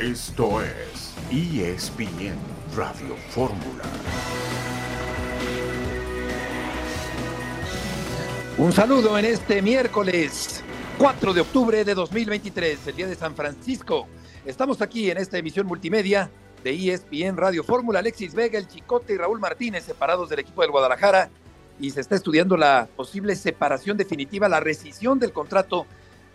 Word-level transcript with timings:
Esto 0.00 0.62
es 0.62 1.12
ESPN 1.30 2.34
Radio 2.74 3.14
Fórmula. 3.28 3.84
Un 8.56 8.72
saludo 8.72 9.18
en 9.18 9.26
este 9.26 9.60
miércoles 9.60 10.64
4 10.96 11.34
de 11.34 11.42
octubre 11.42 11.84
de 11.84 11.94
2023, 11.94 12.86
el 12.86 12.96
día 12.96 13.08
de 13.08 13.14
San 13.14 13.36
Francisco. 13.36 14.08
Estamos 14.46 14.80
aquí 14.80 15.10
en 15.10 15.18
esta 15.18 15.36
emisión 15.36 15.66
multimedia 15.66 16.30
de 16.64 16.94
ESPN 16.94 17.36
Radio 17.36 17.62
Fórmula. 17.62 17.98
Alexis 17.98 18.32
Vega, 18.32 18.58
el 18.58 18.68
Chicote 18.68 19.12
y 19.12 19.18
Raúl 19.18 19.38
Martínez 19.38 19.84
separados 19.84 20.30
del 20.30 20.38
equipo 20.38 20.62
del 20.62 20.70
Guadalajara 20.70 21.28
y 21.78 21.90
se 21.90 22.00
está 22.00 22.14
estudiando 22.14 22.56
la 22.56 22.88
posible 22.96 23.36
separación 23.36 23.98
definitiva, 23.98 24.48
la 24.48 24.60
rescisión 24.60 25.18
del 25.18 25.34
contrato 25.34 25.84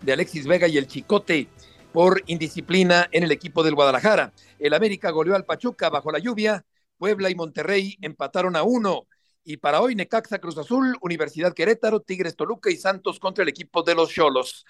de 0.02 0.12
Alexis 0.12 0.46
Vega 0.46 0.68
y 0.68 0.78
el 0.78 0.86
Chicote 0.86 1.48
por 1.96 2.22
indisciplina 2.26 3.08
en 3.10 3.22
el 3.22 3.32
equipo 3.32 3.62
del 3.62 3.74
Guadalajara. 3.74 4.30
El 4.58 4.74
América 4.74 5.10
goleó 5.12 5.34
al 5.34 5.46
Pachuca 5.46 5.88
bajo 5.88 6.12
la 6.12 6.18
lluvia, 6.18 6.62
Puebla 6.98 7.30
y 7.30 7.34
Monterrey 7.34 7.96
empataron 8.02 8.54
a 8.54 8.64
uno. 8.64 9.06
Y 9.44 9.56
para 9.56 9.80
hoy, 9.80 9.94
Necaxa 9.94 10.38
Cruz 10.38 10.58
Azul, 10.58 10.98
Universidad 11.00 11.54
Querétaro, 11.54 12.00
Tigres 12.00 12.36
Toluca 12.36 12.70
y 12.70 12.76
Santos 12.76 13.18
contra 13.18 13.44
el 13.44 13.48
equipo 13.48 13.82
de 13.82 13.94
los 13.94 14.10
Cholos. 14.10 14.66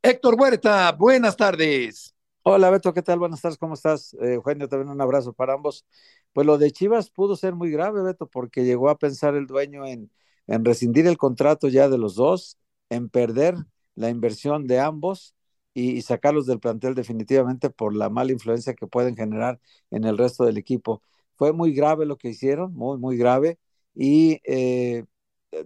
Héctor 0.00 0.36
Huerta, 0.38 0.90
buenas 0.92 1.36
tardes. 1.36 2.14
Hola 2.44 2.70
Beto, 2.70 2.94
¿qué 2.94 3.02
tal? 3.02 3.18
Buenas 3.18 3.42
tardes, 3.42 3.58
¿cómo 3.58 3.74
estás? 3.74 4.14
Eh, 4.14 4.32
Eugenio, 4.32 4.66
también 4.66 4.88
un 4.88 5.02
abrazo 5.02 5.34
para 5.34 5.52
ambos. 5.52 5.84
Pues 6.32 6.46
lo 6.46 6.56
de 6.56 6.70
Chivas 6.70 7.10
pudo 7.10 7.36
ser 7.36 7.54
muy 7.54 7.70
grave, 7.70 8.02
Beto, 8.02 8.26
porque 8.26 8.64
llegó 8.64 8.88
a 8.88 8.96
pensar 8.96 9.34
el 9.34 9.46
dueño 9.46 9.84
en, 9.84 10.10
en 10.46 10.64
rescindir 10.64 11.06
el 11.06 11.18
contrato 11.18 11.68
ya 11.68 11.90
de 11.90 11.98
los 11.98 12.14
dos, 12.14 12.56
en 12.88 13.10
perder 13.10 13.56
la 13.96 14.08
inversión 14.08 14.66
de 14.66 14.80
ambos 14.80 15.34
y, 15.74 16.02
sacarlos 16.02 16.46
del 16.46 16.60
plantel 16.60 16.94
definitivamente 16.94 17.70
por 17.70 17.94
la 17.94 18.10
mala 18.10 18.32
influencia 18.32 18.74
que 18.74 18.86
pueden 18.86 19.16
generar 19.16 19.60
en 19.90 20.04
el 20.04 20.18
resto 20.18 20.44
del 20.44 20.58
equipo. 20.58 21.02
Fue 21.36 21.52
muy 21.52 21.72
grave 21.72 22.06
lo 22.06 22.18
que 22.18 22.28
hicieron, 22.28 22.74
muy, 22.74 22.98
muy 22.98 23.16
grave, 23.16 23.58
y 23.94 24.40
eh, 24.44 25.04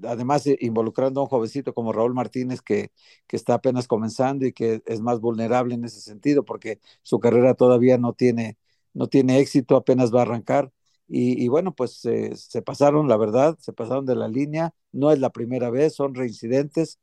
además 0.05 0.47
involucrando 0.61 1.21
a 1.21 1.25
un 1.25 1.29
jovencito 1.29 1.75
como 1.75 1.93
Raúl 1.93 2.15
Martínez 2.15 2.63
que, 2.63 2.91
que 3.27 3.37
está 3.37 3.55
apenas 3.55 3.87
comenzando 3.87 4.47
y 4.47 4.53
que 4.53 4.83
es 4.87 5.01
más 5.01 5.21
vulnerable 5.21 5.75
en 5.75 5.85
ese 5.85 6.01
sentido 6.01 6.45
porque 6.45 6.81
su 7.03 7.21
carrera 7.21 7.55
todavía 7.55 7.99
no 7.99 8.13
tiene, 8.15 8.59
no 8.95 9.09
tiene 9.09 9.39
éxito, 9.41 9.77
apenas 9.77 10.15
va 10.15 10.21
a 10.21 10.23
arrancar. 10.23 10.73
Y, 11.07 11.49
bueno, 11.49 11.75
pues 11.75 12.01
se 12.01 12.63
pasaron, 12.63 13.09
la 13.09 13.17
verdad, 13.19 13.59
se 13.61 13.73
pasaron 13.75 14.07
de 14.07 14.17
la 14.17 14.27
línea. 14.27 14.75
No 14.91 15.13
es 15.13 15.19
la 15.19 15.31
primera 15.31 15.71
vez, 15.71 15.95
son 15.95 16.15
reincidentes. 16.15 16.99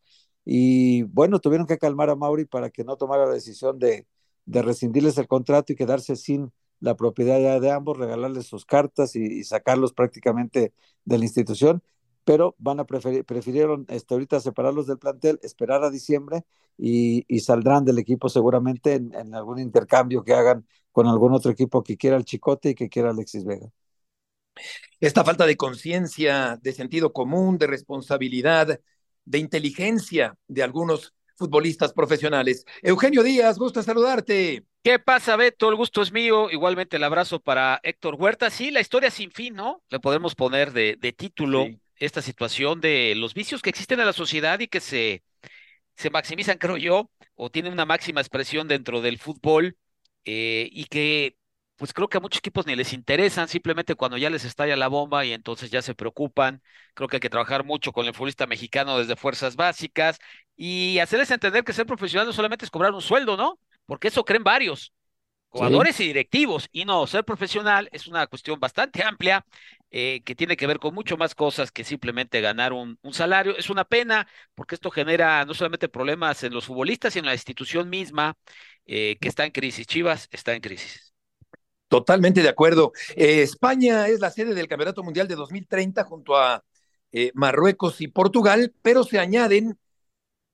Y 0.46 1.04
bueno, 1.04 1.40
tuvieron 1.40 1.68
que 1.68 1.78
calmar 1.78 2.10
a 2.10 2.16
Mauri 2.16 2.46
para 2.46 2.70
que 2.70 2.84
no 2.84 2.98
tomara 2.98 3.26
la 3.26 3.34
decisión 3.34 3.80
de, 3.80 4.08
de 4.46 4.62
rescindirles 4.62 5.18
el 5.18 5.28
contrato 5.28 5.74
y 5.74 5.76
quedarse 5.76 6.16
sin 6.16 6.52
la 6.80 6.96
propiedad 6.96 7.40
ya 7.40 7.60
de 7.60 7.72
ambos, 7.72 7.98
regalarles 7.98 8.48
sus 8.48 8.66
cartas 8.66 9.16
y, 9.16 9.44
sacarlos 9.44 9.94
prácticamente 9.94 10.74
de 11.06 11.18
la 11.18 11.26
institución. 11.26 11.84
Pero 12.24 12.56
van 12.60 12.80
a 12.80 12.86
preferir, 12.86 13.26
prefirieron 13.26 13.86
este, 13.90 14.14
ahorita 14.14 14.40
separarlos 14.40 14.88
del 14.88 15.00
plantel, 15.00 15.40
esperar 15.44 15.84
a 15.84 15.90
diciembre 15.90 16.44
y, 16.78 17.26
y 17.28 17.40
saldrán 17.42 17.86
del 17.86 18.00
equipo 18.00 18.30
seguramente 18.30 18.94
en, 18.94 19.14
en 19.16 19.34
algún 19.36 19.60
intercambio 19.60 20.24
que 20.24 20.34
hagan 20.34 20.68
con 20.92 21.08
algún 21.08 21.34
otro 21.34 21.52
equipo 21.52 21.84
que 21.84 21.98
quiera 21.98 22.18
el 22.18 22.26
Chicote 22.26 22.72
y 22.72 22.76
que 22.76 22.90
quiera 22.90 23.12
Alexis 23.12 23.44
Vega. 23.44 23.72
Esta 25.00 25.24
falta 25.24 25.46
de 25.46 25.58
conciencia, 25.58 26.60
de 26.62 26.74
sentido 26.74 27.14
común, 27.14 27.58
de 27.58 27.68
responsabilidad, 27.68 28.80
de 29.32 29.40
inteligencia 29.40 30.36
de 30.48 30.62
algunos 30.62 31.14
futbolistas 31.38 31.94
profesionales. 31.94 32.66
Eugenio 32.82 33.24
Díaz, 33.24 33.58
gusto 33.58 33.82
saludarte. 33.82 34.64
¿Qué 34.84 35.00
pasa, 35.00 35.38
Beto? 35.38 35.70
El 35.70 35.76
gusto 35.76 36.02
es 36.02 36.12
mío. 36.12 36.50
Igualmente 36.52 36.98
el 36.98 37.04
abrazo 37.04 37.40
para 37.40 37.80
Héctor 37.82 38.16
Huerta. 38.16 38.50
Sí, 38.50 38.72
la 38.72 38.82
historia 38.82 39.10
sin 39.10 39.32
fin, 39.32 39.56
¿no? 39.56 39.82
Le 39.90 40.00
podemos 40.00 40.36
poner 40.36 40.74
de, 40.74 40.98
de 41.00 41.14
título 41.14 41.68
esta 41.96 42.22
situación 42.22 42.82
de 42.82 43.14
los 43.16 43.34
vicios 43.34 43.62
que 43.62 43.70
existen 43.70 44.00
en 44.02 44.06
la 44.06 44.14
sociedad 44.14 44.60
y 44.60 44.68
que 44.68 44.82
se, 44.82 45.24
se 45.96 46.10
maximizan, 46.10 46.58
creo 46.58 46.78
yo, 46.78 47.10
o 47.36 47.50
tienen 47.50 47.72
una 47.72 47.86
máxima 47.86 48.22
expresión 48.22 48.68
dentro 48.68 49.02
del 49.02 49.18
fútbol 49.18 49.78
eh, 50.26 50.68
y 50.72 50.86
que 50.86 51.38
pues 51.82 51.94
creo 51.94 52.08
que 52.08 52.18
a 52.18 52.22
muchos 52.22 52.38
equipos 52.38 52.68
ni 52.68 52.76
les 52.76 52.94
interesan, 52.94 53.48
simplemente 53.48 53.96
cuando 53.96 54.16
ya 54.16 54.30
les 54.30 54.46
estalla 54.46 54.76
la 54.76 54.88
bomba 54.88 55.26
y 55.26 55.34
entonces 55.34 55.72
ya 55.72 55.82
se 55.82 55.96
preocupan. 55.96 56.62
Creo 56.94 57.08
que 57.10 57.16
hay 57.16 57.20
que 57.20 57.30
trabajar 57.32 57.64
mucho 57.66 57.92
con 57.92 58.06
el 58.06 58.14
futbolista 58.14 58.46
mexicano 58.46 59.00
desde 59.00 59.16
fuerzas 59.16 59.56
básicas 59.56 60.20
y 60.56 61.00
hacerles 61.00 61.32
entender 61.32 61.64
que 61.64 61.74
ser 61.74 61.88
profesional 61.88 62.28
no 62.28 62.34
solamente 62.34 62.66
es 62.66 62.72
cobrar 62.72 62.94
un 62.94 63.02
sueldo, 63.02 63.36
¿no? 63.36 63.60
Porque 63.88 64.10
eso 64.10 64.24
creen 64.24 64.44
varios, 64.44 64.94
jugadores 65.50 66.00
y 66.02 66.06
directivos. 66.06 66.70
Y 66.72 66.86
no, 66.86 67.08
ser 67.08 67.26
profesional 67.26 67.90
es 67.92 68.06
una 68.06 68.28
cuestión 68.28 68.60
bastante 68.60 69.04
amplia 69.04 69.44
eh, 69.90 70.22
que 70.24 70.36
tiene 70.36 70.58
que 70.58 70.68
ver 70.68 70.78
con 70.78 70.94
mucho 70.94 71.18
más 71.18 71.34
cosas 71.34 71.72
que 71.72 71.84
simplemente 71.84 72.42
ganar 72.42 72.74
un, 72.74 73.00
un, 73.02 73.14
salario. 73.16 73.58
Es 73.58 73.72
una 73.72 73.86
pena 73.86 74.28
porque 74.54 74.76
esto 74.76 74.92
genera 74.92 75.46
no 75.46 75.56
solamente 75.56 75.90
problemas 75.90 76.44
en 76.44 76.54
los 76.54 76.66
futbolistas, 76.66 77.14
sino 77.14 77.24
en 77.24 77.30
la 77.30 77.34
institución 77.34 77.90
misma 77.90 78.38
eh, 78.86 79.18
que 79.20 79.30
está 79.30 79.46
en 79.46 79.52
crisis. 79.52 79.88
Chivas 79.88 80.28
está 80.32 80.54
en 80.54 80.62
crisis. 80.62 81.11
Totalmente 81.92 82.42
de 82.42 82.48
acuerdo. 82.48 82.94
Eh, 83.18 83.42
España 83.42 84.08
es 84.08 84.22
la 84.22 84.32
sede 84.32 84.54
del 84.54 84.70
Campeonato 84.70 85.04
Mundial 85.04 85.28
de 85.28 85.36
2030 85.36 86.06
junto 86.06 86.38
a 86.38 86.64
eh, 87.12 87.34
Marruecos 87.36 88.00
y 88.00 88.08
Portugal, 88.08 88.74
pero 88.82 89.04
se 89.04 89.20
añaden 89.20 89.78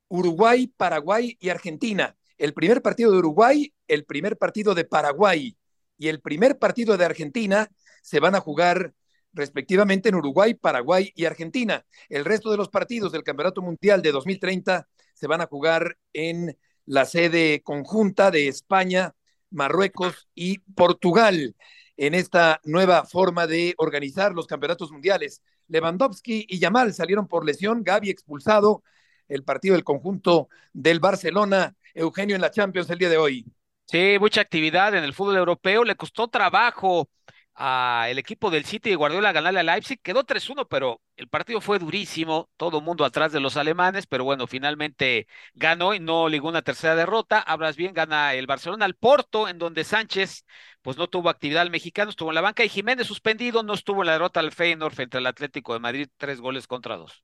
Uruguay, 0.07 0.65
Paraguay 0.65 1.37
y 1.39 1.49
Argentina. 1.49 2.17
El 2.39 2.55
primer 2.55 2.81
partido 2.81 3.11
de 3.11 3.19
Uruguay, 3.19 3.71
el 3.87 4.03
primer 4.05 4.39
partido 4.39 4.73
de 4.73 4.85
Paraguay 4.85 5.55
y 5.95 6.07
el 6.07 6.21
primer 6.21 6.57
partido 6.57 6.97
de 6.97 7.05
Argentina 7.05 7.69
se 8.01 8.19
van 8.19 8.33
a 8.33 8.39
jugar 8.39 8.95
respectivamente 9.31 10.09
en 10.09 10.15
Uruguay, 10.15 10.55
Paraguay 10.55 11.11
y 11.13 11.25
Argentina. 11.25 11.85
El 12.09 12.25
resto 12.25 12.49
de 12.49 12.57
los 12.57 12.69
partidos 12.69 13.11
del 13.11 13.21
Campeonato 13.21 13.61
Mundial 13.61 14.01
de 14.01 14.11
2030 14.11 14.87
se 15.13 15.27
van 15.27 15.41
a 15.41 15.45
jugar 15.45 15.99
en 16.13 16.57
la 16.85 17.05
sede 17.05 17.61
conjunta 17.61 18.31
de 18.31 18.47
España, 18.47 19.13
Marruecos 19.49 20.27
y 20.35 20.59
Portugal 20.59 21.55
en 21.97 22.13
esta 22.13 22.61
nueva 22.63 23.05
forma 23.05 23.47
de 23.47 23.73
organizar 23.77 24.33
los 24.33 24.47
campeonatos 24.47 24.91
mundiales. 24.91 25.41
Lewandowski 25.67 26.45
y 26.47 26.59
Yamal 26.59 26.93
salieron 26.93 27.27
por 27.27 27.45
lesión, 27.45 27.83
Gaby 27.83 28.09
expulsado, 28.09 28.83
el 29.27 29.43
partido 29.43 29.73
del 29.73 29.83
conjunto 29.83 30.47
del 30.73 30.99
Barcelona, 30.99 31.75
Eugenio 31.93 32.35
en 32.35 32.41
la 32.41 32.51
Champions 32.51 32.89
el 32.89 32.99
día 32.99 33.09
de 33.09 33.17
hoy. 33.17 33.45
Sí, 33.85 34.17
mucha 34.19 34.41
actividad 34.41 34.95
en 34.95 35.03
el 35.03 35.13
fútbol 35.13 35.37
europeo, 35.37 35.83
le 35.83 35.95
costó 35.95 36.27
trabajo 36.27 37.09
el 37.57 38.19
equipo 38.19 38.51
del 38.51 38.65
City 38.65 38.89
de 38.91 38.95
Guardiola 38.95 39.31
ganarle 39.31 39.59
a 39.61 39.63
Leipzig. 39.63 39.99
Quedó 40.01 40.23
3-1, 40.23 40.67
pero 40.67 41.01
el 41.15 41.27
partido 41.27 41.59
fue 41.61 41.79
durísimo, 41.79 42.49
todo 42.57 42.81
mundo 42.81 43.03
atrás 43.05 43.31
de 43.31 43.39
los 43.39 43.57
alemanes, 43.57 44.05
pero 44.07 44.23
bueno, 44.23 44.45
finalmente 44.47 45.27
ganó 45.55 45.93
y 45.95 45.99
no 45.99 46.29
ligó 46.29 46.49
una 46.49 46.61
tercera 46.61 46.95
derrota. 46.95 47.39
Hablas 47.39 47.75
bien, 47.75 47.93
gana 47.93 48.33
el 48.35 48.45
Barcelona 48.47 48.85
al 48.85 48.95
Porto, 48.95 49.47
en 49.49 49.57
donde 49.57 49.83
Sánchez 49.83 50.45
pues 50.81 50.97
no 50.97 51.07
tuvo 51.07 51.29
actividad 51.29 51.63
el 51.63 51.71
mexicano, 51.71 52.11
estuvo 52.11 52.29
en 52.29 52.35
la 52.35 52.41
banca 52.41 52.63
y 52.63 52.69
Jiménez 52.69 53.07
suspendido, 53.07 53.63
no 53.63 53.73
estuvo 53.73 54.01
en 54.01 54.07
la 54.07 54.13
derrota 54.13 54.39
al 54.39 54.51
Feyenoord 54.51 54.93
frente 54.93 55.17
al 55.17 55.25
Atlético 55.27 55.73
de 55.73 55.79
Madrid, 55.79 56.07
tres 56.17 56.39
goles 56.39 56.67
contra 56.67 56.95
dos. 56.95 57.23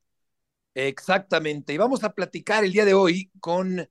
Exactamente, 0.75 1.73
y 1.73 1.77
vamos 1.77 2.03
a 2.03 2.13
platicar 2.13 2.63
el 2.63 2.71
día 2.73 2.85
de 2.85 2.95
hoy 2.95 3.31
con 3.39 3.87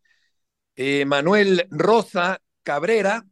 eh, 0.76 1.04
Manuel 1.06 1.66
Rosa 1.70 2.40
Cabrera, 2.62 3.24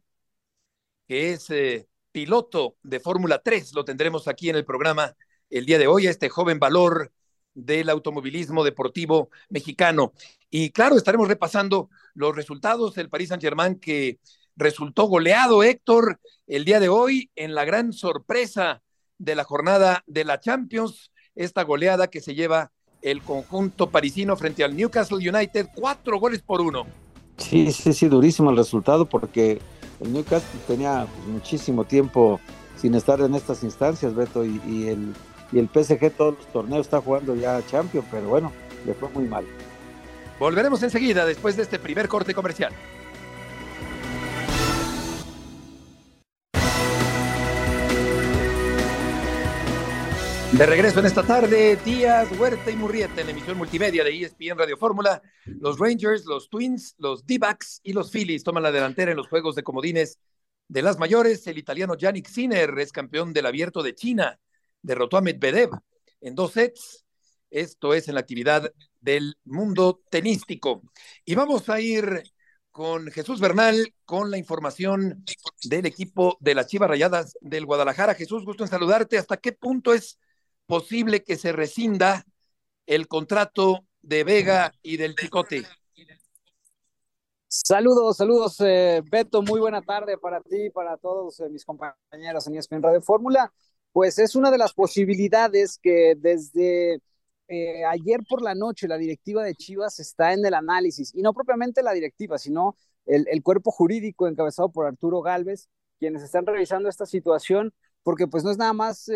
que 1.07 1.33
es... 1.33 1.49
Eh, 1.49 1.87
piloto 2.11 2.75
de 2.83 2.99
Fórmula 2.99 3.41
3. 3.43 3.73
Lo 3.73 3.85
tendremos 3.85 4.27
aquí 4.27 4.49
en 4.49 4.55
el 4.55 4.65
programa 4.65 5.15
el 5.49 5.65
día 5.65 5.77
de 5.79 5.87
hoy, 5.87 6.07
este 6.07 6.29
joven 6.29 6.59
valor 6.59 7.11
del 7.53 7.89
automovilismo 7.89 8.63
deportivo 8.63 9.29
mexicano. 9.49 10.13
Y 10.49 10.71
claro, 10.71 10.95
estaremos 10.95 11.27
repasando 11.27 11.89
los 12.13 12.35
resultados 12.35 12.95
del 12.95 13.09
Paris 13.09 13.29
Saint-Germain 13.29 13.75
que 13.75 14.19
resultó 14.55 15.05
goleado, 15.05 15.63
Héctor, 15.63 16.19
el 16.47 16.65
día 16.65 16.79
de 16.79 16.89
hoy 16.89 17.29
en 17.35 17.55
la 17.55 17.65
gran 17.65 17.93
sorpresa 17.93 18.81
de 19.17 19.35
la 19.35 19.43
jornada 19.43 20.03
de 20.07 20.25
la 20.25 20.39
Champions, 20.39 21.11
esta 21.35 21.63
goleada 21.63 22.09
que 22.09 22.21
se 22.21 22.35
lleva 22.35 22.71
el 23.01 23.21
conjunto 23.21 23.89
parisino 23.89 24.35
frente 24.35 24.63
al 24.63 24.75
Newcastle 24.75 25.17
United, 25.17 25.69
cuatro 25.73 26.19
goles 26.19 26.41
por 26.41 26.61
uno. 26.61 26.85
Sí, 27.37 27.71
sí, 27.71 27.93
sí, 27.93 28.07
durísimo 28.07 28.51
el 28.51 28.57
resultado 28.57 29.05
porque 29.05 29.59
el 30.01 30.13
Newcastle 30.13 30.59
tenía 30.67 31.07
muchísimo 31.27 31.85
tiempo 31.85 32.39
sin 32.75 32.95
estar 32.95 33.21
en 33.21 33.35
estas 33.35 33.63
instancias, 33.63 34.15
Beto, 34.15 34.43
y, 34.43 34.87
el, 34.87 35.13
y 35.51 35.59
el 35.59 35.69
PSG 35.69 36.11
todos 36.11 36.35
los 36.37 36.47
torneos 36.47 36.87
está 36.87 36.99
jugando 37.01 37.35
ya 37.35 37.61
Champions, 37.67 38.07
pero 38.09 38.27
bueno, 38.27 38.51
le 38.85 38.93
fue 38.93 39.09
muy 39.09 39.25
mal. 39.25 39.45
Volveremos 40.39 40.81
enseguida 40.81 41.25
después 41.25 41.55
de 41.55 41.63
este 41.63 41.77
primer 41.77 42.07
corte 42.07 42.33
comercial. 42.33 42.73
De 50.57 50.65
regreso 50.65 50.99
en 50.99 51.05
esta 51.05 51.23
tarde, 51.23 51.77
Díaz, 51.77 52.29
Huerta 52.37 52.69
y 52.69 52.75
Murrieta 52.75 53.21
en 53.21 53.27
la 53.27 53.31
emisión 53.31 53.57
multimedia 53.57 54.03
de 54.03 54.21
ESPN 54.21 54.57
Radio 54.57 54.75
Fórmula. 54.75 55.21
Los 55.45 55.79
Rangers, 55.79 56.25
los 56.25 56.49
Twins, 56.49 56.93
los 56.97 57.25
D-Backs 57.25 57.79
y 57.83 57.93
los 57.93 58.11
Phillies 58.11 58.43
toman 58.43 58.63
la 58.63 58.71
delantera 58.71 59.11
en 59.11 59.17
los 59.17 59.29
juegos 59.29 59.55
de 59.55 59.63
comodines 59.63 60.19
De 60.67 60.81
las 60.81 60.99
mayores, 60.99 61.47
el 61.47 61.57
italiano 61.57 61.95
Yannick 61.95 62.27
Sinner 62.27 62.77
es 62.79 62.91
campeón 62.91 63.31
del 63.31 63.45
abierto 63.45 63.81
de 63.81 63.95
China. 63.95 64.39
Derrotó 64.81 65.17
a 65.17 65.21
Medvedev 65.21 65.69
en 66.19 66.35
dos 66.35 66.51
sets. 66.51 67.05
Esto 67.49 67.93
es 67.93 68.09
en 68.09 68.15
la 68.15 68.21
actividad 68.21 68.73
del 68.99 69.37
mundo 69.45 70.01
tenístico. 70.09 70.83
Y 71.23 71.33
vamos 71.33 71.69
a 71.69 71.79
ir 71.79 72.23
con 72.71 73.09
Jesús 73.09 73.39
Bernal 73.39 73.93
con 74.03 74.29
la 74.29 74.37
información 74.37 75.23
del 75.63 75.85
equipo 75.85 76.37
de 76.41 76.55
las 76.55 76.67
Chivas 76.67 76.89
Rayadas 76.89 77.37
del 77.39 77.65
Guadalajara. 77.65 78.15
Jesús, 78.15 78.43
gusto 78.43 78.63
en 78.65 78.69
saludarte. 78.69 79.17
¿Hasta 79.17 79.37
qué 79.37 79.53
punto 79.53 79.93
es 79.93 80.19
posible 80.71 81.21
que 81.21 81.35
se 81.35 81.51
rescinda 81.51 82.23
el 82.85 83.09
contrato 83.09 83.83
de 84.01 84.23
Vega 84.23 84.71
y 84.81 84.95
del 84.95 85.17
Chicote? 85.17 85.63
Saludos, 87.45 88.15
saludos, 88.15 88.55
eh, 88.61 89.01
Beto. 89.11 89.41
Muy 89.41 89.59
buena 89.59 89.81
tarde 89.81 90.17
para 90.17 90.39
ti 90.39 90.67
y 90.67 90.69
para 90.69 90.95
todos 90.95 91.41
eh, 91.41 91.49
mis 91.49 91.65
compañeros 91.65 92.47
en 92.47 92.55
ESPN 92.55 92.81
Radio 92.81 93.01
Fórmula. 93.01 93.51
Pues 93.91 94.17
es 94.17 94.33
una 94.33 94.49
de 94.49 94.57
las 94.57 94.71
posibilidades 94.71 95.77
que 95.77 96.15
desde 96.17 97.01
eh, 97.49 97.83
ayer 97.83 98.21
por 98.29 98.41
la 98.41 98.55
noche 98.55 98.87
la 98.87 98.97
directiva 98.97 99.43
de 99.43 99.55
Chivas 99.55 99.99
está 99.99 100.31
en 100.31 100.45
el 100.45 100.53
análisis, 100.53 101.13
y 101.13 101.21
no 101.21 101.33
propiamente 101.33 101.83
la 101.83 101.91
directiva, 101.91 102.37
sino 102.37 102.77
el, 103.05 103.27
el 103.29 103.43
cuerpo 103.43 103.71
jurídico 103.71 104.25
encabezado 104.25 104.71
por 104.71 104.85
Arturo 104.85 105.21
Galvez, 105.21 105.67
quienes 105.99 106.23
están 106.23 106.45
revisando 106.45 106.87
esta 106.87 107.05
situación, 107.05 107.73
porque 108.03 108.25
pues 108.25 108.45
no 108.45 108.51
es 108.51 108.57
nada 108.57 108.71
más 108.71 109.09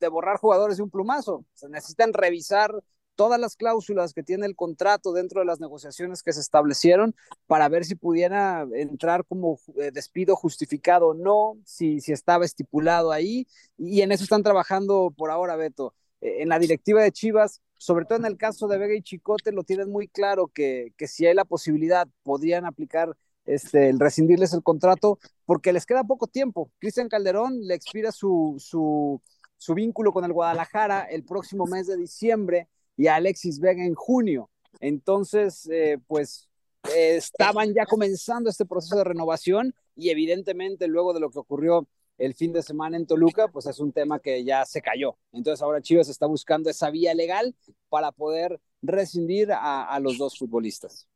de 0.00 0.08
borrar 0.08 0.38
jugadores 0.38 0.76
de 0.76 0.82
un 0.82 0.90
plumazo, 0.90 1.44
se 1.54 1.68
necesitan 1.68 2.12
revisar 2.12 2.72
todas 3.18 3.40
las 3.40 3.56
cláusulas 3.56 4.12
que 4.12 4.22
tiene 4.22 4.46
el 4.46 4.54
contrato 4.54 5.12
dentro 5.12 5.40
de 5.40 5.46
las 5.46 5.58
negociaciones 5.58 6.22
que 6.22 6.32
se 6.32 6.40
establecieron 6.40 7.16
para 7.48 7.68
ver 7.68 7.84
si 7.84 7.96
pudiera 7.96 8.64
entrar 8.74 9.24
como 9.24 9.58
eh, 9.76 9.90
despido 9.92 10.36
justificado 10.36 11.08
o 11.08 11.14
no, 11.14 11.58
si, 11.64 12.00
si 12.00 12.12
estaba 12.12 12.44
estipulado 12.44 13.10
ahí, 13.10 13.48
y 13.76 14.02
en 14.02 14.12
eso 14.12 14.22
están 14.22 14.44
trabajando 14.44 15.12
por 15.16 15.32
ahora, 15.32 15.56
Beto. 15.56 15.94
Eh, 16.20 16.42
en 16.42 16.48
la 16.48 16.60
directiva 16.60 17.02
de 17.02 17.10
Chivas, 17.10 17.60
sobre 17.76 18.04
todo 18.04 18.18
en 18.18 18.24
el 18.24 18.36
caso 18.36 18.68
de 18.68 18.78
Vega 18.78 18.94
y 18.94 19.02
Chicote, 19.02 19.50
lo 19.50 19.64
tienen 19.64 19.90
muy 19.90 20.06
claro 20.06 20.46
que, 20.46 20.92
que 20.96 21.08
si 21.08 21.26
hay 21.26 21.34
la 21.34 21.44
posibilidad, 21.44 22.06
podrían 22.22 22.66
aplicar 22.66 23.16
este, 23.48 23.88
el 23.88 23.98
rescindirles 23.98 24.52
el 24.52 24.62
contrato, 24.62 25.18
porque 25.46 25.72
les 25.72 25.86
queda 25.86 26.04
poco 26.04 26.26
tiempo. 26.26 26.70
Cristian 26.78 27.08
Calderón 27.08 27.66
le 27.66 27.74
expira 27.74 28.12
su, 28.12 28.56
su, 28.58 29.22
su 29.58 29.74
vínculo 29.74 30.12
con 30.12 30.24
el 30.24 30.32
Guadalajara 30.32 31.02
el 31.02 31.24
próximo 31.24 31.66
mes 31.66 31.86
de 31.86 31.96
diciembre 31.96 32.68
y 32.96 33.08
a 33.08 33.16
Alexis 33.16 33.60
Vega 33.60 33.84
en 33.84 33.94
junio. 33.94 34.48
Entonces, 34.80 35.68
eh, 35.70 35.98
pues 36.06 36.48
estaban 36.96 37.74
ya 37.74 37.84
comenzando 37.84 38.48
este 38.48 38.64
proceso 38.64 38.96
de 38.96 39.04
renovación 39.04 39.74
y 39.94 40.10
evidentemente 40.10 40.86
luego 40.86 41.12
de 41.12 41.20
lo 41.20 41.30
que 41.30 41.40
ocurrió 41.40 41.86
el 42.16 42.34
fin 42.34 42.52
de 42.52 42.62
semana 42.62 42.96
en 42.96 43.06
Toluca, 43.06 43.48
pues 43.48 43.66
es 43.66 43.78
un 43.78 43.92
tema 43.92 44.18
que 44.18 44.42
ya 44.44 44.64
se 44.64 44.80
cayó. 44.80 45.16
Entonces 45.32 45.62
ahora 45.62 45.82
Chivas 45.82 46.08
está 46.08 46.26
buscando 46.26 46.70
esa 46.70 46.90
vía 46.90 47.14
legal 47.14 47.54
para 47.88 48.10
poder 48.10 48.60
rescindir 48.82 49.50
a 49.52 49.98
los 50.00 50.18
dos 50.18 50.38
futbolistas. 50.38 51.06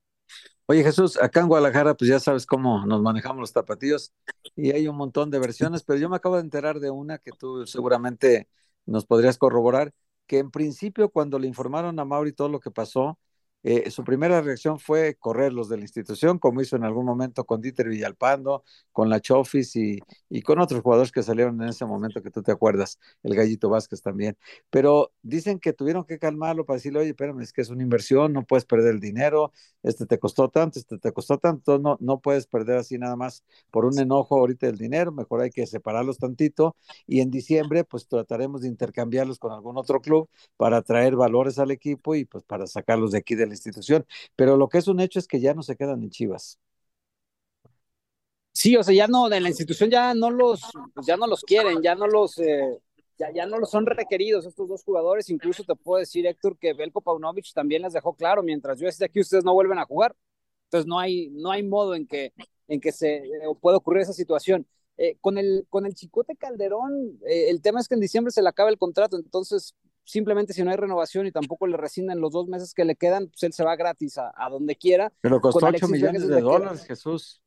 Oye 0.67 0.83
Jesús, 0.85 1.21
acá 1.21 1.41
en 1.41 1.49
Guadalajara, 1.49 1.95
pues 1.95 2.09
ya 2.09 2.21
sabes 2.21 2.47
cómo 2.47 2.87
nos 2.87 3.03
manejamos 3.03 3.41
los 3.41 3.53
tapatíos 3.53 4.13
y 4.57 4.71
hay 4.71 4.89
un 4.89 4.97
montón 4.97 5.31
de 5.31 5.39
versiones, 5.39 5.83
pero 5.83 5.99
yo 5.99 6.09
me 6.09 6.17
acabo 6.17 6.37
de 6.37 6.43
enterar 6.43 6.81
de 6.81 6.91
una 6.91 7.19
que 7.19 7.33
tú 7.33 7.67
seguramente 7.67 8.49
nos 8.87 9.05
podrías 9.05 9.39
corroborar 9.39 9.93
que 10.27 10.39
en 10.39 10.51
principio 10.51 11.11
cuando 11.11 11.39
le 11.39 11.49
informaron 11.49 11.99
a 11.99 12.05
Mauri 12.05 12.33
todo 12.33 12.49
lo 12.49 12.61
que 12.61 12.71
pasó, 12.71 13.19
eh, 13.63 13.91
su 13.91 14.05
primera 14.05 14.41
reacción 14.41 14.79
fue 14.79 15.17
correrlos 15.17 15.69
de 15.69 15.77
la 15.77 15.83
institución, 15.83 16.39
como 16.39 16.61
hizo 16.61 16.77
en 16.77 16.85
algún 16.85 17.07
momento 17.07 17.45
con 17.45 17.61
Dieter 17.61 17.89
Villalpando, 17.89 18.65
con 18.91 19.09
la 19.09 19.21
Chofis 19.21 19.77
y, 19.77 19.99
y, 20.29 20.43
con 20.43 20.59
otros 20.59 20.83
jugadores 20.83 21.13
que 21.13 21.23
salieron 21.23 21.61
en 21.63 21.69
ese 21.69 21.85
momento 21.87 22.23
que 22.23 22.31
tú 22.31 22.43
te 22.43 22.53
acuerdas, 22.53 22.99
el 23.23 23.35
Gallito 23.35 23.69
Vázquez 23.71 24.03
también. 24.03 24.37
Pero 24.71 25.13
dicen 25.23 25.61
que 25.61 25.73
tuvieron 25.73 26.05
que 26.05 26.19
calmarlo 26.19 26.65
para 26.67 26.77
decirle, 26.77 27.01
oye, 27.01 27.11
espérame, 27.11 27.41
es 27.41 27.53
que 27.53 27.63
es 27.63 27.71
una 27.71 27.83
inversión, 27.83 28.33
no 28.33 28.45
puedes 28.45 28.65
perder 28.65 28.95
el 28.95 29.01
dinero, 29.01 29.53
este 29.83 30.07
te 30.07 30.19
costó 30.19 30.49
tanto, 30.49 30.79
este 30.79 30.99
te 30.99 31.13
costó 31.13 31.39
tanto, 31.39 31.79
no, 31.79 31.97
no 32.01 32.21
puedes 32.21 32.47
perder 32.47 32.79
así 32.79 32.99
nada 32.99 33.17
más 33.17 33.45
por 33.71 33.85
un 33.85 33.99
enojo 33.99 34.39
ahorita 34.39 34.67
el 34.69 34.79
dinero, 34.79 35.13
mejor 35.13 35.41
hay 35.43 35.51
que 35.51 35.67
separarlos 35.67 36.19
tantito 36.19 36.77
y 37.07 37.21
en 37.21 37.31
diciembre 37.31 37.85
pues 37.85 38.07
trataremos 38.09 38.63
de 38.63 38.69
intercambiarlos 38.69 39.39
con 39.39 39.53
algún 39.53 39.79
otro 39.79 40.01
club 40.01 40.29
para 40.57 40.83
traer 40.83 41.17
valores 41.17 41.59
al 41.59 41.71
equipo 41.71 42.15
y 42.15 42.25
pues 42.25 42.45
para 42.45 42.67
sacarlos 42.67 43.13
de 43.13 43.19
aquí 43.19 43.35
del 43.35 43.52
institución, 43.53 44.07
pero 44.37 44.57
lo 44.57 44.69
que 44.69 44.79
es 44.79 44.89
un 44.89 45.01
hecho 45.01 45.19
es 45.19 45.27
que 45.27 45.41
ya 45.41 45.55
no 45.55 45.63
se 45.63 45.77
quedan 45.77 46.03
en 46.03 46.11
Chivas. 46.11 46.59
Sí, 48.53 48.77
o 48.77 48.83
sea, 48.83 48.95
ya 48.95 49.07
no, 49.07 49.33
en 49.33 49.43
la 49.43 49.49
institución 49.49 49.91
ya 49.91 50.13
no 50.15 50.31
los, 50.31 50.61
pues 50.95 51.07
ya 51.07 51.17
no 51.17 51.27
los 51.27 51.43
quieren, 51.43 51.83
ya 51.83 51.95
no 51.95 52.07
los, 52.07 52.39
eh, 52.39 52.79
ya, 53.19 53.33
ya 53.33 53.47
no 53.47 53.59
los 53.59 53.71
son 53.71 53.87
requeridos 53.87 54.45
estos 54.45 54.69
dos 54.69 54.85
jugadores, 54.85 55.31
incluso 55.31 55.65
te 55.65 55.75
puedo 55.75 56.01
decir, 56.01 56.27
Héctor, 56.27 56.59
que 56.59 56.75
Belko 56.75 57.01
Paunovic 57.01 57.53
también 57.55 57.83
les 57.83 57.95
dejó 57.95 58.15
claro, 58.15 58.43
mientras 58.43 58.79
yo 58.79 58.89
esté 58.89 59.07
aquí, 59.07 59.21
ustedes 59.21 59.45
no 59.45 59.55
vuelven 59.55 59.79
a 59.79 59.87
jugar, 59.87 60.15
entonces 60.65 60.87
no 60.87 60.99
hay, 60.99 61.31
no 61.31 61.51
hay 61.51 61.63
modo 61.63 61.95
en 61.95 62.07
que, 62.07 62.33
en 62.69 62.81
que 62.81 62.93
se 62.93 63.17
eh, 63.17 63.31
pueda 63.61 63.79
ocurrir 63.79 64.03
esa 64.03 64.13
situación. 64.13 64.67
Eh, 64.99 65.17
con, 65.21 65.39
el, 65.39 65.67
con 65.71 65.87
el 65.87 65.95
Chicote 65.95 66.37
Calderón, 66.37 67.19
eh, 67.27 67.49
el 67.49 67.63
tema 67.63 67.81
es 67.81 67.89
que 67.89 67.95
en 67.95 68.01
diciembre 68.01 68.31
se 68.31 68.43
le 68.43 68.49
acaba 68.49 68.69
el 68.69 68.79
contrato, 68.79 69.17
entonces 69.17 69.75
simplemente 70.05 70.53
si 70.53 70.63
no 70.63 70.71
hay 70.71 70.77
renovación 70.77 71.27
y 71.27 71.33
tampoco 71.33 71.67
le 71.67 71.77
rescinden 71.77 72.21
los 72.21 72.33
dos 72.33 72.49
meses 72.49 72.75
que 72.75 72.85
le 72.85 72.97
quedan, 72.97 73.29
pues 73.29 73.43
él 73.45 73.53
se 73.53 73.65
va 73.65 73.77
gratis 73.77 74.19
a, 74.19 74.33
a 74.37 74.49
donde 74.51 74.77
quiera. 74.77 75.13
Pero 75.21 75.41
costó 75.41 75.67
8 75.67 75.89
millones 75.89 76.27
de 76.27 76.41
dólares, 76.41 76.85
Jesús. 76.85 77.43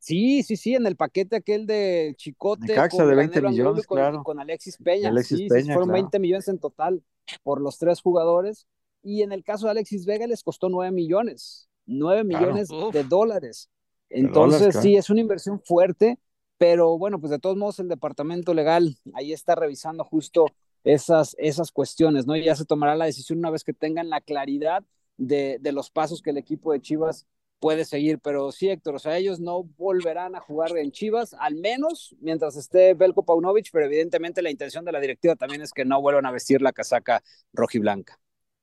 Sí, 0.00 0.42
sí, 0.42 0.56
sí, 0.56 0.74
en 0.74 0.86
el 0.86 0.96
paquete 0.96 1.36
aquel 1.36 1.66
de 1.66 2.14
Chicote. 2.16 2.72
Caxa 2.74 3.04
de 3.04 3.14
20 3.14 3.42
millones, 3.42 3.86
con, 3.86 3.96
claro. 3.98 4.22
con 4.22 4.40
Alexis 4.40 4.78
Peña. 4.78 5.10
Alexis 5.10 5.38
sí, 5.38 5.48
Peña, 5.48 5.62
sí, 5.64 5.66
fueron 5.72 5.88
claro. 5.88 6.02
20 6.02 6.18
millones 6.18 6.48
en 6.48 6.58
total 6.58 7.02
por 7.42 7.60
los 7.60 7.78
tres 7.78 8.00
jugadores. 8.00 8.66
Y 9.02 9.22
en 9.22 9.32
el 9.32 9.44
caso 9.44 9.66
de 9.66 9.72
Alexis 9.72 10.06
Vega 10.06 10.26
les 10.26 10.42
costó 10.42 10.68
9 10.68 10.92
millones. 10.92 11.68
9 11.86 12.24
Claro. 12.26 12.46
millones 12.46 12.70
Uf. 12.70 12.92
de 12.94 13.04
dólares. 13.04 13.70
De 14.08 14.20
Entonces, 14.20 14.60
dólares, 14.60 14.82
sí, 14.82 14.96
es 14.96 15.10
una 15.10 15.20
inversión 15.20 15.60
fuerte, 15.60 16.18
pero 16.56 16.96
bueno, 16.96 17.20
pues 17.20 17.30
de 17.30 17.38
todos 17.38 17.56
modos 17.56 17.78
el 17.78 17.88
departamento 17.88 18.54
legal 18.54 18.96
ahí 19.14 19.32
está 19.32 19.54
revisando 19.56 20.04
justo 20.04 20.46
esas, 20.84 21.34
esas 21.38 21.70
cuestiones, 21.72 22.26
¿no? 22.26 22.36
Y 22.36 22.44
ya 22.44 22.54
se 22.54 22.64
tomará 22.64 22.96
la 22.96 23.06
decisión 23.06 23.38
una 23.38 23.50
vez 23.50 23.64
que 23.64 23.72
tengan 23.72 24.08
la 24.10 24.20
claridad 24.20 24.84
de, 25.16 25.58
de 25.60 25.72
los 25.72 25.90
pasos 25.90 26.22
que 26.22 26.30
el 26.30 26.38
equipo 26.38 26.72
de 26.72 26.80
Chivas 26.80 27.26
puede 27.58 27.84
seguir, 27.84 28.18
pero 28.20 28.52
sí, 28.52 28.68
Héctor, 28.68 28.96
o 28.96 28.98
sea, 28.98 29.16
ellos 29.16 29.40
no 29.40 29.64
volverán 29.76 30.34
a 30.36 30.40
jugar 30.40 30.76
en 30.76 30.92
Chivas, 30.92 31.34
al 31.38 31.56
menos 31.56 32.14
mientras 32.20 32.56
esté 32.56 32.94
Belko 32.94 33.24
Paunovic, 33.24 33.68
pero 33.72 33.86
evidentemente 33.86 34.42
la 34.42 34.50
intención 34.50 34.84
de 34.84 34.92
la 34.92 35.00
directiva 35.00 35.36
también 35.36 35.62
es 35.62 35.72
que 35.72 35.84
no 35.84 36.00
vuelvan 36.00 36.26
a 36.26 36.30
vestir 36.30 36.62
la 36.62 36.72
casaca 36.72 37.22
rojiblanca. 37.52 38.18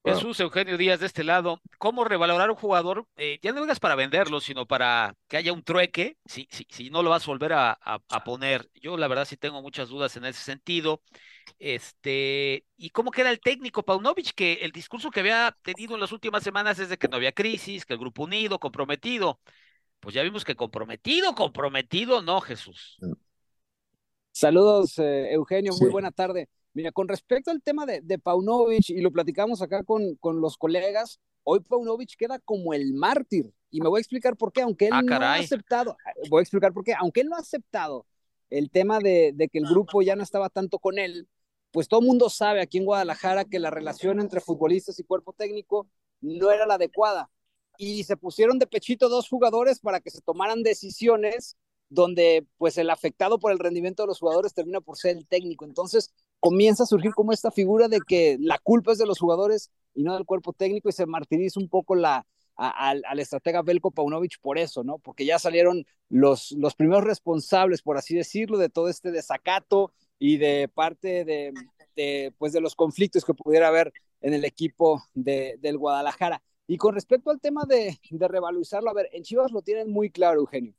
Wow. 0.06 0.14
Jesús 0.14 0.40
Eugenio 0.40 0.78
Díaz 0.78 1.00
de 1.00 1.08
este 1.08 1.24
lado, 1.24 1.60
¿cómo 1.80 2.04
revalorar 2.04 2.52
un 2.52 2.56
jugador? 2.56 3.08
Eh, 3.18 3.40
ya 3.42 3.54
no 3.54 3.62
vengas 3.62 3.80
para 3.80 3.96
venderlo, 3.96 4.40
sino 4.40 4.68
para 4.68 5.16
que 5.28 5.38
haya 5.38 5.52
un 5.52 5.64
trueque, 5.64 6.18
si, 6.26 6.48
si, 6.52 6.68
si 6.70 6.92
no 6.92 7.02
lo 7.02 7.10
vas 7.10 7.24
a 7.24 7.32
volver 7.32 7.54
a, 7.54 7.72
a, 7.72 8.00
a, 8.10 8.24
poner. 8.24 8.70
Yo 8.76 8.98
la 8.98 9.08
verdad 9.08 9.26
sí 9.26 9.36
tengo 9.36 9.64
muchas 9.64 9.90
dudas 9.90 10.16
en 10.16 10.26
ese 10.26 10.44
sentido. 10.44 11.02
Este, 11.58 12.66
¿y 12.78 12.92
cómo 12.92 13.10
queda 13.10 13.32
el 13.32 13.40
técnico 13.40 13.82
Paunovic? 13.82 14.36
Que 14.36 14.54
el 14.62 14.72
discurso 14.72 15.10
que 15.10 15.22
había 15.22 15.58
tenido 15.64 15.96
en 15.96 16.02
las 16.02 16.12
últimas 16.12 16.44
semanas 16.44 16.78
es 16.78 16.90
de 16.90 16.98
que 16.98 17.08
no 17.08 17.16
había 17.16 17.32
crisis, 17.32 17.84
que 17.84 17.94
el 17.94 18.00
grupo 18.00 18.26
unido, 18.26 18.60
comprometido. 18.60 19.40
Pues 20.00 20.14
ya 20.14 20.22
vimos 20.22 20.46
que 20.46 20.56
comprometido, 20.56 21.34
comprometido, 21.34 22.22
no, 22.22 22.42
Jesús. 22.42 23.00
Saludos, 24.32 25.00
eh, 25.00 25.34
Eugenio, 25.34 25.72
muy 25.80 25.90
buena 25.90 26.12
tarde. 26.12 26.48
Mira, 26.76 26.92
con 26.92 27.08
respecto 27.08 27.52
al 27.52 27.62
tema 27.64 27.86
de, 27.86 28.02
de 28.02 28.20
Paunovic, 28.20 28.90
y 28.90 29.00
lo 29.00 29.10
platicamos 29.10 29.62
acá 29.62 29.84
con, 29.84 30.16
con 30.16 30.42
los 30.42 30.58
colegas, 30.58 31.22
hoy 31.44 31.62
Paunovic 31.62 32.18
queda 32.18 32.38
como 32.40 32.74
el 32.74 32.94
mártir. 32.94 33.50
Y 33.72 33.80
me 33.80 33.88
voy 33.88 34.00
a 34.00 34.02
explicar 34.02 34.36
por 34.36 34.52
qué, 34.52 34.62
aunque 34.62 34.88
él 34.88 34.94
Ah, 34.94 35.02
no 35.02 35.16
ha 35.16 35.36
aceptado, 35.36 35.96
voy 36.30 36.40
a 36.40 36.44
explicar 36.44 36.74
por 36.74 36.84
qué, 36.84 36.94
aunque 36.94 37.22
él 37.22 37.30
no 37.30 37.38
ha 37.38 37.40
aceptado 37.40 38.06
el 38.50 38.70
tema 38.70 39.00
de, 39.00 39.32
de 39.34 39.48
que 39.48 39.58
el 39.58 39.66
grupo 39.66 40.02
ya 40.02 40.18
no 40.18 40.24
estaba 40.24 40.50
tanto 40.50 40.78
con 40.78 41.00
él, 41.00 41.30
pues 41.72 41.88
todo 41.88 42.02
el 42.02 42.08
mundo 42.08 42.30
sabe 42.30 42.62
aquí 42.62 42.78
en 42.78 42.86
Guadalajara 42.86 43.46
que 43.46 43.60
la 43.60 43.70
relación 43.70 44.20
entre 44.20 44.42
futbolistas 44.42 45.00
y 45.00 45.04
cuerpo 45.04 45.32
técnico 45.32 45.88
no 46.20 46.52
era 46.52 46.66
la 46.66 46.74
adecuada. 46.76 47.30
Y 47.78 48.04
se 48.04 48.18
pusieron 48.18 48.60
de 48.60 48.68
pechito 48.68 49.08
dos 49.08 49.30
jugadores 49.30 49.80
para 49.80 50.02
que 50.02 50.10
se 50.10 50.22
tomaran 50.22 50.62
decisiones 50.62 51.58
donde 51.90 52.46
pues 52.58 52.78
el 52.78 52.90
afectado 52.90 53.40
por 53.40 53.52
el 53.52 53.60
rendimiento 53.60 54.04
de 54.04 54.08
los 54.08 54.20
jugadores 54.20 54.54
termina 54.54 54.82
por 54.82 54.98
ser 54.98 55.18
el 55.18 55.28
técnico. 55.28 55.66
Entonces 55.66 56.14
comienza 56.40 56.84
a 56.84 56.88
surgir 56.88 57.14
como 57.14 57.32
esta 57.32 57.52
figura 57.52 57.88
de 57.88 58.00
que 58.02 58.38
la 58.40 58.60
culpa 58.60 58.92
es 58.92 58.98
de 58.98 59.06
los 59.06 59.20
jugadores 59.20 59.72
y 59.94 60.04
no 60.04 60.14
del 60.14 60.26
cuerpo 60.26 60.54
técnico 60.54 60.90
y 60.90 60.94
se 60.94 61.06
martiriza 61.06 61.60
un 61.60 61.70
poco 61.70 61.96
la, 61.96 62.26
al 62.56 63.20
estratega 63.20 63.62
Belko 63.62 63.92
Paunovic 63.92 64.40
por 64.42 64.58
eso, 64.58 64.84
¿no? 64.84 64.98
Porque 65.00 65.26
ya 65.26 65.40
salieron 65.40 65.86
los, 66.10 66.52
los 66.54 66.76
primeros 66.76 67.04
responsables, 67.04 67.82
por 67.82 67.98
así 67.98 68.16
decirlo, 68.16 68.58
de 68.58 68.70
todo 68.70 68.90
este 68.90 69.12
desacato 69.12 69.92
y 70.20 70.38
de 70.38 70.70
parte 70.74 71.26
de, 71.26 71.54
de, 71.96 72.34
pues 72.38 72.54
de 72.54 72.62
los 72.62 72.76
conflictos 72.76 73.26
que 73.26 73.34
pudiera 73.34 73.68
haber 73.68 73.92
en 74.22 74.34
el 74.34 74.46
equipo 74.46 75.04
de, 75.14 75.58
del 75.62 75.78
Guadalajara. 75.78 76.42
Y 76.68 76.78
con 76.78 76.96
respecto 76.96 77.30
al 77.30 77.42
tema 77.42 77.66
de, 77.68 78.00
de 78.10 78.28
revalorizarlo, 78.28 78.90
a 78.90 78.94
ver, 78.94 79.10
en 79.12 79.24
Chivas 79.24 79.52
lo 79.52 79.62
tienen 79.62 79.92
muy 79.92 80.10
claro, 80.10 80.40
Eugenio. 80.40 80.74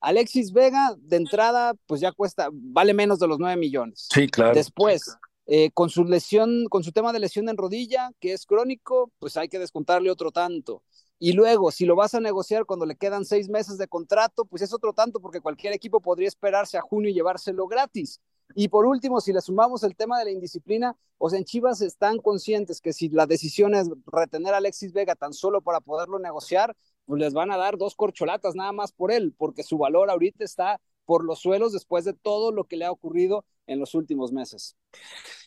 Alexis 0.00 0.52
Vega, 0.52 0.94
de 0.98 1.16
entrada, 1.16 1.74
pues 1.86 2.00
ya 2.00 2.12
cuesta, 2.12 2.48
vale 2.52 2.94
menos 2.94 3.18
de 3.18 3.26
los 3.26 3.38
9 3.38 3.56
millones. 3.56 4.08
Sí, 4.12 4.28
claro. 4.28 4.54
Después, 4.54 5.16
eh, 5.46 5.70
con 5.72 5.90
su 5.90 6.04
lesión, 6.04 6.66
con 6.70 6.82
su 6.82 6.92
tema 6.92 7.12
de 7.12 7.18
lesión 7.18 7.48
en 7.48 7.56
rodilla, 7.56 8.10
que 8.20 8.32
es 8.32 8.46
crónico, 8.46 9.10
pues 9.18 9.36
hay 9.36 9.48
que 9.48 9.58
descontarle 9.58 10.10
otro 10.10 10.30
tanto. 10.30 10.82
Y 11.18 11.32
luego, 11.32 11.70
si 11.70 11.84
lo 11.84 11.96
vas 11.96 12.14
a 12.14 12.20
negociar 12.20 12.64
cuando 12.64 12.86
le 12.86 12.96
quedan 12.96 13.26
seis 13.26 13.50
meses 13.50 13.76
de 13.76 13.88
contrato, 13.88 14.46
pues 14.46 14.62
es 14.62 14.72
otro 14.72 14.94
tanto, 14.94 15.20
porque 15.20 15.42
cualquier 15.42 15.74
equipo 15.74 16.00
podría 16.00 16.28
esperarse 16.28 16.78
a 16.78 16.80
junio 16.80 17.10
y 17.10 17.14
llevárselo 17.14 17.66
gratis. 17.66 18.20
Y 18.54 18.68
por 18.68 18.86
último, 18.86 19.20
si 19.20 19.32
le 19.32 19.40
sumamos 19.40 19.82
el 19.84 19.96
tema 19.96 20.18
de 20.18 20.24
la 20.24 20.30
indisciplina, 20.30 20.96
o 21.18 21.28
sea, 21.28 21.38
en 21.38 21.44
Chivas 21.44 21.82
están 21.82 22.18
conscientes 22.18 22.80
que 22.80 22.92
si 22.92 23.08
la 23.10 23.26
decisión 23.26 23.74
es 23.74 23.88
retener 24.06 24.54
a 24.54 24.56
Alexis 24.56 24.92
Vega 24.92 25.14
tan 25.14 25.32
solo 25.32 25.60
para 25.60 25.80
poderlo 25.80 26.18
negociar, 26.18 26.74
pues 27.10 27.20
les 27.20 27.32
van 27.32 27.50
a 27.50 27.56
dar 27.56 27.76
dos 27.76 27.96
corcholatas 27.96 28.54
nada 28.54 28.70
más 28.70 28.92
por 28.92 29.10
él, 29.10 29.34
porque 29.36 29.64
su 29.64 29.78
valor 29.78 30.10
ahorita 30.10 30.44
está 30.44 30.80
por 31.04 31.24
los 31.24 31.40
suelos 31.40 31.72
después 31.72 32.04
de 32.04 32.12
todo 32.12 32.52
lo 32.52 32.68
que 32.68 32.76
le 32.76 32.84
ha 32.84 32.92
ocurrido 32.92 33.44
en 33.66 33.80
los 33.80 33.96
últimos 33.96 34.30
meses. 34.30 34.76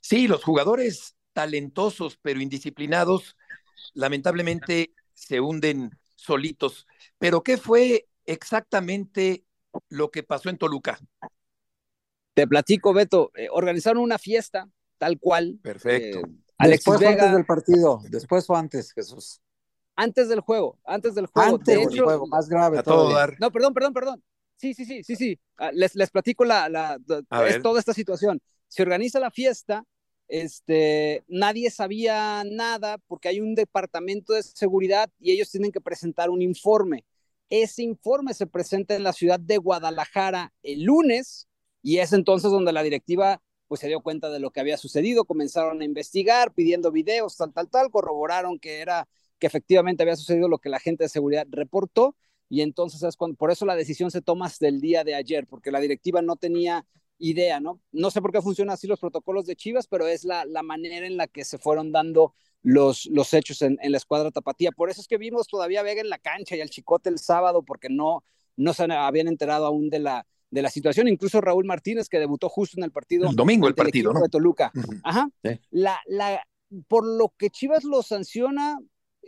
Sí, 0.02 0.28
los 0.28 0.44
jugadores 0.44 1.16
talentosos 1.32 2.20
pero 2.22 2.42
indisciplinados, 2.42 3.38
lamentablemente 3.94 4.94
se 5.14 5.40
hunden 5.40 5.98
solitos. 6.16 6.86
Pero 7.18 7.44
¿qué 7.44 7.56
fue 7.56 8.10
exactamente 8.26 9.46
lo 9.88 10.12
que 10.12 10.24
pasó 10.24 10.50
en 10.50 10.58
Toluca? 10.58 11.00
Te 12.34 12.46
platico, 12.46 12.92
Beto, 12.92 13.32
eh, 13.36 13.48
organizaron 13.50 14.04
una 14.04 14.18
fiesta 14.18 14.68
tal 14.98 15.18
cual. 15.18 15.60
Perfecto. 15.64 16.20
Eh, 16.20 16.24
Alexis 16.58 16.92
después 16.92 17.00
Vega, 17.00 17.24
antes 17.24 17.32
del 17.32 17.46
partido, 17.46 18.02
después 18.10 18.50
o 18.50 18.56
antes, 18.58 18.92
Jesús. 18.92 19.40
Antes 19.96 20.28
del 20.28 20.40
juego, 20.40 20.80
antes 20.86 21.16
del 21.16 21.28
juego. 21.28 21.56
Antes 21.56 21.90
del 21.90 22.02
juego, 22.02 22.28
más 22.28 22.50
grave. 22.50 22.82
todo 22.84 23.14
dar. 23.14 23.36
No, 23.40 23.52
perdón, 23.52 23.74
perdón, 23.74 23.94
perdón. 23.94 24.24
Sí, 24.58 24.74
sí, 24.74 24.86
sí, 24.86 25.04
sí, 25.04 25.16
sí. 25.16 25.40
Ah, 25.58 25.72
les, 25.74 25.94
les 25.96 26.10
platico 26.10 26.46
la, 26.46 26.70
la, 26.70 27.00
es 27.48 27.62
toda 27.62 27.80
esta 27.80 27.94
situación. 27.94 28.42
Se 28.68 28.82
organiza 28.82 29.20
la 29.20 29.30
fiesta, 29.30 29.84
este, 30.28 31.24
nadie 31.28 31.70
sabía 31.70 32.44
nada 32.46 32.98
porque 33.08 33.28
hay 33.28 33.40
un 33.40 33.56
departamento 33.56 34.34
de 34.34 34.44
seguridad 34.44 35.10
y 35.20 35.32
ellos 35.32 35.52
tienen 35.52 35.72
que 35.72 35.82
presentar 35.82 36.30
un 36.30 36.42
informe. 36.42 37.06
Ese 37.50 37.84
informe 37.84 38.34
se 38.34 38.48
presenta 38.48 38.96
en 38.96 39.04
la 39.04 39.14
ciudad 39.14 39.40
de 39.40 39.58
Guadalajara 39.58 40.54
el 40.64 40.84
lunes 40.84 41.48
y 41.84 41.98
es 41.98 42.14
entonces 42.14 42.50
donde 42.50 42.74
la 42.74 42.82
directiva 42.82 43.42
pues 43.68 43.82
se 43.82 43.88
dio 43.88 44.02
cuenta 44.02 44.30
de 44.30 44.40
lo 44.40 44.52
que 44.52 44.60
había 44.60 44.78
sucedido, 44.78 45.26
comenzaron 45.26 45.82
a 45.82 45.86
investigar, 45.86 46.54
pidiendo 46.54 46.92
videos, 46.92 47.38
tal, 47.38 47.54
tal, 47.54 47.70
tal, 47.70 47.92
corroboraron 47.92 48.60
que 48.60 48.80
era, 48.80 49.08
que 49.40 49.48
efectivamente 49.48 50.04
había 50.04 50.16
sucedido 50.16 50.48
lo 50.48 50.60
que 50.60 50.70
la 50.70 50.80
gente 50.80 51.04
de 51.04 51.10
seguridad 51.10 51.46
reportó, 51.50 52.16
y 52.50 52.62
entonces 52.62 53.02
es 53.04 53.16
cuando, 53.16 53.36
por 53.36 53.52
eso 53.52 53.66
la 53.66 53.76
decisión 53.76 54.12
se 54.12 54.22
toma 54.22 54.46
hasta 54.46 54.68
el 54.68 54.80
día 54.80 55.04
de 55.04 55.16
ayer, 55.16 55.48
porque 55.48 55.72
la 55.72 55.80
directiva 55.80 56.22
no 56.22 56.36
tenía 56.36 56.86
idea, 57.18 57.60
¿no? 57.60 57.80
No 57.92 58.12
sé 58.12 58.22
por 58.22 58.32
qué 58.32 58.42
funcionan 58.42 58.74
así 58.74 58.88
los 58.88 59.00
protocolos 59.00 59.46
de 59.46 59.56
Chivas, 59.56 59.88
pero 59.88 60.08
es 60.08 60.24
la, 60.24 60.46
la 60.46 60.62
manera 60.62 61.08
en 61.08 61.18
la 61.18 61.28
que 61.28 61.46
se 61.46 61.58
fueron 61.58 61.92
dando 61.92 62.34
los, 62.62 63.08
los 63.08 63.34
hechos 63.34 63.62
en, 63.62 63.78
en, 63.82 63.92
la 63.92 63.98
escuadra 63.98 64.32
tapatía. 64.32 64.72
Por 64.72 64.90
eso 64.90 65.02
es 65.02 65.08
que 65.08 65.18
vimos 65.18 65.48
todavía 65.48 65.80
a 65.82 65.84
Vega 65.84 66.02
en 66.02 66.10
la 66.10 66.18
cancha 66.18 66.56
y 66.56 66.62
al 66.62 66.70
Chicote 66.70 67.10
el 67.10 67.20
sábado, 67.20 67.64
porque 67.64 67.90
no, 67.90 68.24
no 68.56 68.74
se 68.74 68.84
habían 68.84 69.28
enterado 69.28 69.66
aún 69.66 69.90
de 69.90 70.00
la, 70.00 70.26
de 70.50 70.62
la 70.62 70.70
situación. 70.70 71.08
Incluso 71.08 71.42
Raúl 71.42 71.66
Martínez, 71.66 72.10
que 72.10 72.20
debutó 72.20 72.50
justo 72.50 72.78
en 72.78 72.84
el 72.84 72.92
partido. 72.92 73.30
El 73.30 73.36
domingo 73.36 73.68
el 73.68 73.76
partido, 73.76 74.12
el 74.12 74.16
¿no? 74.16 74.22
De 74.22 74.30
Toluca. 74.30 74.72
Ajá. 75.04 75.28
Sí. 75.44 75.60
La, 75.72 76.00
la, 76.08 76.46
por 76.88 77.06
lo 77.06 77.34
que 77.38 77.50
Chivas 77.50 77.84
lo 77.84 78.02
sanciona, 78.04 78.78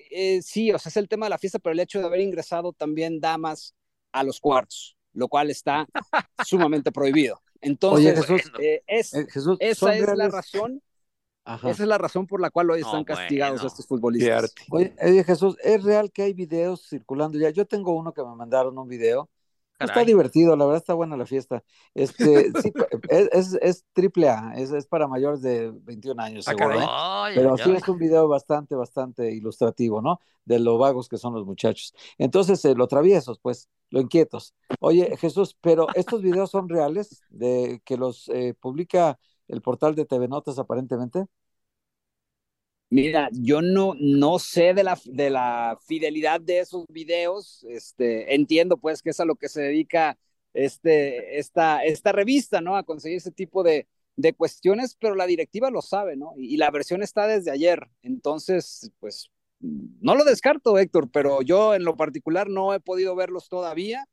eh, 0.09 0.41
sí, 0.41 0.71
o 0.71 0.79
sea, 0.79 0.89
es 0.89 0.97
el 0.97 1.07
tema 1.07 1.25
de 1.25 1.31
la 1.31 1.37
fiesta, 1.37 1.59
pero 1.59 1.73
el 1.73 1.79
hecho 1.79 1.99
de 1.99 2.05
haber 2.05 2.21
ingresado 2.21 2.73
también 2.73 3.19
damas 3.19 3.75
a 4.11 4.23
los 4.23 4.39
cuartos, 4.39 4.97
lo 5.13 5.27
cual 5.27 5.49
está 5.49 5.87
sumamente 6.45 6.91
prohibido. 6.91 7.41
Entonces, 7.61 8.05
Oye, 8.07 8.15
Jesús, 8.15 8.51
eh, 8.59 8.83
es, 8.87 9.13
eh, 9.13 9.27
Jesús, 9.29 9.57
esa 9.59 9.95
es 9.95 10.05
reales? 10.05 10.17
la 10.17 10.29
razón. 10.29 10.81
Ajá. 11.47 11.69
Esa 11.69 11.83
es 11.83 11.89
la 11.89 11.99
razón 11.99 12.25
por 12.25 12.41
la 12.41 12.49
cual 12.49 12.71
hoy 12.71 12.81
están 12.81 13.01
no, 13.01 13.05
castigados 13.05 13.59
bueno. 13.59 13.67
estos 13.67 13.85
futbolistas. 13.85 14.53
Oye, 14.71 14.95
oye, 15.03 15.23
Jesús, 15.23 15.55
¿es 15.63 15.83
real 15.83 16.11
que 16.11 16.23
hay 16.23 16.33
videos 16.33 16.87
circulando 16.89 17.37
ya? 17.37 17.51
Yo 17.51 17.65
tengo 17.65 17.95
uno 17.95 18.13
que 18.13 18.23
me 18.23 18.35
mandaron 18.35 18.77
un 18.77 18.87
video 18.87 19.29
Caray. 19.77 19.91
Está 19.91 20.05
divertido, 20.05 20.55
la 20.55 20.65
verdad 20.65 20.81
está 20.81 20.93
buena 20.93 21.17
la 21.17 21.25
fiesta. 21.25 21.63
Este, 21.93 22.51
sí, 22.61 22.71
es, 23.09 23.29
es, 23.31 23.53
es, 23.61 23.85
triple 23.91 24.29
A, 24.29 24.53
es, 24.55 24.71
es, 24.71 24.85
para 24.85 25.07
mayores 25.07 25.41
de 25.41 25.71
21 25.83 26.21
años, 26.21 26.45
seguro. 26.45 26.79
¿eh? 26.79 26.85
Ay, 26.87 27.35
Pero 27.35 27.51
ay, 27.51 27.57
sí 27.63 27.69
ay. 27.71 27.75
es 27.77 27.87
un 27.89 27.97
video 27.97 28.27
bastante, 28.27 28.75
bastante 28.75 29.31
ilustrativo, 29.33 30.01
¿no? 30.01 30.19
De 30.45 30.59
lo 30.59 30.77
vagos 30.77 31.09
que 31.09 31.17
son 31.17 31.33
los 31.33 31.45
muchachos. 31.45 31.93
Entonces, 32.17 32.63
eh, 32.63 32.73
lo 32.73 32.87
traviesos, 32.87 33.39
pues, 33.39 33.69
lo 33.89 33.99
inquietos. 33.99 34.53
Oye, 34.79 35.17
Jesús, 35.17 35.57
pero 35.59 35.87
estos 35.95 36.21
videos 36.21 36.51
son 36.51 36.69
reales, 36.69 37.23
de 37.29 37.81
que 37.83 37.97
los 37.97 38.29
eh, 38.29 38.53
publica 38.53 39.19
el 39.47 39.61
portal 39.61 39.95
de 39.95 40.05
TV 40.05 40.27
Notas 40.27 40.57
aparentemente. 40.57 41.25
Mira, 42.89 43.29
yo 43.33 43.61
no, 43.61 43.93
no 43.99 44.39
sé 44.39 44.73
de 44.73 44.83
la, 44.83 44.97
de 45.05 45.29
la 45.29 45.77
fidelidad 45.85 46.39
de 46.39 46.59
esos 46.59 46.85
videos. 46.87 47.65
Este, 47.69 48.35
entiendo 48.35 48.77
pues 48.77 49.01
que 49.01 49.09
es 49.09 49.19
a 49.19 49.25
lo 49.25 49.35
que 49.35 49.49
se 49.49 49.61
dedica 49.61 50.17
este, 50.53 51.39
esta, 51.39 51.83
esta 51.83 52.11
revista, 52.11 52.61
¿no? 52.61 52.75
A 52.77 52.83
conseguir 52.83 53.17
ese 53.17 53.31
tipo 53.31 53.63
de, 53.63 53.87
de 54.15 54.33
cuestiones, 54.33 54.95
pero 54.99 55.15
la 55.15 55.25
directiva 55.27 55.69
lo 55.69 55.81
sabe, 55.81 56.15
¿no? 56.15 56.33
Y, 56.37 56.57
la 56.57 56.71
versión 56.71 57.03
está 57.03 57.27
desde 57.27 57.51
ayer. 57.51 57.89
Entonces, 58.01 58.91
pues, 58.99 59.31
no 59.59 60.15
lo 60.15 60.23
descarto, 60.23 60.77
Héctor, 60.77 61.09
pero 61.11 61.41
yo 61.41 61.73
en 61.75 61.83
lo 61.83 61.97
particular 61.97 62.49
no 62.49 62.73
he 62.73 62.79
podido 62.79 63.15
verlos 63.15 63.49
todavía. 63.49 64.07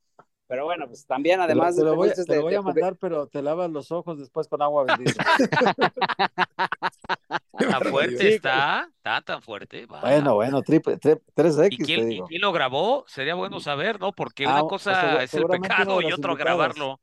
Pero 0.53 0.67
bueno, 0.67 0.87
pues 0.87 1.07
también 1.07 1.41
además 1.41 1.75
te 1.75 1.81
lo, 1.81 1.87
te 1.87 1.91
lo 1.93 1.97
voy, 1.97 2.09
de, 2.11 2.25
te 2.27 2.37
lo 2.37 2.43
voy 2.43 2.51
de, 2.51 2.59
a 2.59 2.61
mandar, 2.61 2.95
pero 2.97 3.27
te 3.27 3.41
lavas 3.41 3.71
los 3.71 3.91
ojos 3.91 4.19
después 4.19 4.49
con 4.49 4.61
agua 4.61 4.85
bendita. 4.85 5.25
tan 7.59 7.83
fuerte 7.85 8.35
está, 8.35 8.87
está 8.95 9.23
tan 9.23 9.41
fuerte. 9.41 9.87
Va. 9.87 10.03
Bueno, 10.03 10.35
bueno, 10.35 10.61
triple, 10.61 10.99
tri, 10.99 11.13
3X. 11.35 11.73
¿Y 11.73 11.79
quién, 11.79 12.13
¿Y 12.13 12.21
quién, 12.25 12.43
lo 12.43 12.53
grabó? 12.53 13.07
Sería 13.09 13.35
bueno 13.35 13.61
saber, 13.61 13.99
¿no? 13.99 14.13
Porque 14.13 14.45
ah, 14.45 14.61
una 14.61 14.69
cosa 14.69 15.15
pues, 15.15 15.33
es 15.33 15.41
el 15.41 15.47
pecado 15.47 16.03
y 16.03 16.13
otro 16.13 16.37
grabarlo. 16.37 17.01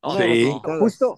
No, 0.00 0.16
sí. 0.16 0.44
No, 0.44 0.62
justo, 0.78 1.16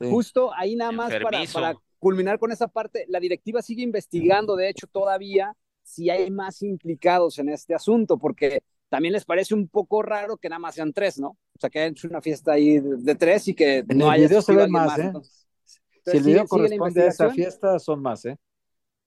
sí. 0.00 0.10
justo 0.10 0.52
ahí 0.56 0.74
nada 0.74 0.90
más 0.90 1.12
para, 1.22 1.38
para 1.52 1.76
culminar 2.00 2.40
con 2.40 2.50
esa 2.50 2.66
parte, 2.66 3.04
la 3.06 3.20
directiva 3.20 3.62
sigue 3.62 3.84
investigando, 3.84 4.56
de 4.56 4.70
hecho, 4.70 4.88
todavía 4.88 5.54
si 5.84 6.10
hay 6.10 6.32
más 6.32 6.62
implicados 6.62 7.38
en 7.38 7.50
este 7.50 7.76
asunto, 7.76 8.18
porque 8.18 8.64
también 8.88 9.12
les 9.12 9.24
parece 9.24 9.54
un 9.54 9.68
poco 9.68 10.02
raro 10.02 10.36
que 10.36 10.48
nada 10.48 10.60
más 10.60 10.74
sean 10.74 10.92
tres, 10.92 11.18
¿no? 11.18 11.28
O 11.28 11.58
sea, 11.60 11.70
que 11.70 11.80
hayan 11.80 11.92
hecho 11.92 12.08
una 12.08 12.20
fiesta 12.20 12.52
ahí 12.52 12.78
de, 12.78 12.96
de 12.96 13.14
tres 13.14 13.48
y 13.48 13.54
que 13.54 13.78
en 13.78 13.98
no 13.98 14.06
el 14.06 14.10
haya 14.12 14.28
video 14.28 14.42
se 14.42 14.54
ve 14.54 14.68
más, 14.68 14.86
más, 14.86 14.98
¿eh? 14.98 15.02
Entonces, 15.02 15.46
si 16.04 16.16
el 16.16 16.22
video 16.22 16.42
sigue, 16.42 16.48
corresponde 16.48 16.92
sigue 16.92 17.04
a 17.04 17.08
esa 17.08 17.30
fiesta, 17.30 17.78
son 17.78 18.02
más, 18.02 18.24
¿eh? 18.24 18.36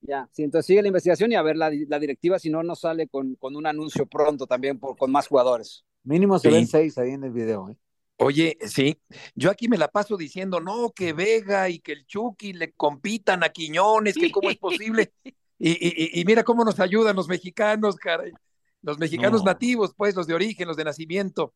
Ya, 0.01 0.29
sí, 0.31 0.43
entonces 0.43 0.65
sigue 0.65 0.81
la 0.81 0.87
investigación 0.87 1.31
y 1.31 1.35
a 1.35 1.41
ver 1.41 1.57
la, 1.57 1.69
la 1.87 1.99
directiva 1.99 2.39
si 2.39 2.49
no 2.49 2.63
nos 2.63 2.81
sale 2.81 3.07
con, 3.07 3.35
con, 3.35 3.55
un 3.55 3.65
anuncio 3.65 4.05
pronto 4.05 4.47
también 4.47 4.79
por, 4.79 4.97
con 4.97 5.11
más 5.11 5.27
jugadores. 5.27 5.85
Mínimo 6.03 6.39
se 6.39 6.49
sí. 6.49 6.55
ven 6.55 6.67
seis 6.67 6.97
ahí 6.97 7.11
en 7.11 7.23
el 7.25 7.31
video, 7.31 7.69
¿eh? 7.69 7.77
Oye, 8.21 8.57
sí, 8.65 8.97
yo 9.33 9.49
aquí 9.49 9.69
me 9.69 9.77
la 9.77 9.87
paso 9.87 10.17
diciendo, 10.17 10.59
no, 10.59 10.91
que 10.91 11.13
Vega 11.13 11.69
y 11.69 11.79
que 11.79 11.93
el 11.93 12.05
Chucky 12.05 12.51
le 12.51 12.73
compitan 12.73 13.43
a 13.45 13.49
Quiñones, 13.49 14.15
que 14.15 14.29
cómo 14.31 14.49
es 14.49 14.57
posible. 14.57 15.13
Y, 15.61 15.71
y, 15.71 16.21
y, 16.21 16.23
mira 16.23 16.45
cómo 16.45 16.63
nos 16.63 16.79
ayudan 16.79 17.17
los 17.17 17.27
mexicanos, 17.27 17.97
caray. 17.97 18.31
Los 18.81 18.97
mexicanos 18.97 19.41
no. 19.41 19.51
nativos, 19.51 19.93
pues, 19.95 20.15
los 20.15 20.27
de 20.27 20.33
origen, 20.33 20.67
los 20.67 20.77
de 20.77 20.85
nacimiento. 20.85 21.53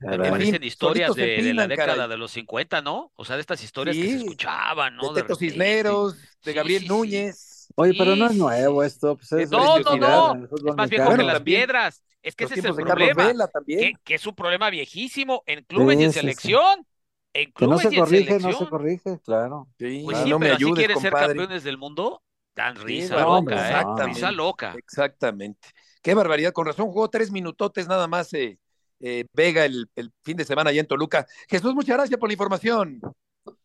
Me 0.00 0.16
parecen 0.16 0.62
historias 0.62 1.14
de, 1.14 1.42
de, 1.42 1.54
la 1.54 1.66
década 1.66 1.94
caray. 1.94 2.08
de 2.10 2.16
los 2.16 2.30
50, 2.30 2.82
¿no? 2.82 3.10
O 3.16 3.24
sea, 3.24 3.34
de 3.34 3.40
estas 3.40 3.62
historias 3.64 3.96
sí. 3.96 4.02
que 4.02 4.08
se 4.08 4.16
escuchaban, 4.18 4.96
¿no? 4.96 5.12
De 5.12 5.22
Teto 5.22 5.34
Cisneros, 5.34 6.16
de 6.44 6.52
Gabriel 6.52 6.82
sí, 6.82 6.88
Núñez. 6.88 7.68
Oye, 7.74 7.94
pero 7.98 8.14
no 8.14 8.26
es 8.26 8.36
nuevo 8.36 8.82
esto. 8.84 9.16
Pues 9.16 9.32
es 9.32 9.50
no, 9.50 9.78
no, 9.80 9.96
no. 9.96 10.44
Es 10.44 10.76
más 10.76 10.88
viejo 10.88 11.04
bueno, 11.04 11.24
que 11.24 11.32
las 11.32 11.40
piedras. 11.42 12.04
Es 12.22 12.36
que 12.36 12.44
ese 12.44 12.58
es 12.60 12.64
el 12.64 12.74
problema. 12.74 13.32
Que, 13.66 13.92
que, 14.04 14.14
es 14.14 14.26
un 14.26 14.34
problema 14.34 14.70
viejísimo 14.70 15.42
en 15.46 15.64
clubes 15.64 15.98
y 15.98 16.04
en 16.04 16.12
selección. 16.12 16.86
En 17.32 17.50
clubes 17.50 17.80
que 17.80 17.84
no 17.84 17.90
se 17.90 17.94
y 17.94 17.98
en 17.98 18.04
corrige, 18.04 18.24
selección. 18.24 18.52
no 18.52 18.58
se 18.58 18.66
corrige, 18.66 19.20
claro. 19.24 19.68
Sí, 19.78 20.02
pues 20.04 20.18
sí, 20.18 20.30
no 20.30 20.38
pero 20.38 20.50
me 20.50 20.56
ayudes, 20.56 20.74
si 20.74 20.78
quieren 20.78 21.00
ser 21.00 21.12
campeones 21.12 21.64
del 21.64 21.78
mundo, 21.78 22.22
dan 22.54 22.76
risa 22.76 23.16
sí, 23.16 23.20
no, 23.20 23.40
loca, 23.40 23.80
¿eh? 23.80 24.06
Risa 24.06 24.32
loca. 24.32 24.74
Exactamente. 24.76 25.68
Qué 26.02 26.14
barbaridad, 26.14 26.52
con 26.52 26.66
razón 26.66 26.86
jugó 26.86 27.08
tres 27.10 27.30
minutotes 27.30 27.88
nada 27.88 28.06
más 28.06 28.32
eh, 28.34 28.58
eh, 29.00 29.26
Vega 29.32 29.64
el, 29.64 29.88
el, 29.94 30.12
fin 30.22 30.36
de 30.36 30.44
semana 30.44 30.70
allá 30.70 30.80
en 30.80 30.86
Toluca. 30.86 31.26
Jesús, 31.48 31.74
muchas 31.74 31.96
gracias 31.96 32.18
por 32.18 32.28
la 32.28 32.34
información. 32.34 33.00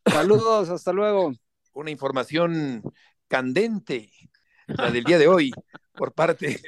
Saludos, 0.06 0.70
hasta 0.70 0.94
luego. 0.94 1.34
Una 1.74 1.92
información 1.92 2.84
candente, 3.28 4.12
la 4.68 4.92
del 4.92 5.04
día 5.04 5.18
de 5.18 5.28
hoy, 5.28 5.52
por 5.94 6.14
parte 6.14 6.60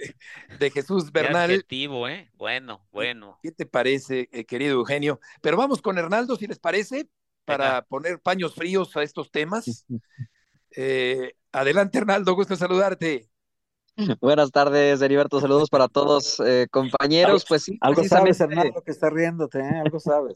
de 0.59 0.71
Jesús 0.71 1.11
Bernal. 1.11 1.47
Qué 1.47 1.55
adjetivo, 1.55 2.07
¿eh? 2.07 2.31
Bueno, 2.33 2.87
bueno. 2.91 3.39
¿Qué 3.43 3.51
te 3.51 3.65
parece, 3.65 4.29
eh, 4.31 4.45
querido 4.45 4.73
Eugenio? 4.73 5.19
Pero 5.41 5.57
vamos 5.57 5.81
con 5.81 5.97
Hernaldo, 5.97 6.35
si 6.35 6.47
les 6.47 6.59
parece, 6.59 7.07
para 7.45 7.65
Venga. 7.65 7.81
poner 7.83 8.19
paños 8.19 8.55
fríos 8.55 8.95
a 8.97 9.03
estos 9.03 9.31
temas. 9.31 9.85
Eh, 10.75 11.33
adelante, 11.51 11.99
Hernaldo, 11.99 12.33
gusto 12.33 12.55
saludarte. 12.55 13.29
Buenas 14.21 14.51
tardes, 14.51 15.01
Heriberto. 15.01 15.39
Saludos 15.39 15.69
para 15.69 15.87
todos, 15.87 16.39
eh, 16.39 16.67
compañeros. 16.69 17.45
Pues 17.47 17.63
sí, 17.63 17.77
algo 17.81 18.03
sabes, 18.03 18.39
Hernando, 18.39 18.81
que 18.81 18.91
está 18.91 19.09
riéndote, 19.09 19.59
¿eh? 19.59 19.81
algo 19.83 19.99
sabes. 19.99 20.35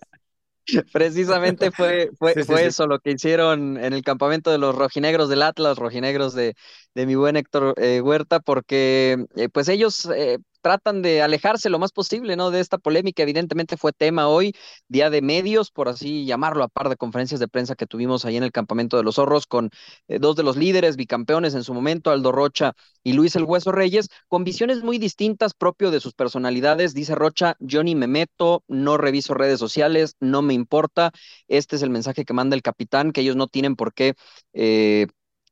Precisamente 0.93 1.71
fue, 1.71 2.11
fue, 2.17 2.43
fue 2.43 2.65
eso 2.65 2.87
lo 2.87 2.99
que 2.99 3.11
hicieron 3.11 3.77
en 3.77 3.93
el 3.93 4.03
campamento 4.03 4.51
de 4.51 4.57
los 4.57 4.75
rojinegros 4.75 5.29
del 5.29 5.41
Atlas, 5.41 5.77
rojinegros 5.77 6.33
de, 6.33 6.55
de 6.93 7.05
mi 7.05 7.15
buen 7.15 7.35
Héctor 7.35 7.73
eh, 7.77 8.01
Huerta, 8.01 8.39
porque 8.39 9.25
eh, 9.35 9.49
pues 9.49 9.67
ellos 9.67 10.05
eh, 10.15 10.37
tratan 10.61 11.01
de 11.01 11.21
alejarse 11.21 11.69
lo 11.69 11.79
más 11.79 11.91
posible, 11.91 12.35
¿no? 12.35 12.51
De 12.51 12.59
esta 12.59 12.77
polémica. 12.77 13.23
Evidentemente 13.23 13.77
fue 13.77 13.91
tema 13.91 14.27
hoy, 14.27 14.53
día 14.87 15.09
de 15.09 15.21
medios, 15.21 15.71
por 15.71 15.89
así 15.89 16.25
llamarlo, 16.25 16.63
a 16.63 16.67
par 16.67 16.89
de 16.89 16.95
conferencias 16.97 17.39
de 17.39 17.47
prensa 17.47 17.75
que 17.75 17.85
tuvimos 17.85 18.25
ahí 18.25 18.37
en 18.37 18.43
el 18.43 18.51
campamento 18.51 18.97
de 18.97 19.03
los 19.03 19.15
zorros 19.15 19.47
con 19.47 19.69
eh, 20.07 20.19
dos 20.19 20.35
de 20.35 20.43
los 20.43 20.57
líderes 20.57 20.95
bicampeones 20.95 21.53
en 21.55 21.63
su 21.63 21.73
momento, 21.73 22.11
Aldo 22.11 22.31
Rocha 22.31 22.73
y 23.03 23.13
Luis 23.13 23.35
El 23.35 23.43
Hueso 23.43 23.71
Reyes, 23.71 24.09
con 24.27 24.43
visiones 24.43 24.83
muy 24.83 24.97
distintas 24.97 25.53
propio 25.53 25.91
de 25.91 25.99
sus 25.99 26.13
personalidades. 26.13 26.93
Dice 26.93 27.15
Rocha, 27.15 27.55
yo 27.59 27.83
ni 27.83 27.95
me 27.95 28.07
meto, 28.07 28.63
no 28.67 28.97
reviso 28.97 29.33
redes 29.33 29.59
sociales, 29.59 30.15
no 30.19 30.41
me 30.41 30.53
importa. 30.53 31.11
Este 31.47 31.75
es 31.75 31.81
el 31.81 31.89
mensaje 31.89 32.25
que 32.25 32.33
manda 32.33 32.55
el 32.55 32.61
capitán, 32.61 33.11
que 33.11 33.21
ellos 33.21 33.35
no 33.35 33.47
tienen 33.47 33.75
por 33.75 33.93
qué 33.93 34.15
eh, 34.53 35.07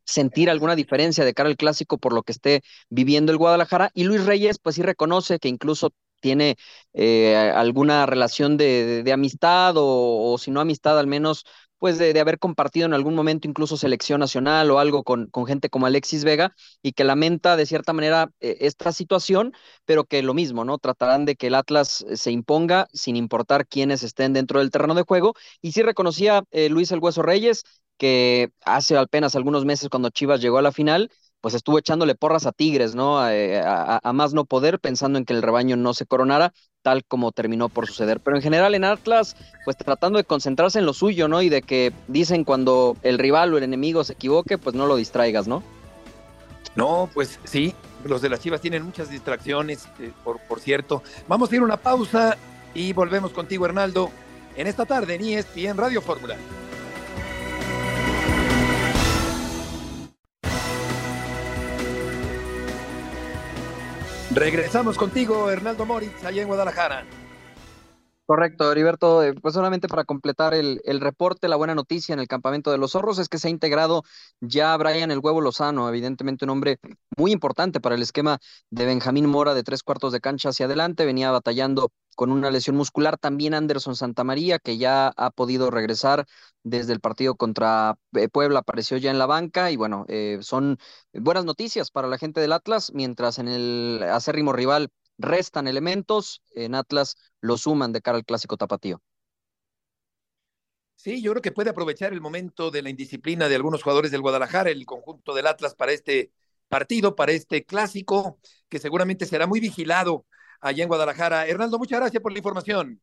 sentir 0.07 0.49
alguna 0.49 0.75
diferencia 0.75 1.25
de 1.25 1.33
cara 1.33 1.49
al 1.49 1.57
clásico 1.57 1.97
por 1.99 2.13
lo 2.13 2.23
que 2.23 2.31
esté 2.31 2.61
viviendo 2.89 3.31
el 3.31 3.37
Guadalajara. 3.37 3.91
Y 3.93 4.05
Luis 4.05 4.25
Reyes, 4.25 4.57
pues 4.59 4.75
sí 4.75 4.81
reconoce 4.81 5.39
que 5.39 5.49
incluso 5.49 5.91
tiene 6.19 6.57
eh, 6.93 7.35
alguna 7.35 8.05
relación 8.05 8.57
de, 8.57 9.03
de, 9.03 9.13
amistad 9.13 9.77
o, 9.77 10.33
o, 10.33 10.37
si 10.37 10.51
no 10.51 10.61
amistad, 10.61 10.97
al 10.97 11.07
menos 11.07 11.45
pues 11.77 11.99
de, 11.99 12.11
de, 12.13 12.19
haber 12.19 12.39
compartido 12.39 12.87
en 12.87 12.93
algún 12.95 13.13
momento 13.13 13.47
incluso 13.47 13.77
selección 13.77 14.19
nacional 14.19 14.71
o 14.71 14.79
algo 14.79 15.03
con, 15.03 15.27
con 15.27 15.45
gente 15.45 15.69
como 15.69 15.85
Alexis 15.85 16.23
Vega 16.23 16.55
y 16.81 16.93
que 16.93 17.03
lamenta 17.03 17.55
de 17.55 17.67
cierta 17.67 17.93
manera 17.93 18.31
eh, 18.39 18.57
esta 18.61 18.91
situación, 18.91 19.53
pero 19.85 20.05
que 20.05 20.23
lo 20.23 20.33
mismo, 20.33 20.65
¿no? 20.65 20.79
Tratarán 20.79 21.25
de 21.25 21.35
que 21.35 21.47
el 21.47 21.55
Atlas 21.55 22.03
se 22.13 22.31
imponga 22.31 22.87
sin 22.93 23.15
importar 23.15 23.67
quiénes 23.67 24.01
estén 24.03 24.33
dentro 24.33 24.59
del 24.59 24.71
terreno 24.71 24.95
de 24.95 25.03
juego. 25.03 25.35
Y 25.61 25.71
sí 25.73 25.83
reconocía 25.83 26.43
eh, 26.51 26.69
Luis 26.69 26.91
El 26.91 26.99
Hueso 26.99 27.21
Reyes 27.21 27.63
que 27.97 28.51
hace 28.65 28.97
apenas 28.97 29.35
algunos 29.35 29.65
meses 29.65 29.89
cuando 29.89 30.09
Chivas 30.09 30.41
llegó 30.41 30.57
a 30.57 30.61
la 30.61 30.71
final, 30.71 31.11
pues 31.41 31.53
estuvo 31.53 31.77
echándole 31.77 32.15
porras 32.15 32.45
a 32.45 32.51
Tigres, 32.51 32.95
¿no? 32.95 33.19
A, 33.19 33.31
a, 34.03 34.13
más 34.13 34.33
no 34.33 34.45
poder, 34.45 34.79
pensando 34.79 35.17
en 35.19 35.25
que 35.25 35.33
el 35.33 35.41
rebaño 35.41 35.75
no 35.75 35.93
se 35.93 36.05
coronara, 36.05 36.53
tal 36.81 37.05
como 37.05 37.31
terminó 37.31 37.69
por 37.69 37.87
suceder. 37.87 38.19
Pero 38.19 38.37
en 38.37 38.43
general 38.43 38.75
en 38.75 38.83
Atlas, 38.83 39.35
pues 39.63 39.77
tratando 39.77 40.17
de 40.17 40.23
concentrarse 40.23 40.79
en 40.79 40.85
lo 40.85 40.93
suyo, 40.93 41.27
¿no? 41.27 41.41
Y 41.41 41.49
de 41.49 41.61
que 41.61 41.93
dicen 42.07 42.43
cuando 42.43 42.97
el 43.03 43.19
rival 43.19 43.53
o 43.53 43.57
el 43.57 43.63
enemigo 43.63 44.03
se 44.03 44.13
equivoque, 44.13 44.57
pues 44.57 44.75
no 44.75 44.87
lo 44.87 44.95
distraigas, 44.95 45.47
¿no? 45.47 45.63
No, 46.75 47.09
pues 47.13 47.39
sí, 47.43 47.73
los 48.03 48.21
de 48.21 48.29
las 48.29 48.39
Chivas 48.39 48.61
tienen 48.61 48.83
muchas 48.83 49.09
distracciones, 49.09 49.87
eh, 49.99 50.11
por, 50.23 50.39
por 50.39 50.59
cierto. 50.59 51.01
Vamos 51.27 51.51
a 51.51 51.55
ir 51.55 51.61
a 51.61 51.65
una 51.65 51.77
pausa 51.77 52.37
y 52.73 52.93
volvemos 52.93 53.31
contigo, 53.31 53.65
Hernaldo, 53.65 54.11
en 54.55 54.67
esta 54.67 54.85
tarde 54.85 55.15
en 55.15 55.23
ESPN 55.23 55.77
Radio 55.77 56.01
Fórmula. 56.01 56.35
Regresamos 64.37 64.99
contigo, 64.99 65.49
Hernaldo 65.49 65.83
Moritz, 65.83 66.23
allá 66.23 66.43
en 66.43 66.47
Guadalajara. 66.47 67.05
Correcto, 68.27 68.69
Heriberto. 68.69 69.21
Pues 69.41 69.53
solamente 69.53 69.87
para 69.87 70.03
completar 70.03 70.53
el, 70.53 70.81
el, 70.83 70.99
reporte, 70.99 71.47
la 71.47 71.55
buena 71.55 71.75
noticia 71.75 72.11
en 72.11 72.19
el 72.19 72.27
campamento 72.27 72.71
de 72.71 72.77
los 72.77 72.91
zorros 72.91 73.19
es 73.19 73.29
que 73.29 73.37
se 73.37 73.47
ha 73.47 73.51
integrado 73.51 74.03
ya 74.41 74.75
Brian 74.75 75.11
el 75.11 75.19
Huevo 75.19 75.39
Lozano, 75.39 75.87
evidentemente 75.87 76.43
un 76.43 76.49
hombre 76.51 76.77
muy 77.17 77.31
importante 77.31 77.79
para 77.79 77.95
el 77.95 78.01
esquema 78.01 78.39
de 78.69 78.85
Benjamín 78.85 79.27
Mora 79.27 79.53
de 79.53 79.63
tres 79.63 79.81
cuartos 79.81 80.11
de 80.11 80.19
cancha 80.19 80.49
hacia 80.49 80.65
adelante, 80.65 81.05
venía 81.05 81.31
batallando 81.31 81.89
con 82.17 82.31
una 82.33 82.51
lesión 82.51 82.75
muscular, 82.75 83.17
también 83.17 83.53
Anderson 83.53 83.95
Santamaría, 83.95 84.59
que 84.59 84.77
ya 84.77 85.13
ha 85.15 85.29
podido 85.31 85.71
regresar 85.71 86.25
desde 86.63 86.91
el 86.91 86.99
partido 86.99 87.35
contra 87.35 87.97
Puebla, 88.33 88.59
apareció 88.59 88.97
ya 88.97 89.11
en 89.11 89.19
la 89.19 89.25
banca 89.25 89.71
y 89.71 89.77
bueno, 89.77 90.03
eh, 90.09 90.39
son 90.41 90.77
buenas 91.13 91.45
noticias 91.45 91.91
para 91.91 92.09
la 92.09 92.17
gente 92.17 92.41
del 92.41 92.51
Atlas, 92.53 92.91
mientras 92.93 93.39
en 93.39 93.47
el 93.47 94.03
acérrimo 94.03 94.51
rival 94.51 94.89
restan 95.17 95.67
elementos, 95.67 96.41
en 96.51 96.75
Atlas 96.75 97.15
lo 97.41 97.57
suman 97.57 97.91
de 97.91 98.01
cara 98.01 98.17
al 98.17 98.25
clásico 98.25 98.57
tapatío. 98.57 99.01
Sí, 100.95 101.21
yo 101.21 101.31
creo 101.31 101.41
que 101.41 101.51
puede 101.51 101.69
aprovechar 101.69 102.11
el 102.11 102.21
momento 102.21 102.71
de 102.71 102.81
la 102.81 102.89
indisciplina 102.89 103.47
de 103.47 103.55
algunos 103.55 103.83
jugadores 103.83 104.11
del 104.11 104.21
Guadalajara, 104.21 104.71
el 104.71 104.85
conjunto 104.85 105.35
del 105.35 105.47
Atlas 105.47 105.75
para 105.75 105.91
este 105.91 106.31
partido, 106.67 107.15
para 107.15 107.31
este 107.31 107.65
clásico, 107.65 108.39
que 108.67 108.79
seguramente 108.79 109.25
será 109.25 109.45
muy 109.45 109.59
vigilado 109.59 110.25
allá 110.59 110.83
en 110.83 110.89
Guadalajara. 110.89 111.47
Hernaldo, 111.47 111.77
muchas 111.77 111.99
gracias 111.99 112.21
por 112.21 112.31
la 112.31 112.39
información. 112.39 113.01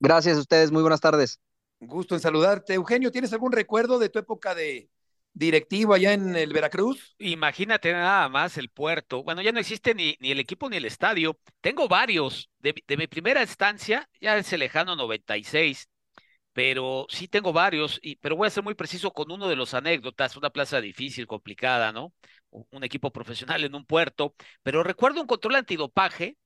Gracias 0.00 0.36
a 0.36 0.40
ustedes, 0.40 0.70
muy 0.70 0.82
buenas 0.82 1.00
tardes. 1.00 1.38
Gusto 1.80 2.14
en 2.14 2.20
saludarte. 2.20 2.74
Eugenio, 2.74 3.12
¿tienes 3.12 3.32
algún 3.32 3.52
recuerdo 3.52 3.98
de 3.98 4.08
tu 4.08 4.18
época 4.18 4.54
de, 4.54 4.90
directivo 5.38 5.94
allá 5.94 6.12
en 6.12 6.34
el 6.36 6.52
Veracruz. 6.52 7.14
Imagínate 7.18 7.92
nada 7.92 8.28
más 8.28 8.58
el 8.58 8.70
puerto. 8.70 9.22
Bueno, 9.22 9.40
ya 9.40 9.52
no 9.52 9.60
existe 9.60 9.94
ni, 9.94 10.16
ni 10.20 10.32
el 10.32 10.40
equipo 10.40 10.68
ni 10.68 10.76
el 10.76 10.84
estadio. 10.84 11.38
Tengo 11.60 11.88
varios. 11.88 12.50
De, 12.58 12.74
mi 12.96 13.06
primera 13.06 13.42
estancia, 13.42 14.08
ya 14.20 14.36
ese 14.36 14.58
lejano 14.58 14.96
96, 14.96 15.88
pero 16.52 17.06
sí 17.08 17.28
tengo 17.28 17.52
varios, 17.52 18.00
pero 18.20 18.36
voy 18.36 18.48
a 18.48 18.50
ser 18.50 18.64
muy 18.64 18.74
preciso 18.74 19.12
con 19.12 19.30
uno 19.30 19.48
de 19.48 19.54
los 19.56 19.74
anécdotas, 19.74 20.36
una 20.36 20.50
plaza 20.50 20.80
difícil, 20.80 21.26
complicada, 21.26 21.92
¿no? 21.92 22.12
Un 22.50 22.82
equipo 22.82 23.12
profesional 23.12 23.62
en 23.64 23.74
un 23.76 23.84
puerto, 23.84 24.34
pero 24.62 24.82
recuerdo 24.82 25.20
un 25.20 25.28
control 25.28 25.56
antidopaje 25.56 26.36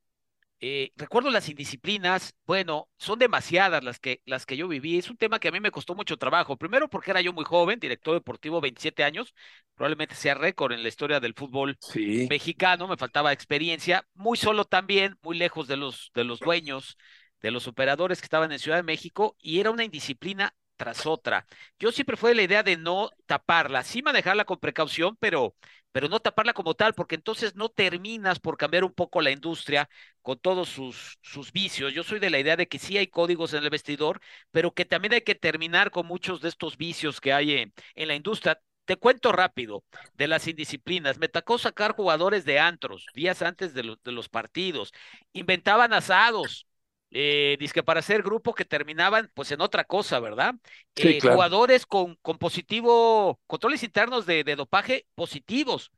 eh, 0.65 0.93
recuerdo 0.95 1.29
las 1.31 1.49
indisciplinas, 1.49 2.37
bueno, 2.47 2.89
son 2.97 3.19
demasiadas 3.19 3.83
las 3.83 3.99
que, 3.99 4.23
las 4.27 4.47
que 4.47 4.57
yo 4.57 4.69
viví. 4.69 4.97
Es 4.97 5.11
un 5.11 5.17
tema 5.17 5.41
que 5.41 5.49
a 5.49 5.51
mí 5.51 5.59
me 5.59 5.73
costó 5.73 5.97
mucho 5.97 6.17
trabajo. 6.17 6.57
Primero 6.57 6.89
porque 6.89 7.11
era 7.11 7.21
yo 7.21 7.33
muy 7.33 7.45
joven, 7.45 7.81
director 7.81 8.15
deportivo, 8.15 8.61
27 8.61 9.03
años, 9.03 9.35
probablemente 9.75 10.15
sea 10.15 10.35
récord 10.35 10.71
en 10.71 10.85
la 10.85 10.89
historia 10.89 11.19
del 11.19 11.35
fútbol 11.35 11.77
sí. 11.81 12.29
mexicano, 12.31 12.87
me 12.87 12.97
faltaba 12.97 13.33
experiencia, 13.33 14.07
muy 14.15 14.39
solo 14.39 14.65
también, 14.65 15.19
muy 15.21 15.37
lejos 15.37 15.67
de 15.67 15.77
los, 15.77 16.13
de 16.15 16.23
los 16.23 16.39
dueños, 16.39 16.97
de 17.41 17.51
los 17.51 17.67
operadores 17.67 18.21
que 18.21 18.27
estaban 18.27 18.53
en 18.53 18.61
Ciudad 18.61 18.77
de 18.77 18.85
México, 18.85 19.37
y 19.41 19.59
era 19.59 19.73
una 19.73 19.83
indisciplina 19.83 20.55
tras 20.83 21.07
otra. 21.07 21.47
Yo 21.79 21.93
siempre 21.93 22.17
fue 22.17 22.35
la 22.35 22.43
idea 22.43 22.63
de 22.63 22.77
no 22.77 23.11
taparla, 23.27 23.85
sí 23.85 24.03
manejarla 24.03 24.45
con 24.45 24.59
precaución, 24.59 25.17
pero 25.21 25.55
pero 25.93 26.09
no 26.09 26.21
taparla 26.21 26.55
como 26.55 26.75
tal, 26.75 26.95
porque 26.95 27.15
entonces 27.17 27.55
no 27.55 27.69
terminas 27.69 28.41
por 28.41 28.57
cambiar 28.57 28.83
un 28.85 28.95
poco 28.95 29.21
la 29.21 29.31
industria 29.31 29.89
con 30.23 30.39
todos 30.39 30.69
sus, 30.71 31.19
sus 31.21 31.53
vicios. 31.53 31.93
Yo 31.93 32.03
soy 32.03 32.19
de 32.19 32.31
la 32.31 32.39
idea 32.39 32.57
de 32.57 32.67
que 32.67 32.79
sí 32.79 32.97
hay 32.97 33.09
códigos 33.09 33.53
en 33.53 33.63
el 33.63 33.69
vestidor, 33.71 34.21
pero 34.51 34.73
que 34.73 34.85
también 34.87 35.13
hay 35.15 35.21
que 35.21 35.35
terminar 35.35 35.91
con 35.91 36.07
muchos 36.07 36.41
de 36.41 36.49
estos 36.49 36.77
vicios 36.79 37.21
que 37.21 37.33
hay 37.35 37.53
en, 37.59 37.75
en 37.95 38.09
la 38.09 38.15
industria. 38.15 38.59
Te 38.87 38.97
cuento 38.97 39.33
rápido 39.33 39.85
de 40.15 40.29
las 40.29 40.47
indisciplinas. 40.49 41.19
Me 41.19 41.29
tocó 41.29 41.59
sacar 41.59 41.95
jugadores 41.95 42.45
de 42.45 42.59
antros 42.59 43.07
días 43.15 43.43
antes 43.43 43.75
de, 43.75 43.97
de 44.03 44.13
los 44.13 44.29
partidos. 44.29 44.93
Inventaban 45.33 45.93
asados, 45.93 46.67
eh, 47.15 47.57
disque 47.61 47.83
para 47.83 48.01
hacer 48.01 48.23
grupo 48.23 48.55
que 48.55 48.65
terminaban 48.65 49.31
pues 49.35 49.53
en 49.53 49.61
otra 49.61 49.85
cosa, 49.85 50.19
¿verdad? 50.19 50.55
Sí, 50.97 51.09
eh, 51.09 51.19
claro. 51.19 51.37
Jugadores 51.37 51.85
con, 51.85 52.17
con 52.23 52.39
positivo, 52.39 53.39
controles 53.47 53.83
internos 53.83 54.25
de, 54.25 54.45
de, 54.45 54.57
dopaje 54.57 55.07
positivos. 55.15 55.93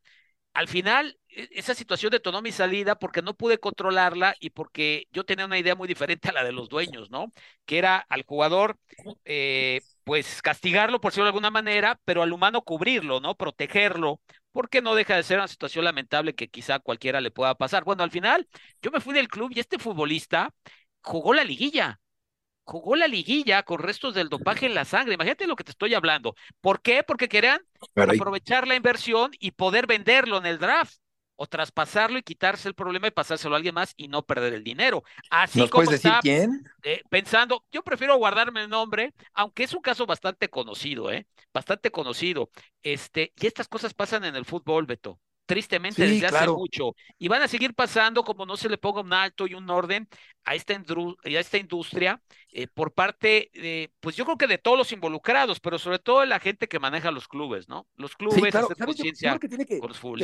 Al 0.54 0.68
final, 0.68 1.18
esa 1.28 1.74
situación 1.74 2.10
detonó 2.10 2.42
mi 2.42 2.52
salida 2.52 2.96
porque 2.96 3.22
no 3.22 3.34
pude 3.34 3.58
controlarla 3.58 4.36
y 4.40 4.50
porque 4.50 5.08
yo 5.12 5.24
tenía 5.24 5.46
una 5.46 5.58
idea 5.58 5.74
muy 5.74 5.88
diferente 5.88 6.28
a 6.28 6.32
la 6.32 6.44
de 6.44 6.52
los 6.52 6.68
dueños, 6.68 7.10
¿no? 7.10 7.32
Que 7.64 7.78
era 7.78 7.96
al 8.08 8.24
jugador, 8.24 8.78
eh, 9.24 9.80
pues 10.04 10.42
castigarlo 10.42 11.00
por 11.00 11.10
decirlo 11.10 11.24
de 11.24 11.30
alguna 11.30 11.50
manera, 11.50 12.00
pero 12.04 12.22
al 12.22 12.32
humano 12.32 12.62
cubrirlo, 12.62 13.20
¿no? 13.20 13.34
Protegerlo, 13.36 14.20
porque 14.52 14.80
no 14.80 14.94
deja 14.94 15.16
de 15.16 15.24
ser 15.24 15.38
una 15.38 15.48
situación 15.48 15.84
lamentable 15.84 16.34
que 16.34 16.48
quizá 16.48 16.78
cualquiera 16.78 17.20
le 17.20 17.32
pueda 17.32 17.54
pasar. 17.56 17.82
Bueno, 17.84 18.04
al 18.04 18.10
final, 18.12 18.48
yo 18.80 18.92
me 18.92 19.00
fui 19.00 19.14
del 19.14 19.28
club 19.28 19.50
y 19.54 19.60
este 19.60 19.78
futbolista 19.78 20.54
jugó 21.04 21.34
la 21.34 21.44
liguilla. 21.44 22.00
Jugó 22.64 22.96
la 22.96 23.08
liguilla 23.08 23.62
con 23.64 23.78
restos 23.80 24.14
del 24.14 24.28
dopaje 24.30 24.66
en 24.66 24.74
la 24.74 24.84
sangre. 24.86 25.14
Imagínate 25.14 25.46
lo 25.46 25.56
que 25.56 25.64
te 25.64 25.72
estoy 25.72 25.94
hablando. 25.94 26.34
¿Por 26.60 26.82
qué? 26.82 27.02
Porque 27.02 27.28
querían 27.28 27.60
Caray. 27.94 28.20
aprovechar 28.20 28.66
la 28.68 28.76
inversión 28.76 29.32
y 29.38 29.52
poder 29.52 29.86
venderlo 29.86 30.38
en 30.38 30.46
el 30.46 30.58
draft 30.58 30.96
o 31.36 31.46
traspasarlo 31.46 32.18
y 32.18 32.22
quitarse 32.22 32.68
el 32.68 32.74
problema 32.74 33.08
y 33.08 33.10
pasárselo 33.12 33.54
a 33.54 33.58
alguien 33.58 33.74
más 33.74 33.94
y 33.96 34.08
no 34.08 34.24
perder 34.26 34.54
el 34.54 34.64
dinero. 34.64 35.04
Así 35.30 35.68
¿Nos 35.68 35.70
como 35.70 35.90
puedes 35.90 35.90
decir 35.90 36.16
está 36.16 36.18
quién? 36.18 36.64
eh, 36.82 37.02
pensando, 37.10 37.64
yo 37.72 37.82
prefiero 37.82 38.16
guardarme 38.16 38.62
el 38.62 38.68
nombre, 38.70 39.14
aunque 39.34 39.64
es 39.64 39.74
un 39.74 39.82
caso 39.82 40.06
bastante 40.06 40.48
conocido, 40.50 41.10
¿eh? 41.12 41.26
Bastante 41.52 41.90
conocido. 41.90 42.50
Este, 42.82 43.32
y 43.40 43.46
estas 43.46 43.68
cosas 43.68 43.94
pasan 43.94 44.24
en 44.24 44.36
el 44.36 44.44
fútbol, 44.44 44.86
Beto. 44.86 45.20
Tristemente 45.46 46.06
desde 46.06 46.26
hace 46.26 46.48
mucho. 46.48 46.94
Y 47.18 47.28
van 47.28 47.42
a 47.42 47.48
seguir 47.48 47.74
pasando 47.74 48.24
como 48.24 48.46
no 48.46 48.56
se 48.56 48.68
le 48.68 48.78
ponga 48.78 49.00
un 49.00 49.12
alto 49.12 49.46
y 49.46 49.54
un 49.54 49.68
orden 49.68 50.08
a 50.44 50.54
esta, 50.54 50.74
a 50.74 51.28
esta 51.28 51.58
industria 51.58 52.20
eh, 52.50 52.66
por 52.68 52.92
parte, 52.92 53.50
de, 53.54 53.92
pues 54.00 54.16
yo 54.16 54.24
creo 54.24 54.38
que 54.38 54.46
de 54.46 54.58
todos 54.58 54.78
los 54.78 54.92
involucrados, 54.92 55.60
pero 55.60 55.78
sobre 55.78 55.98
todo 55.98 56.20
de 56.20 56.26
la 56.26 56.38
gente 56.38 56.68
que 56.68 56.78
maneja 56.78 57.10
los 57.10 57.28
clubes, 57.28 57.68
¿no? 57.68 57.86
Los 57.96 58.14
clubes, 58.14 58.36
sí, 58.36 58.50
claro, 58.50 58.68
que 58.68 59.48
tiene 59.48 59.66
que, 59.66 59.80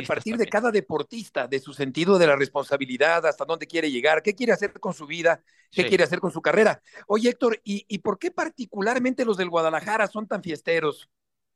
partir 0.06 0.36
de 0.36 0.46
cada 0.46 0.70
deportista, 0.70 1.46
de 1.48 1.58
su 1.58 1.72
sentido 1.72 2.18
de 2.18 2.26
la 2.26 2.36
responsabilidad, 2.36 3.26
hasta 3.26 3.44
dónde 3.44 3.66
quiere 3.66 3.90
llegar, 3.90 4.22
qué 4.22 4.34
quiere 4.34 4.52
hacer 4.52 4.72
con 4.78 4.94
su 4.94 5.06
vida, 5.06 5.42
qué 5.70 5.86
quiere 5.86 6.04
hacer 6.04 6.20
con 6.20 6.30
su 6.30 6.40
carrera. 6.40 6.80
Oye, 7.06 7.30
Héctor, 7.30 7.60
¿y, 7.64 7.84
¿y 7.88 7.98
por 7.98 8.18
qué 8.18 8.30
particularmente 8.30 9.24
los 9.24 9.36
del 9.36 9.50
Guadalajara 9.50 10.06
son 10.06 10.26
tan 10.26 10.42
fiesteros? 10.42 11.08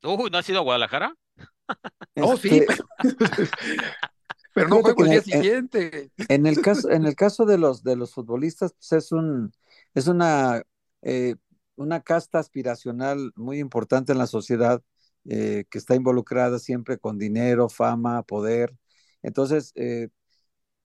Uy, 0.03 0.29
¿no 0.29 0.37
has 0.37 0.49
ido 0.49 0.59
a 0.59 0.63
Guadalajara? 0.63 1.15
No, 2.15 2.37
sí. 2.37 2.59
Este, 2.59 2.83
pero 4.53 4.69
no 4.69 4.81
fue 4.81 4.93
el 4.97 5.09
día 5.09 5.21
siguiente. 5.21 6.11
En 6.29 6.45
el 6.45 6.61
caso, 6.61 6.89
en 6.89 7.05
el 7.05 7.15
caso 7.15 7.45
de 7.45 7.57
los 7.57 7.83
de 7.83 7.95
los 7.95 8.13
futbolistas, 8.13 8.73
pues 8.73 8.91
es 8.93 9.11
un, 9.11 9.51
es 9.93 10.07
una, 10.07 10.63
eh, 11.01 11.35
una 11.75 12.01
casta 12.01 12.39
aspiracional 12.39 13.31
muy 13.35 13.59
importante 13.59 14.13
en 14.13 14.17
la 14.17 14.27
sociedad, 14.27 14.81
eh, 15.25 15.65
que 15.69 15.77
está 15.77 15.95
involucrada 15.95 16.59
siempre 16.59 16.97
con 16.97 17.17
dinero, 17.17 17.69
fama, 17.69 18.23
poder. 18.23 18.75
Entonces, 19.21 19.71
eh, 19.75 20.09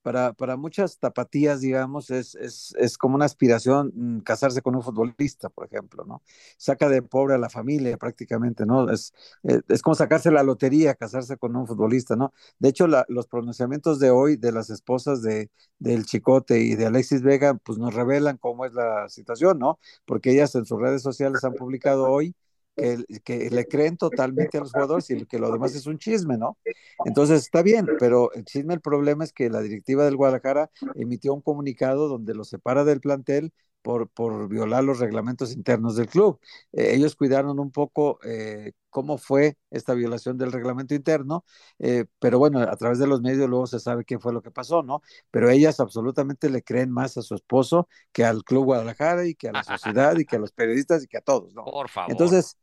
para, 0.02 0.32
para 0.32 0.56
muchas 0.56 0.98
tapatías, 0.98 1.60
digamos, 1.60 2.10
es, 2.10 2.34
es, 2.34 2.74
es, 2.78 2.98
como 2.98 3.16
una 3.16 3.24
aspiración 3.26 3.92
mm, 3.94 4.20
casarse 4.20 4.62
con 4.62 4.74
un 4.76 4.82
futbolista, 4.82 5.48
por 5.50 5.66
ejemplo, 5.66 6.04
¿no? 6.04 6.22
Saca 6.56 6.88
de 6.88 7.02
pobre 7.02 7.34
a 7.34 7.38
la 7.38 7.50
familia 7.50 7.96
prácticamente, 7.96 8.66
¿no? 8.66 8.90
Es, 8.90 9.12
eh, 9.44 9.60
es, 9.68 9.82
como 9.82 9.94
sacarse 9.94 10.30
la 10.30 10.42
lotería, 10.42 10.94
casarse 10.94 11.36
con 11.36 11.56
un 11.56 11.66
futbolista, 11.66 12.16
¿no? 12.16 12.32
De 12.58 12.68
hecho, 12.70 12.86
la, 12.86 13.04
los 13.08 13.26
pronunciamientos 13.26 13.98
de 13.98 14.10
hoy 14.10 14.36
de 14.36 14.52
las 14.52 14.70
esposas 14.70 15.22
de, 15.22 15.50
del 15.78 16.06
Chicote 16.06 16.60
y 16.60 16.76
de 16.76 16.86
Alexis 16.86 17.22
Vega, 17.22 17.54
pues 17.54 17.78
nos 17.78 17.94
revelan 17.94 18.36
cómo 18.38 18.64
es 18.64 18.72
la 18.74 19.08
situación, 19.08 19.58
¿no? 19.58 19.78
Porque 20.06 20.32
ellas 20.32 20.54
en 20.54 20.64
sus 20.64 20.80
redes 20.80 21.02
sociales 21.02 21.44
han 21.44 21.54
publicado 21.54 22.10
hoy 22.10 22.34
que, 22.76 23.50
le 23.50 23.66
creen 23.66 23.96
totalmente 23.96 24.58
a 24.58 24.60
los 24.60 24.72
jugadores 24.72 25.10
y 25.10 25.26
que 25.26 25.38
lo 25.38 25.52
demás 25.52 25.74
es 25.74 25.86
un 25.86 25.98
chisme, 25.98 26.38
¿no? 26.38 26.56
Entonces 27.04 27.42
está 27.42 27.62
bien, 27.62 27.86
pero 27.98 28.32
el 28.32 28.44
chisme, 28.44 28.74
el 28.74 28.80
problema 28.80 29.24
es 29.24 29.32
que 29.32 29.50
la 29.50 29.60
directiva 29.60 30.04
del 30.04 30.16
Guadalajara 30.16 30.70
emitió 30.94 31.34
un 31.34 31.42
comunicado 31.42 32.08
donde 32.08 32.34
lo 32.34 32.44
separa 32.44 32.84
del 32.84 33.00
plantel 33.00 33.52
por, 33.82 34.08
por 34.08 34.48
violar 34.48 34.84
los 34.84 34.98
reglamentos 34.98 35.52
internos 35.52 35.96
del 35.96 36.08
club. 36.08 36.40
Eh, 36.72 36.94
ellos 36.94 37.16
cuidaron 37.16 37.58
un 37.58 37.70
poco 37.70 38.18
eh, 38.24 38.72
cómo 38.90 39.18
fue 39.18 39.56
esta 39.70 39.94
violación 39.94 40.36
del 40.36 40.52
reglamento 40.52 40.94
interno, 40.94 41.44
eh, 41.78 42.04
pero 42.18 42.38
bueno, 42.38 42.60
a 42.60 42.76
través 42.76 42.98
de 42.98 43.06
los 43.06 43.22
medios 43.22 43.48
luego 43.48 43.66
se 43.66 43.80
sabe 43.80 44.04
qué 44.04 44.18
fue 44.18 44.32
lo 44.32 44.42
que 44.42 44.50
pasó, 44.50 44.82
¿no? 44.82 45.02
Pero 45.30 45.48
ellas 45.48 45.80
absolutamente 45.80 46.50
le 46.50 46.62
creen 46.62 46.90
más 46.90 47.16
a 47.16 47.22
su 47.22 47.34
esposo 47.34 47.88
que 48.12 48.24
al 48.24 48.44
Club 48.44 48.64
Guadalajara 48.64 49.26
y 49.26 49.34
que 49.34 49.48
a 49.48 49.52
la 49.52 49.64
sociedad 49.64 50.16
y 50.18 50.24
que 50.24 50.36
a 50.36 50.40
los 50.40 50.52
periodistas 50.52 51.04
y 51.04 51.06
que 51.06 51.18
a 51.18 51.22
todos, 51.22 51.54
¿no? 51.54 51.64
Por 51.64 51.88
favor. 51.88 52.10
Entonces, 52.10 52.56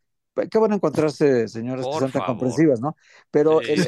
qué 0.45 0.60
van 0.60 0.71
a 0.71 0.75
encontrarse 0.75 1.47
señoras 1.47 1.86
que 1.86 1.99
son 1.99 2.12
tan 2.12 2.25
comprensivas, 2.25 2.80
¿no? 2.80 2.95
Pero 3.32 3.62
el, 3.62 3.80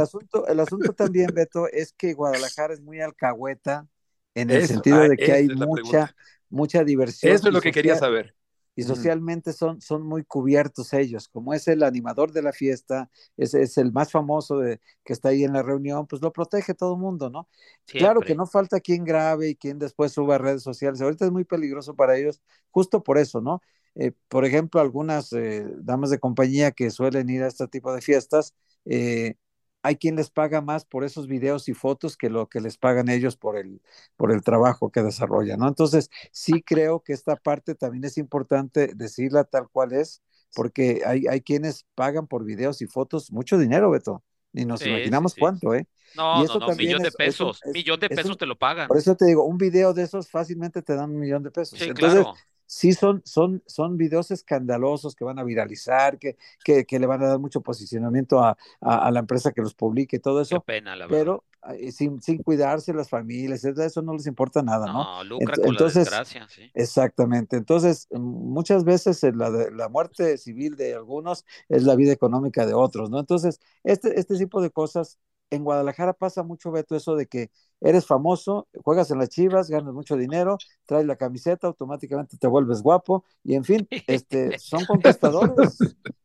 asunto, 0.00 0.46
el 0.46 0.60
asunto 0.60 0.92
también, 0.92 1.30
Beto, 1.34 1.68
es 1.68 1.92
que 1.92 2.12
Guadalajara 2.12 2.74
es 2.74 2.80
muy 2.80 3.00
alcahueta 3.00 3.86
en 4.34 4.50
el 4.50 4.66
sentido 4.66 5.00
de 5.00 5.16
que 5.16 5.32
hay 5.32 5.48
mucha, 5.48 6.14
mucha 6.48 6.84
diversión. 6.84 7.34
Eso 7.34 7.48
es 7.48 7.54
lo 7.54 7.60
que 7.60 7.72
quería 7.72 7.96
saber. 7.96 8.34
Y 8.74 8.84
socialmente 8.84 9.52
son, 9.52 9.82
son 9.82 10.02
muy 10.02 10.24
cubiertos 10.24 10.94
ellos, 10.94 11.28
como 11.28 11.52
es 11.52 11.68
el 11.68 11.82
animador 11.82 12.32
de 12.32 12.40
la 12.40 12.54
fiesta, 12.54 13.10
es, 13.36 13.52
es 13.52 13.76
el 13.76 13.92
más 13.92 14.10
famoso 14.10 14.58
de, 14.60 14.80
que 15.04 15.12
está 15.12 15.28
ahí 15.28 15.44
en 15.44 15.52
la 15.52 15.62
reunión, 15.62 16.06
pues 16.06 16.22
lo 16.22 16.32
protege 16.32 16.72
todo 16.72 16.94
el 16.94 17.00
mundo, 17.00 17.28
¿no? 17.28 17.48
Claro 17.84 18.20
que 18.22 18.34
no 18.34 18.46
falta 18.46 18.80
quien 18.80 19.04
grabe 19.04 19.50
y 19.50 19.56
quien 19.56 19.78
después 19.78 20.12
suba 20.12 20.36
a 20.36 20.38
redes 20.38 20.62
sociales. 20.62 21.02
Ahorita 21.02 21.26
es 21.26 21.30
muy 21.30 21.44
peligroso 21.44 21.94
para 21.94 22.16
ellos, 22.16 22.40
justo 22.70 23.02
por 23.02 23.18
eso, 23.18 23.42
¿no? 23.42 23.60
Eh, 23.94 24.12
por 24.28 24.46
ejemplo, 24.46 24.80
algunas 24.80 25.32
eh, 25.34 25.66
damas 25.80 26.08
de 26.08 26.18
compañía 26.18 26.72
que 26.72 26.90
suelen 26.90 27.28
ir 27.28 27.42
a 27.42 27.48
este 27.48 27.68
tipo 27.68 27.92
de 27.92 28.00
fiestas, 28.00 28.54
eh, 28.86 29.34
hay 29.82 29.96
quien 29.96 30.16
les 30.16 30.30
paga 30.30 30.60
más 30.60 30.84
por 30.84 31.04
esos 31.04 31.26
videos 31.26 31.68
y 31.68 31.74
fotos 31.74 32.16
que 32.16 32.30
lo 32.30 32.48
que 32.48 32.60
les 32.60 32.78
pagan 32.78 33.08
ellos 33.08 33.36
por 33.36 33.58
el, 33.58 33.82
por 34.16 34.32
el 34.32 34.42
trabajo 34.42 34.90
que 34.90 35.02
desarrollan, 35.02 35.58
¿no? 35.58 35.68
Entonces, 35.68 36.10
sí 36.30 36.62
creo 36.62 37.00
que 37.00 37.12
esta 37.12 37.36
parte 37.36 37.74
también 37.74 38.04
es 38.04 38.16
importante 38.16 38.92
decirla 38.94 39.44
tal 39.44 39.68
cual 39.68 39.92
es, 39.92 40.22
porque 40.54 41.02
hay, 41.04 41.26
hay 41.26 41.40
quienes 41.40 41.86
pagan 41.94 42.26
por 42.26 42.44
videos 42.44 42.80
y 42.82 42.86
fotos 42.86 43.32
mucho 43.32 43.58
dinero, 43.58 43.90
Beto. 43.90 44.22
Ni 44.54 44.66
nos 44.66 44.84
imaginamos 44.84 45.34
cuánto, 45.34 45.74
¿eh? 45.74 45.88
No, 46.14 46.44
no, 46.44 46.58
no, 46.58 46.74
millón 46.76 47.02
de 47.02 47.10
pesos, 47.10 47.58
millón 47.72 47.98
de 47.98 48.10
pesos 48.10 48.36
te 48.36 48.44
lo 48.44 48.58
pagan. 48.58 48.86
Por 48.86 48.98
eso 48.98 49.16
te 49.16 49.24
digo, 49.24 49.44
un 49.44 49.56
video 49.56 49.94
de 49.94 50.02
esos 50.02 50.28
fácilmente 50.28 50.82
te 50.82 50.94
dan 50.94 51.10
un 51.10 51.18
millón 51.18 51.42
de 51.42 51.50
pesos. 51.50 51.78
Sí, 51.78 51.86
Entonces, 51.86 52.20
claro 52.20 52.34
sí 52.72 52.94
son, 52.94 53.20
son, 53.26 53.62
son 53.66 53.98
videos 53.98 54.30
escandalosos 54.30 55.14
que 55.14 55.24
van 55.24 55.38
a 55.38 55.44
viralizar, 55.44 56.18
que, 56.18 56.38
que, 56.64 56.86
que 56.86 56.98
le 56.98 57.06
van 57.06 57.22
a 57.22 57.28
dar 57.28 57.38
mucho 57.38 57.60
posicionamiento 57.60 58.42
a, 58.42 58.56
a, 58.80 59.10
la 59.10 59.20
empresa 59.20 59.52
que 59.52 59.60
los 59.60 59.74
publique, 59.74 60.18
todo 60.18 60.40
eso. 60.40 60.56
Qué 60.60 60.72
pena, 60.72 60.96
la 60.96 61.06
verdad. 61.06 61.18
Pero 61.18 61.44
sin, 61.92 62.22
sin 62.22 62.42
cuidarse 62.42 62.94
las 62.94 63.10
familias, 63.10 63.62
eso 63.66 64.00
no 64.00 64.14
les 64.14 64.26
importa 64.26 64.62
nada, 64.62 64.86
¿no? 64.86 65.04
No, 65.04 65.24
lucra 65.24 65.54
con 65.56 65.66
Entonces, 65.66 66.10
la 66.10 66.20
desgracia, 66.20 66.48
sí. 66.48 66.70
Exactamente. 66.72 67.58
Entonces, 67.58 68.08
muchas 68.10 68.84
veces 68.84 69.22
la, 69.34 69.50
la 69.50 69.88
muerte 69.90 70.38
civil 70.38 70.74
de 70.74 70.94
algunos 70.94 71.44
es 71.68 71.82
la 71.82 71.94
vida 71.94 72.12
económica 72.12 72.64
de 72.64 72.72
otros, 72.72 73.10
¿no? 73.10 73.20
Entonces, 73.20 73.60
este, 73.84 74.18
este 74.18 74.38
tipo 74.38 74.62
de 74.62 74.70
cosas 74.70 75.18
en 75.52 75.64
Guadalajara 75.64 76.14
pasa 76.14 76.42
mucho, 76.42 76.72
Beto, 76.72 76.96
eso 76.96 77.14
de 77.14 77.26
que 77.26 77.50
eres 77.82 78.06
famoso, 78.06 78.68
juegas 78.82 79.10
en 79.10 79.18
las 79.18 79.28
chivas, 79.28 79.68
ganas 79.68 79.92
mucho 79.92 80.16
dinero, 80.16 80.56
traes 80.86 81.04
la 81.04 81.16
camiseta, 81.16 81.66
automáticamente 81.66 82.38
te 82.38 82.46
vuelves 82.46 82.80
guapo, 82.80 83.24
y 83.44 83.54
en 83.54 83.64
fin, 83.64 83.86
este, 84.06 84.58
son 84.58 84.84
conquistadores. 84.86 85.76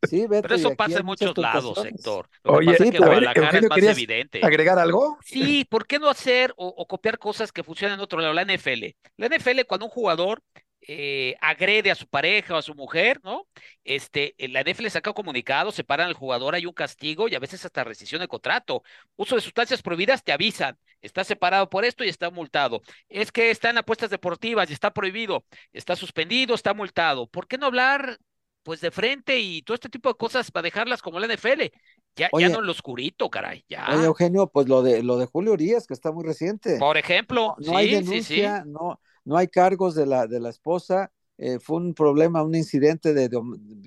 Sí, 0.07 0.27
Beto, 0.27 0.43
Pero 0.43 0.55
eso 0.55 0.75
pasa 0.75 0.99
en 0.99 1.05
muchos 1.05 1.37
lados, 1.37 1.77
sector. 1.81 2.29
Oye, 2.45 2.77
que 2.77 2.97
Guadalajara 2.97 3.59
es 3.59 3.69
más 3.69 3.83
evidente. 3.83 4.39
¿Agregar 4.43 4.79
algo? 4.79 5.17
Sí, 5.21 5.65
¿por 5.69 5.85
qué 5.85 5.99
no 5.99 6.09
hacer 6.09 6.53
o, 6.55 6.67
o 6.67 6.87
copiar 6.87 7.19
cosas 7.19 7.51
que 7.51 7.63
funcionan 7.63 7.97
en 7.97 8.03
otro 8.03 8.21
lado? 8.21 8.33
La 8.33 8.45
NFL. 8.45 8.95
La 9.17 9.27
NFL, 9.27 9.65
cuando 9.67 9.87
un 9.87 9.91
jugador 9.91 10.41
eh, 10.89 11.35
agrede 11.41 11.91
a 11.91 11.95
su 11.95 12.07
pareja 12.07 12.55
o 12.55 12.57
a 12.57 12.61
su 12.61 12.73
mujer, 12.73 13.19
¿no? 13.23 13.45
Este, 13.83 14.35
la 14.39 14.61
NFL 14.61 14.83
le 14.83 14.89
saca 14.89 15.11
comunicado, 15.11 15.71
separan 15.71 16.07
al 16.07 16.13
jugador, 16.13 16.55
hay 16.55 16.65
un 16.65 16.73
castigo 16.73 17.27
y 17.27 17.35
a 17.35 17.39
veces 17.39 17.65
hasta 17.65 17.83
rescisión 17.83 18.21
de 18.21 18.29
contrato. 18.29 18.83
Uso 19.17 19.35
de 19.35 19.41
sustancias 19.41 19.81
prohibidas, 19.81 20.23
te 20.23 20.31
avisan, 20.31 20.77
está 21.01 21.25
separado 21.25 21.69
por 21.69 21.83
esto 21.83 22.05
y 22.05 22.09
está 22.09 22.29
multado. 22.29 22.81
Es 23.09 23.33
que 23.33 23.51
está 23.51 23.69
en 23.69 23.79
apuestas 23.79 24.09
deportivas 24.09 24.69
y 24.69 24.73
está 24.73 24.91
prohibido, 24.91 25.43
está 25.73 25.97
suspendido, 25.97 26.55
está 26.55 26.73
multado. 26.73 27.27
¿Por 27.27 27.47
qué 27.47 27.57
no 27.57 27.65
hablar 27.65 28.17
pues 28.63 28.79
de 28.81 28.91
frente 28.91 29.39
y 29.39 29.61
todo 29.63 29.75
este 29.75 29.89
tipo 29.89 30.09
de 30.09 30.15
cosas 30.15 30.51
para 30.51 30.63
dejarlas 30.63 31.01
como 31.01 31.19
la 31.19 31.27
NFL? 31.27 31.63
Ya, 32.15 32.29
ya 32.37 32.49
no 32.49 32.59
en 32.59 32.65
lo 32.65 32.71
oscurito, 32.71 33.29
caray. 33.29 33.63
Ya. 33.67 33.87
Oye, 33.93 34.05
Eugenio, 34.05 34.47
pues 34.47 34.67
lo 34.67 34.81
de 34.81 35.03
lo 35.03 35.17
de 35.17 35.25
Julio 35.25 35.51
Urias, 35.51 35.85
que 35.85 35.93
está 35.93 36.11
muy 36.11 36.25
reciente. 36.25 36.77
Por 36.79 36.97
ejemplo, 36.97 37.55
no, 37.59 37.77
hay 37.77 37.91
denuncia, 37.91 38.63
no, 38.65 38.99
no 39.27 39.35
hay 39.35 39.49
cargos 39.49 39.93
de 39.93 40.05
la, 40.05 40.25
de 40.25 40.39
la 40.39 40.49
esposa, 40.49 41.11
eh, 41.37 41.59
fue 41.59 41.77
un 41.77 41.93
problema, 41.93 42.41
un 42.43 42.55
incidente 42.55 43.13
de, 43.13 43.29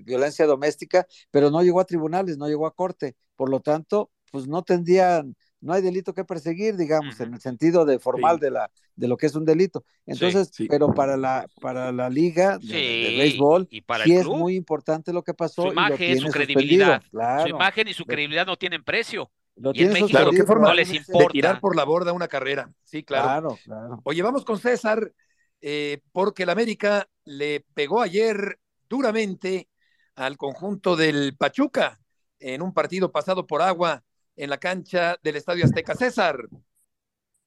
violencia 0.04 0.46
doméstica, 0.46 1.06
pero 1.30 1.50
no 1.50 1.62
llegó 1.62 1.80
a 1.80 1.86
tribunales, 1.86 2.36
no 2.36 2.46
llegó 2.46 2.66
a 2.66 2.74
corte, 2.74 3.16
por 3.36 3.48
lo 3.48 3.60
tanto, 3.60 4.10
pues 4.30 4.46
no 4.46 4.62
tendría, 4.62 5.24
no 5.62 5.72
hay 5.72 5.80
delito 5.80 6.12
que 6.12 6.24
perseguir, 6.24 6.76
digamos, 6.76 7.18
en 7.20 7.32
el 7.32 7.40
sentido 7.40 7.86
de 7.86 7.98
formal 7.98 8.38
de 8.38 8.50
la 8.50 8.70
de 8.94 9.08
lo 9.08 9.16
que 9.16 9.26
es 9.26 9.34
un 9.34 9.46
delito. 9.46 9.82
Entonces, 10.04 10.52
pero 10.68 10.92
para 10.92 11.16
la 11.16 11.46
para 11.62 11.90
la 11.90 12.10
liga 12.10 12.58
de, 12.58 13.14
béisbol 13.18 13.66
y 13.70 13.80
para 13.80 14.04
sí 14.04 14.14
es 14.14 14.26
muy 14.26 14.56
importante 14.56 15.10
lo 15.10 15.24
que 15.24 15.32
pasó. 15.32 15.62
Su 15.62 15.72
imagen, 15.72 16.18
su 16.20 16.28
credibilidad, 16.28 17.02
su 17.42 17.48
imagen 17.48 17.88
y 17.88 17.94
su 17.94 18.04
credibilidad 18.04 18.46
no 18.46 18.56
tienen 18.56 18.84
precio. 18.84 19.30
y 19.56 19.84
en 19.84 19.92
México 19.94 20.08
claro, 20.08 20.30
¿qué 20.32 20.44
forma 20.44 20.68
no 20.68 20.74
les 20.74 20.92
importa. 20.92 21.28
De 21.28 21.32
tirar 21.32 21.60
por 21.60 21.74
la 21.74 21.84
borda 21.84 22.12
una 22.12 22.28
carrera. 22.28 22.70
Sí, 22.84 23.02
claro. 23.02 23.26
Claro, 23.26 23.58
claro. 23.64 24.00
Oye, 24.04 24.22
vamos 24.22 24.44
con 24.44 24.58
César. 24.58 25.10
Eh, 25.60 26.00
porque 26.12 26.44
el 26.44 26.50
América 26.50 27.08
le 27.24 27.64
pegó 27.74 28.00
ayer 28.00 28.58
duramente 28.88 29.68
al 30.14 30.36
conjunto 30.36 30.96
del 30.96 31.36
Pachuca 31.36 32.00
en 32.38 32.62
un 32.62 32.72
partido 32.72 33.12
pasado 33.12 33.46
por 33.46 33.62
agua 33.62 34.02
en 34.36 34.50
la 34.50 34.58
cancha 34.58 35.16
del 35.22 35.36
Estadio 35.36 35.64
Azteca. 35.64 35.94
César. 35.94 36.48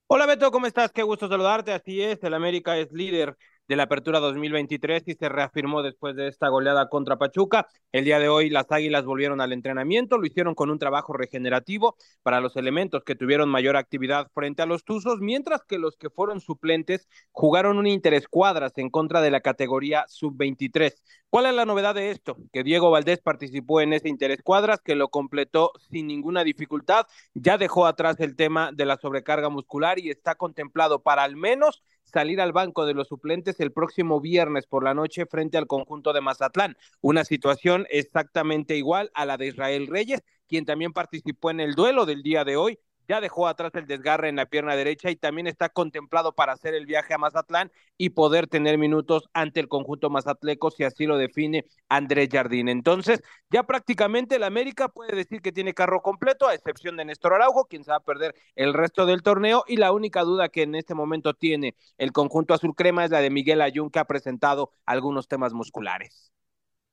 Hola 0.08 0.28
Beto, 0.28 0.52
¿cómo 0.52 0.68
estás? 0.68 0.92
Qué 0.92 1.02
gusto 1.02 1.28
saludarte. 1.28 1.74
Así 1.74 2.02
es, 2.02 2.24
el 2.24 2.34
América 2.36 2.78
es 2.78 2.92
líder 2.92 3.36
de 3.68 3.76
la 3.76 3.84
Apertura 3.84 4.20
2023 4.20 5.04
y 5.08 5.14
se 5.14 5.30
reafirmó 5.30 5.84
después 5.84 6.16
de 6.16 6.28
esta 6.28 6.50
goleada 6.50 6.90
contra 6.90 7.18
Pachuca. 7.18 7.68
El 7.92 8.06
día 8.06 8.20
de 8.20 8.28
hoy 8.28 8.50
las 8.50 8.72
Águilas 8.72 9.06
volvieron 9.06 9.40
al 9.40 9.54
entrenamiento, 9.54 10.18
lo 10.18 10.26
hicieron 10.26 10.56
con 10.56 10.70
un 10.70 10.80
trabajo 10.80 11.14
regenerativo 11.14 11.96
para 12.24 12.42
los 12.42 12.58
elementos 12.58 13.04
que 13.04 13.16
tuvieron 13.16 13.50
mayor 13.50 13.78
actividad 13.78 14.30
frente 14.34 14.62
a 14.62 14.66
los 14.66 14.84
Tuzos, 14.84 15.20
mientras 15.22 15.64
que 15.64 15.78
los 15.78 15.96
que 15.96 16.10
fueron 16.10 16.42
suplentes 16.42 17.08
jugaron 17.32 17.78
un 17.78 17.88
interescuadras 17.88 18.74
en 18.78 18.90
contra 18.90 19.22
de 19.22 19.32
la 19.32 19.42
categoría 19.42 20.06
sub-23. 20.08 20.94
¿Cuál 21.30 21.48
es 21.48 21.56
la 21.56 21.66
novedad 21.66 21.96
de 21.96 22.12
esto? 22.12 22.38
Que 22.52 22.64
Diego 22.64 22.92
Valdés 22.92 23.20
participó 23.20 23.82
en 23.82 23.94
ese 23.94 24.10
interescuadras, 24.10 24.82
que 24.82 24.96
lo 24.96 25.10
completó 25.10 25.72
sin 25.90 26.08
ninguna 26.08 26.44
dificultad, 26.44 27.08
ya 27.34 27.58
dejó 27.58 27.88
atrás 27.88 28.20
el 28.20 28.36
tema 28.36 28.72
de 28.72 28.86
la 28.86 28.98
sobrecarga 28.98 29.50
muscular 29.50 29.98
y 30.00 30.10
está 30.10 30.36
contemplado 30.36 31.02
para 31.02 31.24
al 31.24 31.36
menos 31.36 31.82
salir 32.14 32.40
al 32.40 32.54
banco 32.54 32.86
de 32.86 32.94
los 32.94 33.08
suplentes 33.08 33.60
el 33.60 33.72
próximo 33.72 34.22
viernes 34.22 34.68
por 34.68 34.84
la 34.84 34.94
noche 34.94 35.26
frente 35.26 35.58
al 35.58 35.66
conjunto 35.68 36.14
de 36.14 36.22
Mazatlán. 36.22 36.78
Una 37.02 37.26
situación 37.26 37.88
exactamente 37.90 38.78
igual 38.78 39.10
a 39.16 39.26
la 39.26 39.38
de 39.38 39.48
Israel 39.48 39.88
Reyes, 39.88 40.22
quien 40.48 40.66
también 40.66 40.94
participó 40.94 41.50
en 41.50 41.60
el 41.60 41.74
duelo 41.74 42.06
del 42.06 42.22
día 42.22 42.46
de 42.46 42.56
hoy 42.56 42.80
ya 43.08 43.22
dejó 43.22 43.48
atrás 43.48 43.72
el 43.76 43.88
desgarre 43.88 44.30
en 44.30 44.36
la 44.36 44.46
pierna 44.46 44.76
derecha 44.76 45.10
y 45.10 45.16
también 45.16 45.48
está 45.48 45.70
contemplado 45.70 46.34
para 46.34 46.54
hacer 46.54 46.74
el 46.74 46.86
viaje 46.86 47.14
a 47.14 47.18
Mazatlán 47.18 47.72
y 47.98 48.12
poder 48.12 48.48
tener 48.48 48.78
minutos 48.78 49.30
ante 49.34 49.60
el 49.60 49.68
conjunto 49.68 50.10
mazatleco 50.10 50.72
si 50.72 50.84
así 50.84 51.06
lo 51.06 51.18
define 51.18 51.66
Andrés 51.90 52.30
Jardín. 52.32 52.70
Entonces, 52.70 53.22
ya 53.50 53.64
prácticamente 53.64 54.36
el 54.36 54.44
América 54.44 54.90
puede 54.90 55.16
decir 55.16 55.42
que 55.42 55.52
tiene 55.52 55.74
carro 55.74 56.02
completo, 56.02 56.48
a 56.48 56.54
excepción 56.54 56.98
de 56.98 57.06
Néstor 57.06 57.34
Araujo, 57.34 57.66
quien 57.66 57.84
se 57.84 57.92
va 57.92 57.98
a 57.98 58.04
perder 58.04 58.36
el 58.56 58.74
resto 58.74 59.06
del 59.06 59.24
torneo 59.24 59.64
y 59.68 59.78
la 59.78 59.92
única 59.92 60.22
duda 60.24 60.50
que 60.50 60.64
en 60.64 60.76
este 60.76 60.96
momento 60.96 61.34
tiene 61.34 61.76
el 61.98 62.12
conjunto 62.12 62.54
azul 62.54 62.76
crema 62.76 63.06
es 63.06 63.12
la 63.12 63.20
de 63.20 63.30
Miguel 63.30 63.62
Ayun, 63.62 63.90
que 63.90 64.00
ha 64.00 64.06
presentado 64.06 64.72
algunos 64.86 65.28
temas 65.28 65.54
musculares. 65.54 66.32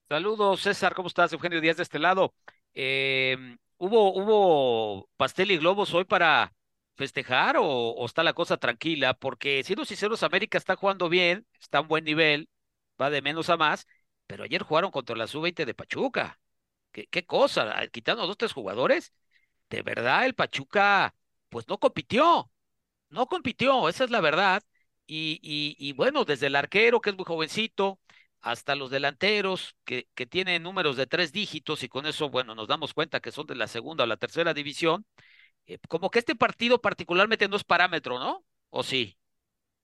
Saludos, 0.09 0.63
César, 0.63 0.95
¿cómo 0.95 1.07
estás? 1.07 1.33
Eugenio 1.33 1.61
Díaz 1.61 1.77
de 1.77 1.85
este 1.85 2.01
lado. 2.01 2.35
Eh, 2.75 3.57
¿Hubo, 3.83 4.13
hubo 4.13 5.09
pastel 5.17 5.51
y 5.51 5.57
globos 5.57 5.95
hoy 5.95 6.05
para 6.05 6.55
festejar 6.97 7.57
o, 7.59 8.05
está 8.05 8.23
la 8.23 8.35
cosa 8.35 8.59
tranquila? 8.59 9.15
Porque 9.15 9.65
siendo 9.65 9.85
sinceros, 9.87 10.23
América 10.23 10.59
está 10.59 10.77
jugando 10.77 11.09
bien, 11.09 11.47
está 11.59 11.79
a 11.79 11.81
un 11.81 11.89
buen 11.89 12.05
nivel, 12.05 12.49
va 13.01 13.09
de 13.11 13.23
menos 13.23 13.49
a 13.49 13.57
más, 13.57 13.87
pero 14.27 14.45
ayer 14.45 14.63
jugaron 14.63 14.91
contra 14.91 15.17
la 15.17 15.27
sub-20 15.27 15.65
de 15.65 15.73
Pachuca. 15.75 16.39
¿Qué, 16.93 17.27
cosa? 17.27 17.73
Ah, 17.81 17.87
quitando 17.89 18.27
dos, 18.27 18.37
tres 18.37 18.53
jugadores. 18.53 19.13
De 19.71 19.83
verdad, 19.83 20.27
el 20.27 20.35
Pachuca, 20.35 21.15
pues 21.51 21.69
no 21.69 21.79
compitió, 21.79 22.51
no 23.11 23.27
compitió, 23.29 23.89
esa 23.89 24.05
es 24.05 24.11
la 24.11 24.21
verdad. 24.21 24.63
Y, 25.07 25.41
y, 25.43 25.77
y 25.79 25.93
bueno, 25.95 26.25
desde 26.25 26.49
el 26.49 26.57
arquero, 26.57 27.01
que 27.01 27.11
es 27.11 27.17
muy 27.17 27.25
jovencito, 27.27 28.01
hasta 28.41 28.75
los 28.75 28.91
delanteros 28.91 29.77
que, 29.85 30.09
que, 30.15 30.27
tienen 30.27 30.63
números 30.63 30.97
de 30.97 31.07
tres 31.07 31.33
dígitos 31.33 31.83
y 31.83 31.89
con 31.89 32.07
eso, 32.07 32.31
bueno, 32.31 32.55
nos 32.55 32.69
damos 32.69 32.95
cuenta 32.95 33.21
que 33.21 33.33
son 33.33 33.47
de 33.47 33.55
la 33.55 33.67
segunda 33.67 34.05
o 34.05 34.07
la 34.07 34.17
tercera 34.17 34.55
división, 34.55 35.05
eh, 35.67 35.79
como 35.89 36.11
que 36.11 36.19
este 36.21 36.37
partido 36.37 36.81
particularmente 36.81 37.49
no 37.49 37.57
es 37.57 37.65
parámetro, 37.65 38.19
¿no? 38.19 38.45
¿O 38.71 38.83
sí? 38.83 39.17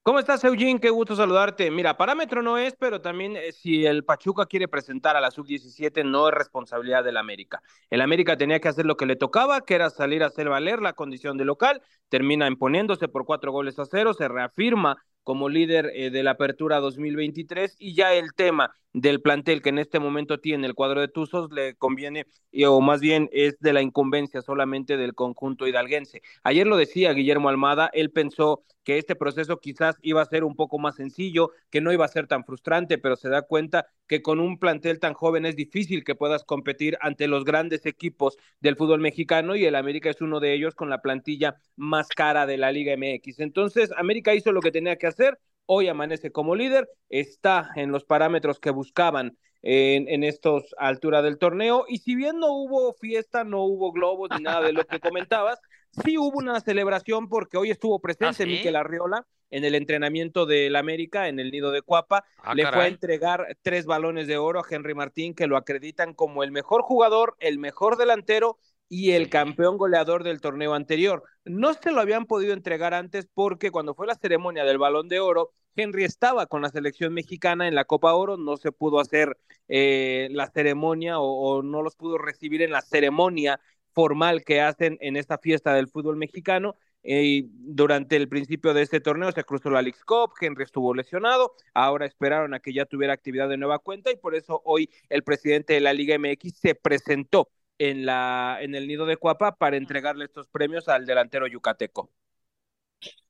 ¿Cómo 0.06 0.20
estás, 0.20 0.44
Eugene? 0.44 0.78
Qué 0.78 0.88
gusto 0.88 1.16
saludarte. 1.16 1.68
Mira, 1.68 1.96
parámetro 1.96 2.40
no 2.40 2.58
es, 2.58 2.76
pero 2.78 3.00
también 3.00 3.36
eh, 3.36 3.50
si 3.50 3.86
el 3.86 4.04
Pachuca 4.04 4.46
quiere 4.46 4.68
presentar 4.68 5.16
a 5.16 5.20
la 5.20 5.32
sub-17, 5.32 6.04
no 6.04 6.28
es 6.28 6.34
responsabilidad 6.34 7.02
del 7.02 7.16
América. 7.16 7.60
El 7.90 8.00
América 8.00 8.36
tenía 8.36 8.60
que 8.60 8.68
hacer 8.68 8.86
lo 8.86 8.96
que 8.96 9.04
le 9.04 9.16
tocaba, 9.16 9.62
que 9.62 9.74
era 9.74 9.90
salir 9.90 10.22
a 10.22 10.26
hacer 10.26 10.48
valer 10.48 10.80
la 10.80 10.92
condición 10.92 11.36
de 11.36 11.44
local, 11.44 11.82
termina 12.08 12.46
imponiéndose 12.46 13.08
por 13.08 13.24
cuatro 13.24 13.50
goles 13.50 13.80
a 13.80 13.84
cero, 13.84 14.14
se 14.14 14.28
reafirma 14.28 14.96
como 15.26 15.48
líder 15.48 15.90
eh, 15.92 16.10
de 16.10 16.22
la 16.22 16.30
apertura 16.30 16.78
2023 16.78 17.74
y 17.80 17.96
ya 17.96 18.14
el 18.14 18.32
tema 18.32 18.76
del 18.92 19.20
plantel 19.20 19.60
que 19.60 19.70
en 19.70 19.80
este 19.80 19.98
momento 19.98 20.38
tiene 20.38 20.68
el 20.68 20.74
cuadro 20.74 21.00
de 21.00 21.08
Tuzos 21.08 21.50
le 21.50 21.74
conviene, 21.74 22.26
o 22.64 22.80
más 22.80 23.00
bien 23.00 23.28
es 23.32 23.58
de 23.58 23.72
la 23.72 23.82
incumbencia 23.82 24.40
solamente 24.40 24.96
del 24.96 25.14
conjunto 25.14 25.66
hidalguense. 25.66 26.22
Ayer 26.44 26.68
lo 26.68 26.76
decía 26.76 27.12
Guillermo 27.12 27.48
Almada, 27.48 27.90
él 27.92 28.12
pensó 28.12 28.62
que 28.84 28.98
este 28.98 29.16
proceso 29.16 29.58
quizás 29.58 29.96
iba 30.00 30.22
a 30.22 30.26
ser 30.26 30.44
un 30.44 30.54
poco 30.54 30.78
más 30.78 30.94
sencillo, 30.94 31.50
que 31.70 31.80
no 31.80 31.92
iba 31.92 32.04
a 32.04 32.08
ser 32.08 32.28
tan 32.28 32.44
frustrante, 32.44 32.96
pero 32.96 33.16
se 33.16 33.28
da 33.28 33.42
cuenta 33.42 33.88
que 34.06 34.22
con 34.22 34.40
un 34.40 34.58
plantel 34.58 34.98
tan 34.98 35.14
joven 35.14 35.46
es 35.46 35.56
difícil 35.56 36.04
que 36.04 36.14
puedas 36.14 36.44
competir 36.44 36.96
ante 37.00 37.28
los 37.28 37.44
grandes 37.44 37.86
equipos 37.86 38.36
del 38.60 38.76
fútbol 38.76 39.00
mexicano 39.00 39.56
y 39.56 39.64
el 39.64 39.74
América 39.74 40.10
es 40.10 40.20
uno 40.20 40.40
de 40.40 40.54
ellos 40.54 40.74
con 40.74 40.90
la 40.90 41.02
plantilla 41.02 41.56
más 41.76 42.08
cara 42.08 42.46
de 42.46 42.56
la 42.56 42.72
Liga 42.72 42.94
MX. 42.96 43.40
Entonces, 43.40 43.90
América 43.96 44.34
hizo 44.34 44.52
lo 44.52 44.60
que 44.60 44.72
tenía 44.72 44.96
que 44.96 45.06
hacer, 45.06 45.38
hoy 45.66 45.88
amanece 45.88 46.30
como 46.30 46.54
líder, 46.54 46.88
está 47.08 47.70
en 47.74 47.90
los 47.90 48.04
parámetros 48.04 48.60
que 48.60 48.70
buscaban 48.70 49.36
en, 49.62 50.08
en 50.08 50.22
estos 50.22 50.74
altura 50.78 51.22
del 51.22 51.38
torneo. 51.38 51.84
Y 51.88 51.98
si 51.98 52.14
bien 52.14 52.38
no 52.38 52.52
hubo 52.52 52.94
fiesta, 52.94 53.44
no 53.44 53.64
hubo 53.64 53.92
globos 53.92 54.30
ni 54.36 54.42
nada 54.42 54.64
de 54.64 54.72
lo 54.72 54.84
que 54.84 55.00
comentabas, 55.00 55.58
sí 56.04 56.18
hubo 56.18 56.38
una 56.38 56.60
celebración 56.60 57.28
porque 57.28 57.56
hoy 57.56 57.70
estuvo 57.70 58.00
presente 58.00 58.42
¿Ah, 58.42 58.46
Miquel 58.46 58.76
Arriola 58.76 59.26
en 59.50 59.64
el 59.64 59.74
entrenamiento 59.74 60.46
del 60.46 60.76
América 60.76 61.28
en 61.28 61.38
el 61.38 61.50
nido 61.50 61.70
de 61.70 61.82
Cuapa. 61.82 62.24
Ah, 62.38 62.54
Le 62.54 62.66
fue 62.66 62.84
a 62.84 62.88
entregar 62.88 63.56
tres 63.62 63.86
balones 63.86 64.26
de 64.26 64.38
oro 64.38 64.60
a 64.60 64.66
Henry 64.68 64.94
Martín, 64.94 65.34
que 65.34 65.46
lo 65.46 65.56
acreditan 65.56 66.14
como 66.14 66.42
el 66.42 66.52
mejor 66.52 66.82
jugador, 66.82 67.36
el 67.38 67.58
mejor 67.58 67.96
delantero 67.96 68.58
y 68.88 69.12
el 69.12 69.28
campeón 69.28 69.78
goleador 69.78 70.22
del 70.22 70.40
torneo 70.40 70.74
anterior. 70.74 71.24
No 71.44 71.74
se 71.74 71.92
lo 71.92 72.00
habían 72.00 72.26
podido 72.26 72.52
entregar 72.52 72.94
antes 72.94 73.28
porque 73.32 73.70
cuando 73.70 73.94
fue 73.94 74.06
la 74.06 74.14
ceremonia 74.14 74.64
del 74.64 74.78
balón 74.78 75.08
de 75.08 75.20
oro, 75.20 75.52
Henry 75.74 76.04
estaba 76.04 76.46
con 76.46 76.62
la 76.62 76.70
selección 76.70 77.12
mexicana 77.12 77.68
en 77.68 77.74
la 77.74 77.84
Copa 77.84 78.14
Oro, 78.14 78.36
no 78.36 78.56
se 78.56 78.72
pudo 78.72 78.98
hacer 78.98 79.36
eh, 79.68 80.28
la 80.30 80.48
ceremonia 80.48 81.18
o, 81.18 81.62
no 81.62 81.82
los 81.82 81.96
pudo 81.96 82.18
recibir 82.18 82.62
en 82.62 82.70
la 82.70 82.80
ceremonia 82.80 83.60
formal 83.96 84.44
que 84.44 84.60
hacen 84.60 84.98
en 85.00 85.16
esta 85.16 85.38
fiesta 85.38 85.72
del 85.72 85.88
fútbol 85.88 86.16
mexicano. 86.18 86.76
Eh, 87.02 87.44
durante 87.48 88.16
el 88.16 88.28
principio 88.28 88.74
de 88.74 88.82
este 88.82 89.00
torneo 89.00 89.32
se 89.32 89.42
cruzó 89.42 89.70
la 89.70 89.80
League 89.80 89.98
Cup, 90.04 90.32
Henry 90.38 90.64
estuvo 90.64 90.92
lesionado, 90.92 91.54
ahora 91.72 92.04
esperaron 92.04 92.52
a 92.52 92.60
que 92.60 92.74
ya 92.74 92.84
tuviera 92.84 93.14
actividad 93.14 93.48
de 93.48 93.56
nueva 93.56 93.78
cuenta 93.78 94.10
y 94.10 94.16
por 94.16 94.34
eso 94.34 94.60
hoy 94.66 94.90
el 95.08 95.22
presidente 95.22 95.72
de 95.72 95.80
la 95.80 95.94
Liga 95.94 96.16
MX 96.18 96.58
se 96.58 96.74
presentó 96.74 97.48
en, 97.78 98.04
la, 98.04 98.58
en 98.60 98.74
el 98.74 98.86
nido 98.86 99.06
de 99.06 99.16
Cuapa 99.16 99.56
para 99.56 99.78
entregarle 99.78 100.26
estos 100.26 100.46
premios 100.48 100.88
al 100.88 101.06
delantero 101.06 101.46
yucateco. 101.46 102.10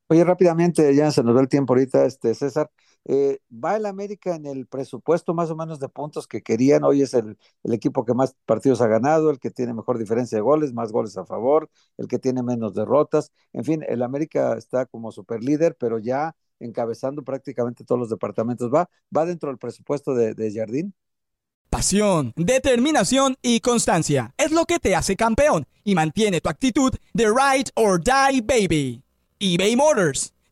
Oye, 0.08 0.24
rápidamente, 0.24 0.92
ya 0.96 1.12
se 1.12 1.22
nos 1.22 1.34
ve 1.34 1.42
el 1.42 1.48
tiempo 1.48 1.74
ahorita, 1.74 2.06
este 2.06 2.34
César. 2.34 2.70
Eh, 3.08 3.38
va 3.52 3.76
el 3.76 3.86
América 3.86 4.34
en 4.34 4.46
el 4.46 4.66
presupuesto 4.66 5.32
más 5.32 5.48
o 5.50 5.56
menos 5.56 5.78
de 5.78 5.88
puntos 5.88 6.26
que 6.26 6.42
querían. 6.42 6.82
Hoy 6.82 7.02
es 7.02 7.14
el, 7.14 7.38
equipo 7.64 8.04
que 8.04 8.14
más 8.14 8.34
partidos 8.46 8.80
ha 8.80 8.88
ganado, 8.88 9.30
el 9.30 9.38
que 9.38 9.50
tiene 9.50 9.74
mejor 9.74 9.98
diferencia 9.98 10.36
de 10.36 10.42
goles, 10.42 10.72
más 10.72 10.90
goles 10.90 11.16
a 11.16 11.24
favor, 11.24 11.70
el 11.98 12.08
que 12.08 12.18
tiene 12.18 12.42
menos 12.42 12.74
derrotas. 12.74 13.32
En 13.52 13.64
fin, 13.64 13.84
el 13.88 14.02
América 14.02 14.56
está 14.58 14.86
como 14.86 15.12
super 15.12 15.42
líder, 15.42 15.76
pero 15.78 15.98
ya 16.00 16.34
encabezando 16.58 17.22
prácticamente 17.22 17.84
todos 17.84 18.00
los 18.00 18.10
departamentos. 18.10 18.72
¿Va, 18.74 18.90
va 19.16 19.24
dentro 19.24 19.50
del 19.50 19.58
presupuesto 19.58 20.14
de, 20.14 20.34
de 20.34 20.52
Jardín? 20.52 20.92
Pasión, 21.70 22.32
determinación 22.36 23.36
y 23.40 23.60
constancia 23.60 24.34
es 24.36 24.50
lo 24.50 24.64
que 24.64 24.78
te 24.78 24.96
hace 24.96 25.14
campeón 25.14 25.66
y 25.84 25.94
mantiene 25.94 26.40
tu 26.40 26.48
actitud 26.48 26.92
de 27.12 27.26
ride 27.26 27.70
or 27.74 28.02
die 28.02 28.40
baby. 28.40 29.02
eBay 29.38 29.76
Motors 29.76 30.35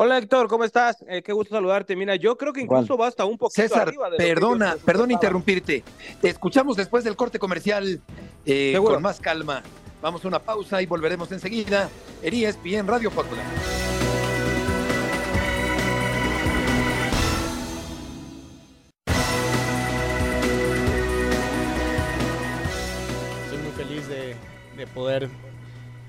Hola 0.00 0.16
Héctor, 0.18 0.46
¿cómo 0.46 0.62
estás? 0.62 1.04
Eh, 1.08 1.22
qué 1.22 1.32
gusto 1.32 1.56
saludarte. 1.56 1.96
Mira, 1.96 2.14
yo 2.14 2.38
creo 2.38 2.52
que 2.52 2.60
incluso 2.60 2.96
basta 2.96 3.24
un 3.24 3.36
poquito 3.36 3.62
César, 3.62 3.92
perdona, 4.16 4.76
perdona 4.84 5.14
interrumpirte. 5.14 5.82
Te 6.20 6.28
escuchamos 6.28 6.76
después 6.76 7.02
del 7.02 7.16
corte 7.16 7.40
comercial 7.40 8.00
eh, 8.46 8.78
con 8.80 9.02
más 9.02 9.18
calma. 9.18 9.60
Vamos 10.00 10.24
a 10.24 10.28
una 10.28 10.38
pausa 10.38 10.80
y 10.80 10.86
volveremos 10.86 11.32
enseguida 11.32 11.88
en 12.22 12.32
ESPN 12.32 12.86
Radio 12.86 13.10
Fórmula. 13.10 13.42
Estoy 23.46 23.58
muy 23.58 23.72
feliz 23.72 24.06
de, 24.06 24.36
de 24.76 24.86
poder 24.86 25.28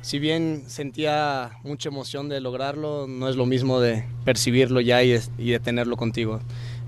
si 0.01 0.19
bien 0.19 0.63
sentía 0.67 1.51
mucha 1.63 1.89
emoción 1.89 2.29
de 2.29 2.39
lograrlo, 2.41 3.07
no 3.07 3.27
es 3.29 3.35
lo 3.35 3.45
mismo 3.45 3.79
de 3.79 4.05
percibirlo 4.25 4.81
ya 4.81 5.03
y 5.03 5.19
de, 5.37 5.59
tenerlo 5.59 5.97
contigo. 5.97 6.39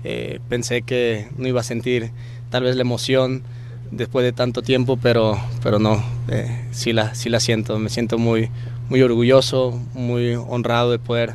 Eh, 0.04 0.40
pensé 0.48 0.82
que 0.82 1.28
no 1.36 1.46
iba 1.46 1.60
a 1.60 1.64
sentir 1.64 2.10
tal 2.50 2.64
vez 2.64 2.76
la 2.76 2.82
emoción 2.82 3.42
después 3.90 4.24
de 4.24 4.32
tanto 4.32 4.62
tiempo, 4.62 4.98
pero, 5.00 5.38
pero 5.62 5.78
no, 5.78 6.02
eh, 6.28 6.66
sí, 6.72 6.92
la, 6.92 7.14
sí 7.14 7.28
la 7.28 7.40
siento. 7.40 7.78
Me 7.78 7.90
siento 7.90 8.18
muy, 8.18 8.48
muy 8.88 9.02
orgulloso, 9.02 9.78
muy 9.94 10.34
honrado 10.34 10.90
de 10.90 10.98
poder 10.98 11.34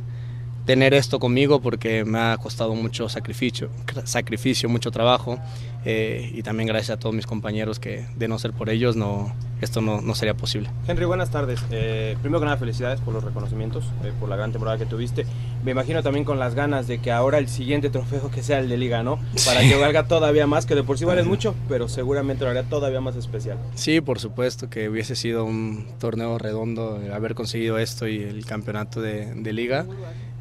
tener 0.67 0.93
esto 0.93 1.17
conmigo 1.17 1.61
porque 1.61 2.03
me 2.03 2.19
ha 2.19 2.37
costado 2.37 2.75
mucho 2.75 3.07
sacrificio, 3.07 3.69
sacrificio 4.03 4.67
mucho 4.67 4.91
trabajo 4.91 5.39
eh, 5.85 6.29
y 6.35 6.43
también 6.43 6.67
gracias 6.67 6.97
a 6.97 6.99
todos 6.99 7.15
mis 7.15 7.25
compañeros 7.25 7.79
que 7.79 8.05
de 8.17 8.27
no 8.27 8.37
ser 8.37 8.51
por 8.51 8.69
ellos 8.69 8.97
no, 8.97 9.33
esto 9.61 9.79
no, 9.79 10.01
no 10.01 10.13
sería 10.13 10.33
posible. 10.33 10.69
Henry, 10.85 11.05
buenas 11.05 11.31
tardes. 11.31 11.61
Eh, 11.71 12.17
primero 12.21 12.41
que 12.41 12.45
nada, 12.47 12.57
felicidades 12.57 12.99
por 12.99 13.13
los 13.13 13.23
reconocimientos, 13.23 13.85
eh, 14.03 14.11
por 14.19 14.27
la 14.27 14.35
gran 14.35 14.51
temporada 14.51 14.77
que 14.77 14.85
tuviste. 14.85 15.25
Me 15.63 15.71
imagino 15.71 16.03
también 16.03 16.25
con 16.25 16.37
las 16.37 16.53
ganas 16.53 16.85
de 16.87 16.99
que 16.99 17.13
ahora 17.13 17.37
el 17.37 17.47
siguiente 17.47 17.89
trofeo 17.89 18.29
que 18.29 18.43
sea 18.43 18.59
el 18.59 18.67
de 18.67 18.75
Liga, 18.75 19.03
¿no? 19.03 19.19
Para 19.45 19.61
que 19.61 19.75
valga 19.75 20.09
todavía 20.09 20.47
más, 20.47 20.65
que 20.65 20.75
de 20.75 20.83
por 20.83 20.97
sí 20.97 21.05
vale 21.05 21.23
mucho, 21.23 21.55
pero 21.69 21.87
seguramente 21.87 22.43
lo 22.43 22.49
haría 22.49 22.63
todavía 22.63 22.99
más 22.99 23.15
especial. 23.15 23.57
Sí, 23.75 24.01
por 24.01 24.19
supuesto, 24.19 24.69
que 24.69 24.89
hubiese 24.89 25.15
sido 25.15 25.45
un 25.45 25.87
torneo 25.97 26.37
redondo 26.37 26.99
haber 27.13 27.35
conseguido 27.35 27.77
esto 27.77 28.05
y 28.09 28.21
el 28.21 28.45
campeonato 28.45 28.99
de, 28.99 29.33
de 29.33 29.53
Liga. 29.53 29.85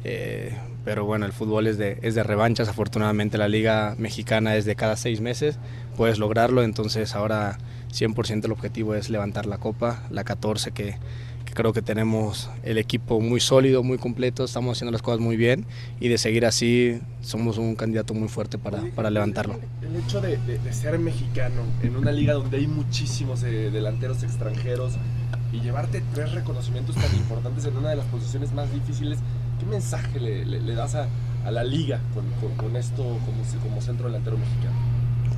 Eh, 0.03 0.55
pero 0.85 1.05
bueno, 1.05 1.25
el 1.25 1.33
fútbol 1.33 1.67
es 1.67 1.77
de, 1.77 1.99
es 2.01 2.15
de 2.15 2.23
revanchas, 2.23 2.69
afortunadamente 2.69 3.37
la 3.37 3.47
liga 3.47 3.95
mexicana 3.97 4.55
es 4.55 4.65
de 4.65 4.75
cada 4.75 4.95
seis 4.95 5.19
meses, 5.19 5.59
puedes 5.97 6.17
lograrlo, 6.17 6.63
entonces 6.63 7.13
ahora 7.15 7.57
100% 7.91 8.45
el 8.45 8.51
objetivo 8.51 8.95
es 8.95 9.09
levantar 9.09 9.45
la 9.45 9.57
copa, 9.57 10.03
la 10.09 10.23
14 10.23 10.71
que, 10.71 10.95
creo 11.57 11.73
que 11.73 11.81
tenemos 11.81 12.51
el 12.61 12.77
equipo 12.77 13.19
muy 13.19 13.39
sólido, 13.39 13.81
muy 13.81 13.97
completo, 13.97 14.43
estamos 14.43 14.77
haciendo 14.77 14.91
las 14.91 15.01
cosas 15.01 15.19
muy 15.19 15.37
bien. 15.37 15.65
Y 15.99 16.07
de 16.07 16.19
seguir 16.19 16.45
así 16.45 16.99
somos 17.21 17.57
un 17.57 17.75
candidato 17.75 18.13
muy 18.13 18.27
fuerte 18.27 18.59
para, 18.59 18.83
para 18.95 19.09
levantarlo. 19.09 19.59
El 19.81 19.95
hecho 19.95 20.21
de, 20.21 20.37
ser 20.71 20.99
mexicano 20.99 21.63
en 21.81 21.95
una 21.95 22.11
liga 22.11 22.33
donde 22.33 22.57
hay 22.57 22.67
muchísimos 22.67 23.41
eh, 23.41 23.71
delanteros 23.71 24.21
extranjeros 24.21 24.93
y 25.51 25.61
llevarte 25.61 26.03
tres 26.13 26.31
reconocimientos 26.33 26.95
tan 26.95 27.15
importantes 27.15 27.65
en 27.65 27.75
una 27.75 27.89
de 27.89 27.95
las 27.95 28.05
posiciones 28.05 28.53
más 28.53 28.71
difíciles, 28.71 29.17
¿Qué 29.59 29.65
mensaje 29.65 30.19
le, 30.19 30.75
das 30.75 30.95
a, 30.95 31.07
la 31.49 31.63
liga 31.63 31.99
con, 32.57 32.75
esto 32.75 33.03
como, 33.03 33.63
como, 33.63 33.81
centro 33.81 34.07
delantero 34.07 34.37
mexicano? 34.37 34.75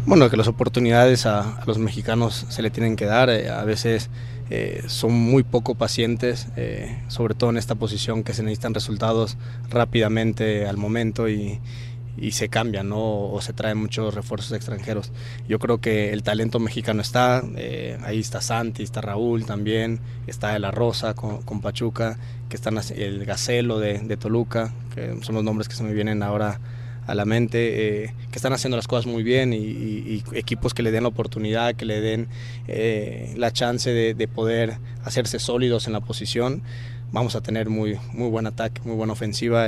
Bueno, 0.05 0.29
que 0.29 0.37
las 0.37 0.47
oportunidades 0.47 1.25
a, 1.25 1.61
los 1.65 1.77
mexicanos 1.77 2.45
se 2.49 2.61
le 2.61 2.69
tienen 2.69 2.95
que 2.95 3.05
dar. 3.05 3.29
Eh, 3.29 3.49
a 3.49 3.63
veces 3.63 4.09
eh, 4.49 4.83
son 4.87 5.13
muy 5.13 5.43
poco 5.43 5.75
pacientes, 5.75 6.47
eh, 6.55 6.99
sobre 7.07 7.35
todo 7.35 7.51
en 7.51 7.57
esta 7.57 7.75
posición 7.75 8.23
que 8.23 8.33
se 8.33 8.41
necesitan 8.41 8.73
resultados 8.73 9.37
rápidamente 9.69 10.67
al 10.67 10.77
momento 10.77 11.29
y, 11.29 11.59
y 12.21 12.31
se 12.31 12.49
cambian, 12.49 12.89
¿no? 12.89 13.31
O 13.31 13.41
se 13.41 13.53
traen 13.53 13.77
muchos 13.77 14.13
refuerzos 14.13 14.51
extranjeros. 14.51 15.11
Yo 15.47 15.59
creo 15.59 15.79
que 15.79 16.11
el 16.11 16.23
talento 16.23 16.59
mexicano 16.59 17.01
está, 17.01 17.43
eh, 17.55 17.97
ahí 18.03 18.19
está 18.19 18.41
Santi, 18.41 18.83
está 18.83 19.01
Raúl 19.01 19.45
también, 19.45 19.99
está 20.27 20.53
De 20.53 20.59
La 20.59 20.71
Rosa 20.71 21.13
con, 21.13 21.61
Pachuca, 21.61 22.17
que 22.49 22.55
están 22.55 22.79
el 22.95 23.25
Gacelo 23.25 23.79
de, 23.79 24.17
Toluca, 24.17 24.73
que 24.95 25.15
son 25.21 25.35
los 25.35 25.43
nombres 25.43 25.67
que 25.67 25.75
se 25.75 25.83
me 25.83 25.93
vienen 25.93 26.23
ahora 26.23 26.59
a 27.07 27.15
la 27.15 27.25
mente, 27.25 28.03
eh, 28.03 28.13
que 28.31 28.37
están 28.37 28.53
haciendo 28.53 28.77
las 28.77 28.87
cosas 28.87 29.07
muy 29.07 29.23
bien 29.23 29.51
y, 29.51 30.23
equipos 30.33 30.73
que 30.73 30.83
le 30.83 30.91
den 30.91 31.03
la 31.03 31.09
oportunidad, 31.09 31.75
que 31.75 31.85
le 31.85 32.01
den 32.01 32.27
eh, 32.67 33.33
la 33.37 33.51
chance 33.51 33.89
de, 33.89 34.13
de, 34.13 34.27
poder 34.27 34.77
hacerse 35.03 35.39
sólidos 35.39 35.87
en 35.87 35.93
la 35.93 36.01
posición. 36.01 36.61
Vamos 37.11 37.35
a 37.35 37.41
tener 37.41 37.69
muy, 37.69 37.97
muy 38.13 38.29
buen 38.29 38.45
ataque, 38.45 38.81
muy 38.83 38.95
buena 38.95 39.13
ofensiva 39.13 39.67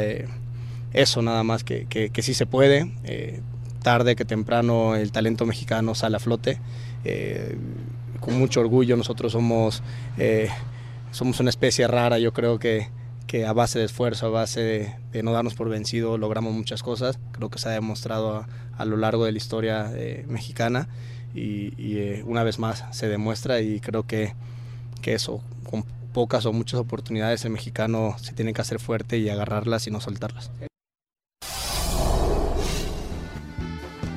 eso 0.94 1.22
nada 1.22 1.44
más, 1.44 1.64
que, 1.64 1.86
que, 1.86 2.22
sí 2.22 2.34
se 2.34 2.46
puede. 2.46 2.92
Eh, 3.04 3.42
tarde 3.82 4.16
que 4.16 4.26
temprano 4.26 4.96
el 4.96 5.12
talento 5.12 5.46
mexicano 5.46 5.96
sale 5.96 6.18
a 6.18 6.20
flote. 6.20 6.60
Eh, 7.04 7.58
con 8.20 8.38
mucho 8.38 8.60
orgullo 8.60 8.98
nosotros 8.98 9.32
somos, 9.32 9.82
eh, 10.18 10.50
somos 11.12 11.40
una 11.40 11.50
especie 11.50 11.88
rara, 11.88 12.20
yo 12.20 12.34
creo 12.34 12.60
que, 12.60 12.90
que 13.26 13.46
a 13.46 13.54
base 13.54 13.80
de 13.80 13.86
esfuerzo, 13.86 14.28
a 14.28 14.30
base 14.30 14.96
de, 15.12 15.24
no 15.24 15.32
darnos 15.32 15.56
por 15.56 15.70
vencido, 15.70 16.18
logramos 16.18 16.54
muchas 16.54 16.84
cosas. 16.84 17.20
Creo 17.32 17.50
que 17.50 17.58
se 17.58 17.70
ha 17.70 17.72
demostrado 17.72 18.46
a, 18.78 18.86
lo 18.86 18.98
largo 18.98 19.26
de 19.26 19.32
la 19.32 19.38
historia 19.38 19.92
mexicana 20.28 20.90
y, 21.34 22.22
una 22.26 22.44
vez 22.44 22.60
más 22.60 22.84
se 22.92 23.08
demuestra 23.08 23.62
y 23.62 23.80
creo 23.80 24.04
que, 24.04 24.34
que 25.02 25.14
eso, 25.14 25.42
con 25.70 25.84
pocas 26.14 26.46
o 26.46 26.54
muchas 26.54 26.80
oportunidades 26.80 27.46
el 27.46 27.52
mexicano 27.52 28.16
se 28.20 28.34
tiene 28.34 28.54
que 28.54 28.62
hacer 28.62 28.80
fuerte 28.80 29.18
y 29.18 29.30
agarrarlas 29.30 29.88
y 29.88 29.92
no 29.92 30.02
soltarlas. 30.02 30.52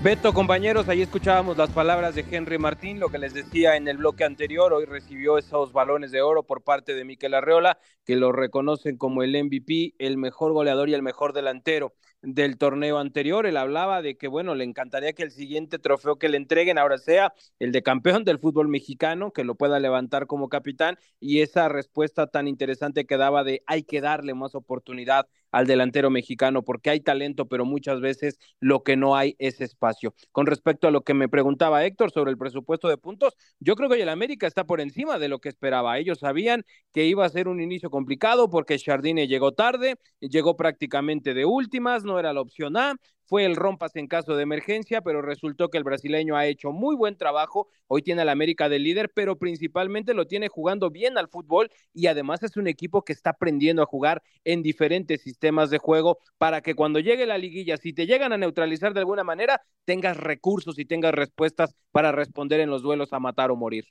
Beto, 0.04 0.34
compañeros, 0.34 0.86
ahí 0.90 1.00
escuchábamos 1.00 1.56
las 1.56 1.70
palabras 1.70 2.14
de 2.14 2.26
Henry 2.30 2.58
Martín, 2.58 3.00
lo 3.00 3.08
que 3.08 3.16
les 3.16 3.32
decía 3.32 3.76
en 3.76 3.88
el 3.88 3.96
bloque 3.96 4.24
anterior, 4.24 4.70
hoy 4.74 4.84
recibió 4.84 5.38
esos 5.38 5.72
balones 5.72 6.10
de 6.10 6.20
oro 6.20 6.42
por 6.42 6.62
parte 6.62 6.94
de 6.94 7.06
Miquel 7.06 7.32
Arreola, 7.32 7.78
que 8.04 8.16
lo 8.16 8.30
reconocen 8.30 8.98
como 8.98 9.22
el 9.22 9.30
MVP, 9.42 9.94
el 9.98 10.18
mejor 10.18 10.52
goleador 10.52 10.90
y 10.90 10.94
el 10.94 11.00
mejor 11.00 11.32
delantero 11.32 11.94
del 12.24 12.58
torneo 12.58 12.98
anterior. 12.98 13.46
Él 13.46 13.56
hablaba 13.56 14.02
de 14.02 14.16
que, 14.16 14.28
bueno, 14.28 14.54
le 14.54 14.64
encantaría 14.64 15.12
que 15.12 15.22
el 15.22 15.30
siguiente 15.30 15.78
trofeo 15.78 16.16
que 16.16 16.28
le 16.28 16.36
entreguen 16.36 16.78
ahora 16.78 16.98
sea 16.98 17.32
el 17.58 17.72
de 17.72 17.82
campeón 17.82 18.24
del 18.24 18.38
fútbol 18.38 18.68
mexicano, 18.68 19.32
que 19.32 19.44
lo 19.44 19.54
pueda 19.54 19.78
levantar 19.78 20.26
como 20.26 20.48
capitán, 20.48 20.98
y 21.20 21.40
esa 21.40 21.68
respuesta 21.68 22.26
tan 22.26 22.48
interesante 22.48 23.04
que 23.04 23.16
daba 23.16 23.44
de 23.44 23.62
hay 23.66 23.84
que 23.84 24.00
darle 24.00 24.34
más 24.34 24.54
oportunidad 24.54 25.26
al 25.50 25.68
delantero 25.68 26.10
mexicano, 26.10 26.64
porque 26.64 26.90
hay 26.90 27.00
talento, 27.00 27.46
pero 27.46 27.64
muchas 27.64 28.00
veces 28.00 28.40
lo 28.58 28.82
que 28.82 28.96
no 28.96 29.14
hay 29.14 29.36
es 29.38 29.60
espacio. 29.60 30.12
Con 30.32 30.46
respecto 30.46 30.88
a 30.88 30.90
lo 30.90 31.02
que 31.02 31.14
me 31.14 31.28
preguntaba 31.28 31.84
Héctor 31.84 32.10
sobre 32.10 32.32
el 32.32 32.38
presupuesto 32.38 32.88
de 32.88 32.98
puntos, 32.98 33.36
yo 33.60 33.76
creo 33.76 33.88
que 33.88 34.02
el 34.02 34.08
América 34.08 34.48
está 34.48 34.64
por 34.64 34.80
encima 34.80 35.18
de 35.20 35.28
lo 35.28 35.38
que 35.38 35.48
esperaba. 35.48 35.96
Ellos 35.98 36.18
sabían 36.18 36.64
que 36.92 37.04
iba 37.04 37.24
a 37.24 37.28
ser 37.28 37.46
un 37.46 37.60
inicio 37.60 37.88
complicado 37.88 38.50
porque 38.50 38.78
Chardine 38.78 39.28
llegó 39.28 39.52
tarde, 39.52 39.94
llegó 40.18 40.56
prácticamente 40.56 41.34
de 41.34 41.44
últimas, 41.44 42.02
no 42.02 42.13
era 42.18 42.32
la 42.32 42.40
opción 42.40 42.76
A, 42.76 42.96
fue 43.26 43.44
el 43.46 43.56
rompas 43.56 43.96
en 43.96 44.06
caso 44.06 44.36
de 44.36 44.42
emergencia, 44.42 45.00
pero 45.00 45.22
resultó 45.22 45.70
que 45.70 45.78
el 45.78 45.84
brasileño 45.84 46.36
ha 46.36 46.46
hecho 46.46 46.72
muy 46.72 46.94
buen 46.94 47.16
trabajo. 47.16 47.68
Hoy 47.86 48.02
tiene 48.02 48.22
al 48.22 48.28
América 48.28 48.68
de 48.68 48.78
líder, 48.78 49.10
pero 49.14 49.38
principalmente 49.38 50.14
lo 50.14 50.26
tiene 50.26 50.48
jugando 50.48 50.90
bien 50.90 51.16
al 51.16 51.28
fútbol 51.28 51.70
y 51.92 52.06
además 52.06 52.42
es 52.42 52.56
un 52.56 52.66
equipo 52.66 53.02
que 53.02 53.12
está 53.14 53.30
aprendiendo 53.30 53.82
a 53.82 53.86
jugar 53.86 54.22
en 54.44 54.62
diferentes 54.62 55.22
sistemas 55.22 55.70
de 55.70 55.78
juego 55.78 56.18
para 56.38 56.60
que 56.60 56.74
cuando 56.74 57.00
llegue 57.00 57.26
la 57.26 57.38
liguilla, 57.38 57.76
si 57.78 57.92
te 57.92 58.06
llegan 58.06 58.32
a 58.32 58.38
neutralizar 58.38 58.92
de 58.92 59.00
alguna 59.00 59.24
manera, 59.24 59.62
tengas 59.84 60.16
recursos 60.16 60.78
y 60.78 60.84
tengas 60.84 61.12
respuestas 61.14 61.74
para 61.92 62.12
responder 62.12 62.60
en 62.60 62.70
los 62.70 62.82
duelos 62.82 63.12
a 63.12 63.20
matar 63.20 63.50
o 63.50 63.56
morir. 63.56 63.86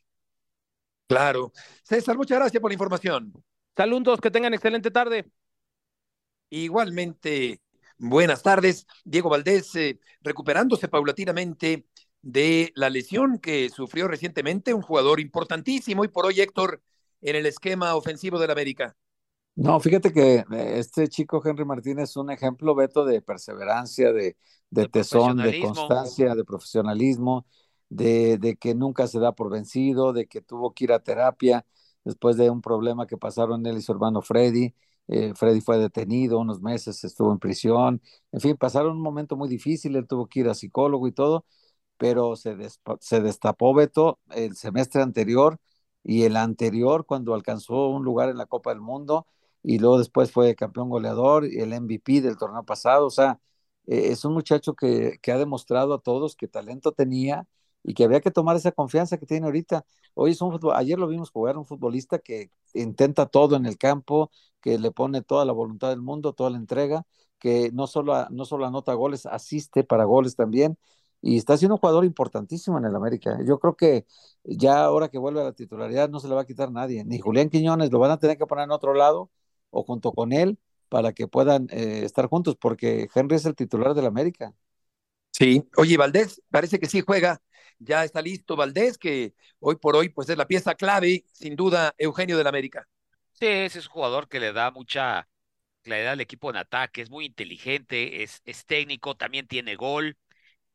Claro. 1.07 1.51
César, 1.83 2.17
muchas 2.17 2.39
gracias 2.39 2.62
por 2.62 2.69
la 2.71 2.75
información. 2.75 3.33
Saludos, 3.75 4.21
que 4.21 4.31
tengan 4.31 4.53
excelente 4.53 4.91
tarde. 4.91 5.25
Igualmente, 6.49 7.62
Buenas 8.05 8.43
tardes, 8.43 8.85
Diego 9.05 9.29
Valdés, 9.29 9.73
eh, 9.77 9.97
recuperándose 10.21 10.89
paulatinamente 10.89 11.87
de 12.21 12.73
la 12.75 12.89
lesión 12.89 13.39
que 13.39 13.69
sufrió 13.69 14.09
recientemente 14.09 14.73
un 14.73 14.81
jugador 14.81 15.21
importantísimo 15.21 16.03
y 16.03 16.09
por 16.09 16.25
hoy 16.25 16.41
Héctor 16.41 16.81
en 17.21 17.37
el 17.37 17.45
esquema 17.45 17.95
ofensivo 17.95 18.39
del 18.39 18.51
América. 18.51 18.97
No, 19.55 19.79
fíjate 19.79 20.11
que 20.11 20.35
eh, 20.39 20.45
este 20.79 21.07
chico 21.07 21.41
Henry 21.45 21.63
Martínez 21.63 22.09
es 22.09 22.17
un 22.17 22.29
ejemplo, 22.29 22.75
Beto, 22.75 23.05
de 23.05 23.21
perseverancia, 23.21 24.11
de, 24.11 24.35
de, 24.69 24.89
tesón, 24.89 25.37
de 25.37 25.61
constancia, 25.61 26.35
de 26.35 26.43
profesionalismo, 26.43 27.45
de, 27.87 28.37
de, 28.37 28.57
que 28.57 28.75
nunca 28.75 29.07
se 29.07 29.19
da 29.19 29.31
por 29.31 29.49
vencido, 29.49 30.11
de 30.11 30.27
que 30.27 30.41
tuvo 30.41 30.73
que 30.73 30.83
ir 30.83 30.91
a 30.91 30.99
terapia 30.99 31.65
después 32.03 32.35
de 32.35 32.49
un 32.49 32.61
problema 32.61 33.07
que 33.07 33.15
pasaron 33.15 33.65
él 33.65 33.77
y 33.77 33.81
su 33.81 33.93
hermano 33.93 34.21
Freddy 34.21 34.75
eh, 35.07 35.33
Freddy 35.35 35.61
fue 35.61 35.77
detenido 35.77 36.39
unos 36.39 36.61
meses, 36.61 37.03
estuvo 37.03 37.31
en 37.31 37.39
prisión, 37.39 38.01
en 38.31 38.39
fin, 38.41 38.57
pasaron 38.57 38.93
un 38.97 39.01
momento 39.01 39.35
muy 39.35 39.49
difícil, 39.49 39.95
él 39.95 40.07
tuvo 40.07 40.27
que 40.27 40.41
ir 40.41 40.49
a 40.49 40.55
psicólogo 40.55 41.07
y 41.07 41.11
todo, 41.11 41.45
pero 41.97 42.35
se, 42.35 42.55
se 42.99 43.21
destapó 43.21 43.73
Beto 43.73 44.19
el 44.31 44.55
semestre 44.55 45.01
anterior 45.01 45.59
y 46.03 46.23
el 46.23 46.35
anterior 46.37 47.05
cuando 47.05 47.33
alcanzó 47.33 47.87
un 47.89 48.03
lugar 48.03 48.29
en 48.29 48.37
la 48.37 48.45
Copa 48.45 48.71
del 48.71 48.81
Mundo 48.81 49.27
y 49.63 49.79
luego 49.79 49.97
después 49.99 50.31
fue 50.31 50.55
campeón 50.55 50.89
goleador 50.89 51.45
y 51.45 51.59
el 51.59 51.73
MVP 51.73 52.21
del 52.21 52.37
torneo 52.37 52.63
pasado, 52.65 53.05
o 53.07 53.09
sea, 53.09 53.39
eh, 53.87 54.09
es 54.11 54.25
un 54.25 54.33
muchacho 54.33 54.73
que, 54.75 55.19
que 55.21 55.31
ha 55.31 55.37
demostrado 55.37 55.93
a 55.93 55.99
todos 56.01 56.35
que 56.35 56.47
talento 56.47 56.91
tenía, 56.91 57.47
y 57.84 57.94
que 57.94 58.04
había 58.04 58.21
que 58.21 58.31
tomar 58.31 58.56
esa 58.56 58.71
confianza 58.71 59.17
que 59.17 59.25
tiene 59.25 59.46
ahorita. 59.46 59.86
Hoy 60.13 60.31
es 60.31 60.42
un 60.42 60.52
fútbol, 60.52 60.75
ayer 60.75 60.98
lo 60.98 61.08
vimos 61.08 61.31
jugar 61.31 61.58
un 61.58 61.65
futbolista 61.65 62.19
que 62.19 62.52
intenta 62.73 63.25
todo 63.25 63.56
en 63.56 63.65
el 63.65 63.77
campo, 63.77 64.31
que 64.62 64.79
le 64.79 64.92
pone 64.92 65.21
toda 65.21 65.46
la 65.46 65.54
voluntad 65.54 65.90
del 65.90 66.02
mundo, 66.02 66.34
toda 66.34 66.50
la 66.50 66.58
entrega, 66.58 67.06
que 67.40 67.71
no 67.73 67.88
solo, 67.88 68.27
no 68.29 68.46
solo 68.46 68.65
anota 68.65 68.94
goles, 68.94 69.25
asiste 69.25 69.84
para 69.84 70.06
goles 70.06 70.36
también, 70.36 70.77
y 71.21 71.38
está 71.38 71.58
siendo 71.58 71.75
un 71.75 71.79
jugador 71.79 72.06
importantísimo 72.06 72.77
en 72.77 72.86
el 72.86 72.96
América. 72.96 73.38
Yo 73.46 73.60
creo 73.60 73.75
que 73.75 74.06
ya 74.44 74.84
ahora 74.84 75.10
que 75.10 75.17
vuelve 75.17 75.42
a 75.42 75.46
la 75.46 75.54
titularidad 75.54 76.10
no 76.10 76.19
se 76.19 76.27
le 76.27 76.36
va 76.36 76.42
a 76.42 76.46
quitar 76.46 76.71
nadie, 76.71 77.04
ni 77.06 77.19
Julián 77.19 77.50
Quiñones, 77.50 77.92
lo 77.92 78.00
van 78.00 78.12
a 78.12 78.19
tener 78.19 78.38
que 78.38 78.46
poner 78.46 78.65
en 78.65 78.71
otro 78.71 78.94
lado 78.94 79.29
o 79.69 79.84
junto 79.84 80.12
con 80.13 80.34
él 80.34 80.58
para 80.90 81.13
que 81.13 81.27
puedan 81.27 81.67
eh, 81.71 82.02
estar 82.04 82.27
juntos, 82.27 82.56
porque 82.56 83.08
Henry 83.13 83.36
es 83.38 83.46
el 83.46 83.56
titular 83.56 83.94
del 83.94 84.06
América. 84.06 84.54
Sí, 85.31 85.67
oye, 85.77 85.98
Valdés, 85.98 86.42
parece 86.52 86.79
que 86.79 86.88
sí 86.88 87.02
juega, 87.02 87.42
ya 87.80 88.04
está 88.04 88.21
listo 88.21 88.56
Valdés, 88.56 88.98
que 88.98 89.34
hoy 89.60 89.76
por 89.78 89.96
hoy 89.96 90.10
pues 90.10 90.30
es 90.30 90.38
la 90.38 90.48
pieza 90.48 90.76
clave, 90.76 91.26
sin 91.32 91.56
duda, 91.56 91.94
Eugenio 91.98 92.38
del 92.38 92.48
América. 92.48 92.88
Sí, 93.32 93.48
ese 93.48 93.80
es 93.80 93.88
un 93.88 93.92
jugador 93.94 94.30
que 94.30 94.40
le 94.40 94.54
da 94.54 94.71
mucha 94.71 95.28
claridad 95.84 96.13
al 96.13 96.21
equipo 96.21 96.50
en 96.50 96.58
ataque, 96.58 97.02
es 97.02 97.10
muy 97.10 97.26
inteligente, 97.26 98.24
es, 98.24 98.42
es 98.46 98.65
técnico, 98.65 99.15
también 99.17 99.48
tiene 99.48 99.76
gol, 99.76 100.17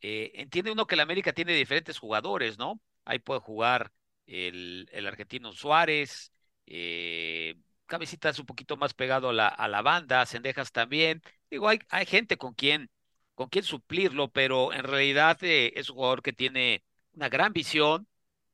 eh, 0.00 0.32
entiende 0.34 0.72
uno 0.72 0.86
que 0.86 0.94
el 0.96 1.00
América 1.00 1.32
tiene 1.32 1.54
diferentes 1.54 1.98
jugadores, 1.98 2.58
¿no? 2.58 2.80
Ahí 3.04 3.18
puede 3.18 3.40
jugar 3.40 3.92
el, 4.26 4.88
el 4.92 5.06
argentino 5.06 5.52
Suárez, 5.52 6.32
eh, 6.66 7.56
Cabecitas 7.86 8.38
un 8.38 8.46
poquito 8.46 8.76
más 8.76 8.94
pegado 8.94 9.30
a 9.30 9.32
la, 9.32 9.48
a 9.48 9.66
la 9.68 9.82
banda, 9.82 10.26
Cendejas 10.26 10.72
también. 10.72 11.22
Digo, 11.50 11.68
hay, 11.68 11.78
hay 11.88 12.06
gente 12.06 12.36
con 12.36 12.54
quien, 12.54 12.90
con 13.34 13.48
suplirlo, 13.62 14.30
pero 14.30 14.72
en 14.74 14.84
realidad 14.84 15.38
eh, 15.42 15.72
es 15.76 15.88
un 15.90 15.96
jugador 15.96 16.22
que 16.22 16.34
tiene 16.34 16.84
una 17.18 17.28
gran 17.28 17.52
visión 17.52 18.06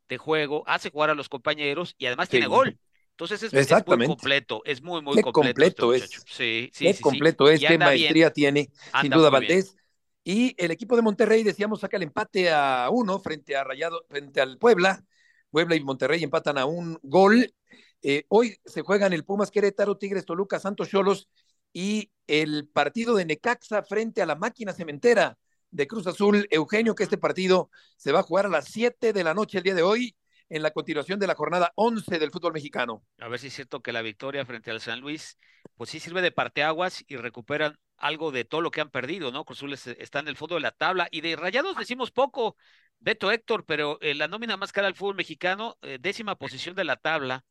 de 0.09 0.19
juego, 0.19 0.65
hace 0.67 0.91
jugar 0.91 1.11
a 1.11 1.15
los 1.15 1.29
compañeros 1.29 1.95
y 1.99 2.07
además 2.07 2.29
tiene 2.29 2.47
gol. 2.47 2.79
Entonces 3.11 3.43
es, 3.45 3.71
muy 3.87 4.07
completo, 4.07 4.63
es 4.65 4.83
muy, 4.83 5.01
muy 5.01 5.23
completo. 5.23 5.95
Este 5.95 6.17
es. 6.17 6.25
Sí, 6.27 6.71
sí, 6.73 6.93
sí, 6.93 7.03
completo 7.03 7.49
es, 7.49 7.61
qué 7.61 7.79
maestría 7.79 8.33
tiene, 8.33 8.71
sin 9.01 9.11
duda 9.11 9.31
Valdés. 9.31 9.77
Y 10.25 10.55
el 10.57 10.71
equipo 10.71 10.97
de 10.97 11.03
Monterrey, 11.03 11.43
decíamos, 11.43 11.81
saca 11.81 11.99
el 11.99 12.03
empate 12.05 12.51
a 12.51 12.89
uno 12.91 13.21
frente 13.21 13.55
a 13.55 13.63
Rayado, 13.63 14.05
frente 14.09 14.41
al 14.41 14.59
Puebla. 14.59 15.05
Puebla 15.51 15.77
y 15.77 15.85
Monterrey 15.85 16.25
empatan 16.25 16.59
a 16.59 16.65
un 16.65 16.99
gol. 17.03 17.55
Eh, 18.03 18.25
hoy 18.29 18.57
se 18.65 18.81
juegan 18.81 19.13
el 19.13 19.25
Pumas 19.25 19.51
Querétaro, 19.51 19.97
Tigres 19.97 20.25
Toluca, 20.25 20.59
Santos 20.59 20.89
Cholos 20.89 21.29
y 21.73 22.11
el 22.27 22.67
partido 22.67 23.15
de 23.15 23.27
Necaxa 23.27 23.83
frente 23.83 24.23
a 24.23 24.27
la 24.27 24.35
máquina 24.35 24.73
cementera 24.73 25.39
de 25.75 25.87
Cruz 25.89 26.07
Azul. 26.07 26.47
Eugenio, 26.51 26.95
que 26.95 27.03
este 27.03 27.19
partido 27.19 27.69
se 27.97 28.13
va 28.13 28.21
a 28.21 28.23
jugar 28.23 28.47
a 28.47 28.49
las 28.49 28.67
7 28.67 29.13
de 29.13 29.25
la 29.25 29.35
noche 29.35 29.59
el 29.59 29.65
día 29.65 29.75
de 29.75 29.83
hoy 29.83 30.17
en 30.49 30.63
la 30.63 30.71
continuación 30.71 31.19
de 31.19 31.27
la 31.27 31.35
jornada 31.35 31.73
11 31.75 32.19
del 32.19 32.31
fútbol 32.31 32.53
mexicano. 32.53 33.05
A 33.19 33.29
ver 33.29 33.41
si 33.41 33.49
es 33.49 33.55
cierto 33.55 33.83
que 33.83 33.93
la 33.93 34.03
victoria 34.03 34.47
frente 34.47 34.71
al 34.71 34.81
San 34.81 35.01
Luis, 35.01 35.37
pues 35.77 35.91
sí 35.91 35.99
sirve 35.99 36.23
de 36.23 36.31
parteaguas 36.31 37.05
y 37.09 37.17
recuperan 37.17 37.77
algo 37.97 38.31
de 38.31 38.45
todo 38.45 38.61
lo 38.61 38.71
que 38.71 38.81
han 38.81 38.91
perdido, 38.91 39.33
¿no? 39.33 39.45
Cruz 39.45 39.59
Azul 39.59 39.73
está 39.99 40.21
en 40.21 40.29
el 40.29 40.37
fondo 40.37 40.55
de 40.55 40.61
la 40.61 40.71
tabla 40.71 41.09
y 41.11 41.23
de 41.23 41.35
Rayados 41.35 41.77
decimos 41.77 42.13
poco, 42.13 42.57
Beto 43.01 43.33
Héctor, 43.33 43.65
pero 43.65 43.99
eh, 44.01 44.15
la 44.15 44.29
nómina 44.29 44.57
más 44.57 44.71
cara 44.71 44.87
al 44.87 44.95
fútbol 44.95 45.17
mexicano, 45.17 45.77
eh, 45.83 45.99
décima 46.01 46.37
posición 46.37 46.77
de 46.77 46.85
la 46.85 46.97
tabla. 46.97 47.45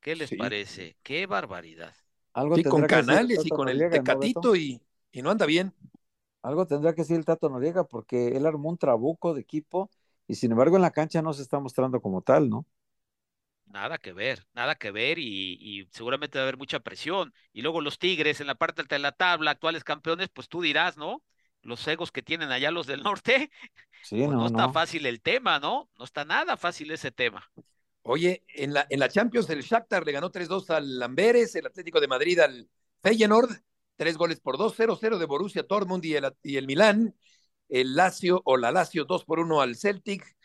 ¿Qué 0.00 0.14
les 0.14 0.30
parece? 0.36 0.98
Qué 1.02 1.26
barbaridad. 1.26 1.94
Algo 2.34 2.56
con 2.68 2.86
Canales 2.86 3.44
y 3.46 3.48
con 3.48 3.68
el 3.70 3.88
Tecatito 3.90 4.54
y, 4.54 4.80
y 5.10 5.22
no 5.22 5.30
anda 5.30 5.46
bien. 5.46 5.72
Algo 6.42 6.66
tendrá 6.66 6.94
que 6.94 7.02
decir 7.02 7.16
el 7.16 7.24
Tato 7.24 7.48
Noriega 7.48 7.84
porque 7.84 8.36
él 8.36 8.46
armó 8.46 8.68
un 8.68 8.78
trabuco 8.78 9.34
de 9.34 9.40
equipo 9.40 9.90
y 10.28 10.34
sin 10.34 10.52
embargo 10.52 10.76
en 10.76 10.82
la 10.82 10.90
cancha 10.90 11.22
no 11.22 11.32
se 11.32 11.42
está 11.42 11.58
mostrando 11.58 12.00
como 12.00 12.22
tal, 12.22 12.48
¿no? 12.48 12.66
Nada 13.66 13.98
que 13.98 14.12
ver, 14.12 14.46
nada 14.54 14.76
que 14.76 14.90
ver 14.90 15.18
y, 15.18 15.88
seguramente 15.90 16.38
va 16.38 16.44
a 16.44 16.46
haber 16.46 16.56
mucha 16.56 16.80
presión. 16.80 17.34
Y 17.52 17.62
luego 17.62 17.80
los 17.80 17.98
Tigres 17.98 18.40
en 18.40 18.46
la 18.46 18.54
parte 18.54 18.80
alta 18.80 18.94
de 18.94 19.00
la 19.00 19.12
tabla, 19.12 19.50
actuales 19.50 19.82
campeones, 19.82 20.28
pues 20.28 20.48
tú 20.48 20.62
dirás, 20.62 20.96
¿no? 20.96 21.22
Los 21.62 21.86
egos 21.88 22.12
que 22.12 22.22
tienen 22.22 22.52
allá 22.52 22.70
los 22.70 22.86
del 22.86 23.02
norte. 23.02 23.50
Sí, 24.02 24.18
pues 24.18 24.30
no, 24.30 24.46
está 24.46 24.70
fácil 24.70 25.04
el 25.04 25.20
tema, 25.20 25.58
¿no? 25.58 25.90
No 25.98 26.04
está 26.04 26.24
nada 26.24 26.56
fácil 26.56 26.92
ese 26.92 27.10
tema. 27.10 27.50
Oye, 28.02 28.44
en 28.46 28.72
la, 28.72 28.86
en 28.88 29.00
la 29.00 29.08
Champions 29.08 29.50
el 29.50 29.62
Shakhtar 29.62 30.06
le 30.06 30.12
ganó 30.12 30.30
3-2 30.30 30.70
al 30.70 31.00
Lamberes, 31.00 31.56
el 31.56 31.66
Atlético 31.66 32.00
de 32.00 32.06
Madrid 32.06 32.38
al 32.38 32.68
Feyenoord, 33.02 33.50
tres 33.96 34.16
goles 34.16 34.40
por 34.40 34.58
2-0-0 34.58 35.18
de 35.18 35.26
Borussia 35.26 35.64
Dortmund 35.68 36.04
y 36.04 36.14
el, 36.14 36.32
y 36.42 36.56
el 36.56 36.66
Milán, 36.66 37.14
el 37.68 37.96
Lazio 37.96 38.42
o 38.44 38.56
la 38.56 38.70
Lazio 38.72 39.04
2 39.04 39.24
por 39.24 39.38
1 39.40 39.60
al 39.60 39.76
Celtic, 39.76 40.36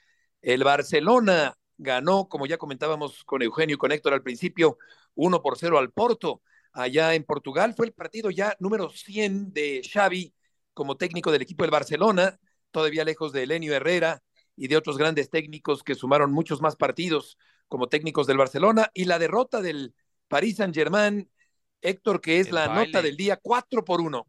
el 0.41 0.63
Barcelona 0.63 1.57
ganó, 1.77 2.27
como 2.27 2.45
ya 2.45 2.57
comentábamos 2.57 3.23
con 3.23 3.41
Eugenio 3.41 3.75
y 3.75 3.77
con 3.77 3.91
Héctor 3.91 4.13
al 4.13 4.23
principio, 4.23 4.77
1 5.15 5.41
por 5.41 5.57
0 5.57 5.77
al 5.77 5.91
Porto, 5.91 6.41
allá 6.73 7.13
en 7.13 7.23
Portugal. 7.23 7.73
Fue 7.75 7.85
el 7.85 7.93
partido 7.93 8.29
ya 8.29 8.55
número 8.59 8.89
100 8.89 9.53
de 9.53 9.81
Xavi 9.83 10.33
como 10.73 10.97
técnico 10.97 11.31
del 11.31 11.41
equipo 11.41 11.63
del 11.63 11.71
Barcelona, 11.71 12.39
todavía 12.71 13.03
lejos 13.03 13.33
de 13.33 13.43
Elenio 13.43 13.73
Herrera 13.73 14.23
y 14.55 14.67
de 14.67 14.77
otros 14.77 14.97
grandes 14.97 15.29
técnicos 15.29 15.83
que 15.83 15.95
sumaron 15.95 16.31
muchos 16.31 16.61
más 16.61 16.75
partidos 16.75 17.37
como 17.67 17.89
técnicos 17.89 18.27
del 18.27 18.37
Barcelona. 18.37 18.89
Y 18.93 19.05
la 19.05 19.19
derrota 19.19 19.61
del 19.61 19.93
Paris 20.27 20.57
Saint-Germain, 20.57 21.29
Héctor, 21.81 22.21
que 22.21 22.39
es 22.39 22.51
la 22.51 22.73
nota 22.73 23.01
del 23.01 23.17
día 23.17 23.37
4 23.41 23.83
por 23.83 24.01
1. 24.01 24.25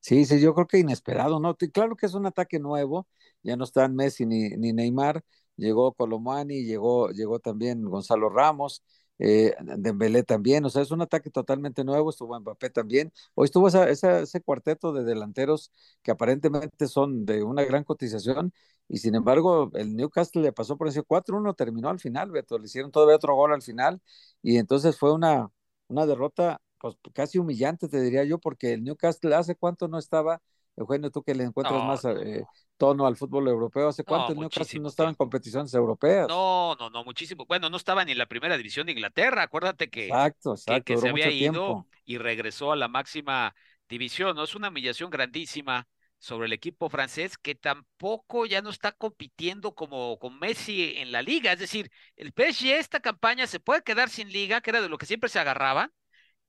Sí, 0.00 0.24
sí, 0.24 0.40
yo 0.40 0.54
creo 0.54 0.66
que 0.66 0.78
inesperado, 0.78 1.40
¿no? 1.40 1.56
Claro 1.56 1.96
que 1.96 2.06
es 2.06 2.14
un 2.14 2.26
ataque 2.26 2.58
nuevo, 2.58 3.06
ya 3.42 3.56
no 3.56 3.64
están 3.64 3.94
Messi 3.94 4.26
ni, 4.26 4.50
ni 4.50 4.72
Neymar, 4.72 5.22
llegó 5.56 5.92
Colomani, 5.92 6.64
llegó, 6.64 7.10
llegó 7.10 7.40
también 7.40 7.84
Gonzalo 7.84 8.28
Ramos, 8.30 8.82
eh, 9.18 9.54
Dembélé 9.78 10.22
también, 10.22 10.64
o 10.64 10.70
sea, 10.70 10.82
es 10.82 10.90
un 10.92 11.02
ataque 11.02 11.30
totalmente 11.30 11.84
nuevo, 11.84 12.10
estuvo 12.10 12.38
Mbappé 12.38 12.70
también. 12.70 13.12
Hoy 13.34 13.46
estuvo 13.46 13.68
esa, 13.68 13.88
ese 13.90 14.40
cuarteto 14.42 14.92
de 14.92 15.04
delanteros 15.04 15.72
que 16.02 16.12
aparentemente 16.12 16.86
son 16.86 17.24
de 17.26 17.42
una 17.42 17.64
gran 17.64 17.84
cotización 17.84 18.52
y 18.88 18.98
sin 18.98 19.14
embargo 19.16 19.70
el 19.74 19.96
Newcastle 19.96 20.42
le 20.42 20.52
pasó 20.52 20.76
por 20.76 20.88
ese 20.88 21.02
4-1, 21.02 21.54
terminó 21.54 21.88
al 21.90 21.98
final, 22.00 22.30
Beto, 22.30 22.58
le 22.58 22.66
hicieron 22.66 22.90
todavía 22.92 23.16
otro 23.16 23.34
gol 23.34 23.52
al 23.52 23.62
final 23.62 24.00
y 24.42 24.56
entonces 24.58 24.96
fue 24.98 25.12
una, 25.12 25.50
una 25.88 26.06
derrota 26.06 26.60
pues 26.80 26.96
casi 27.12 27.38
humillante, 27.38 27.88
te 27.88 28.00
diría 28.00 28.24
yo, 28.24 28.38
porque 28.38 28.72
el 28.72 28.84
Newcastle 28.84 29.34
hace 29.34 29.56
cuánto 29.56 29.88
no 29.88 29.98
estaba 29.98 30.40
Eugenio, 30.76 31.10
tú 31.10 31.22
que 31.22 31.34
le 31.34 31.44
encuentras 31.44 31.82
más 31.84 32.04
eh, 32.04 32.44
tono 32.76 33.06
al 33.06 33.16
fútbol 33.16 33.48
europeo, 33.48 33.88
¿hace 33.88 34.04
cuánto 34.04 34.34
no, 34.34 34.42
el 34.42 34.80
no 34.80 34.88
estaba 34.88 35.08
en 35.08 35.16
competiciones 35.16 35.74
europeas? 35.74 36.28
No, 36.28 36.76
no, 36.76 36.88
no, 36.90 37.04
muchísimo. 37.04 37.44
Bueno, 37.46 37.68
no 37.68 37.76
estaba 37.76 38.04
ni 38.04 38.12
en 38.12 38.18
la 38.18 38.26
primera 38.26 38.56
división 38.56 38.86
de 38.86 38.92
Inglaterra, 38.92 39.42
acuérdate 39.42 39.90
que, 39.90 40.06
exacto, 40.06 40.52
exacto, 40.52 40.84
que, 40.84 40.96
se 40.96 41.08
había 41.08 41.30
ido 41.30 41.86
y 42.04 42.18
regresó 42.18 42.72
a 42.72 42.76
la 42.76 42.88
máxima 42.88 43.54
división, 43.88 44.36
¿no? 44.36 44.44
Es 44.44 44.54
una 44.54 44.68
humillación 44.68 45.10
grandísima 45.10 45.88
sobre 46.18 46.46
el 46.46 46.52
equipo 46.52 46.88
francés 46.88 47.38
que 47.38 47.54
tampoco 47.54 48.46
ya 48.46 48.60
no 48.62 48.70
está 48.70 48.92
compitiendo 48.92 49.74
como 49.74 50.18
con 50.18 50.38
Messi 50.38 50.94
en 50.96 51.12
la 51.12 51.22
liga, 51.22 51.52
es 51.52 51.58
decir, 51.60 51.90
el 52.16 52.32
PSG 52.32 52.78
esta 52.78 53.00
campaña 53.00 53.46
se 53.46 53.60
puede 53.60 53.82
quedar 53.82 54.10
sin 54.10 54.32
liga, 54.32 54.60
que 54.60 54.70
era 54.70 54.80
de 54.80 54.88
lo 54.88 54.98
que 54.98 55.06
siempre 55.06 55.30
se 55.30 55.38
agarraban, 55.38 55.92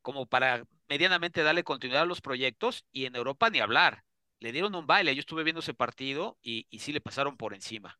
como 0.01 0.25
para 0.25 0.65
medianamente 0.87 1.43
darle 1.43 1.63
continuidad 1.63 2.03
a 2.03 2.05
los 2.05 2.21
proyectos 2.21 2.85
y 2.91 3.05
en 3.05 3.15
Europa 3.15 3.49
ni 3.49 3.59
hablar 3.59 4.03
le 4.39 4.51
dieron 4.51 4.73
un 4.75 4.87
baile. 4.87 5.13
Yo 5.13 5.19
estuve 5.19 5.43
viendo 5.43 5.59
ese 5.59 5.73
partido 5.73 6.37
y, 6.41 6.65
y 6.69 6.79
sí 6.79 6.93
le 6.93 7.01
pasaron 7.01 7.37
por 7.37 7.53
encima. 7.53 7.99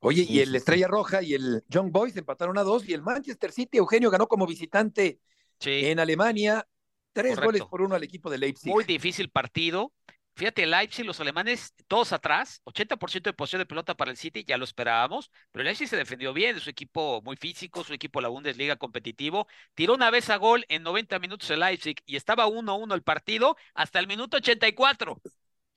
Oye, 0.00 0.26
y 0.28 0.40
el 0.40 0.54
Estrella 0.54 0.88
Roja 0.88 1.22
y 1.22 1.34
el 1.34 1.62
Young 1.68 1.90
Boys 1.90 2.16
empataron 2.16 2.56
a 2.58 2.62
dos 2.62 2.88
y 2.88 2.94
el 2.94 3.02
Manchester 3.02 3.52
City, 3.52 3.78
Eugenio, 3.78 4.10
ganó 4.10 4.26
como 4.28 4.46
visitante 4.46 5.20
en 5.60 5.98
Alemania, 5.98 6.66
tres 7.12 7.38
goles 7.38 7.62
por 7.64 7.82
uno 7.82 7.94
al 7.94 8.02
equipo 8.02 8.30
de 8.30 8.38
Leipzig. 8.38 8.72
Muy 8.72 8.84
difícil 8.84 9.30
partido. 9.30 9.92
Fíjate, 10.40 10.66
Leipzig, 10.66 11.04
los 11.04 11.20
alemanes, 11.20 11.74
todos 11.86 12.14
atrás, 12.14 12.62
80% 12.64 13.28
de 13.28 13.34
posición 13.34 13.60
de 13.60 13.66
pelota 13.66 13.94
para 13.94 14.10
el 14.10 14.16
City, 14.16 14.42
ya 14.48 14.56
lo 14.56 14.64
esperábamos, 14.64 15.30
pero 15.52 15.60
el 15.60 15.66
Leipzig 15.66 15.86
se 15.86 15.98
defendió 15.98 16.32
bien, 16.32 16.56
es 16.56 16.62
su 16.62 16.70
equipo 16.70 17.20
muy 17.20 17.36
físico, 17.36 17.84
su 17.84 17.92
equipo 17.92 18.22
la 18.22 18.28
Bundesliga 18.28 18.76
competitivo, 18.76 19.46
tiró 19.74 19.92
una 19.92 20.10
vez 20.10 20.30
a 20.30 20.38
gol 20.38 20.64
en 20.70 20.82
90 20.82 21.18
minutos 21.18 21.50
el 21.50 21.60
Leipzig 21.60 21.96
y 22.06 22.16
estaba 22.16 22.46
1-1 22.46 22.94
el 22.94 23.02
partido 23.02 23.54
hasta 23.74 23.98
el 23.98 24.06
minuto 24.06 24.38
84, 24.38 25.20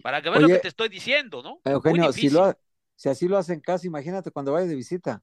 para 0.01 0.21
que 0.21 0.29
veas 0.29 0.41
lo 0.41 0.47
que 0.47 0.59
te 0.59 0.69
estoy 0.69 0.87
diciendo, 0.87 1.43
¿no? 1.43 1.59
Eugenio, 1.65 2.13
si, 2.13 2.29
lo, 2.29 2.57
si 2.95 3.09
así 3.09 3.27
lo 3.27 3.37
hacen 3.37 3.59
casi, 3.59 3.87
imagínate 3.87 4.31
cuando 4.31 4.53
vayas 4.53 4.69
de 4.69 4.75
visita. 4.75 5.21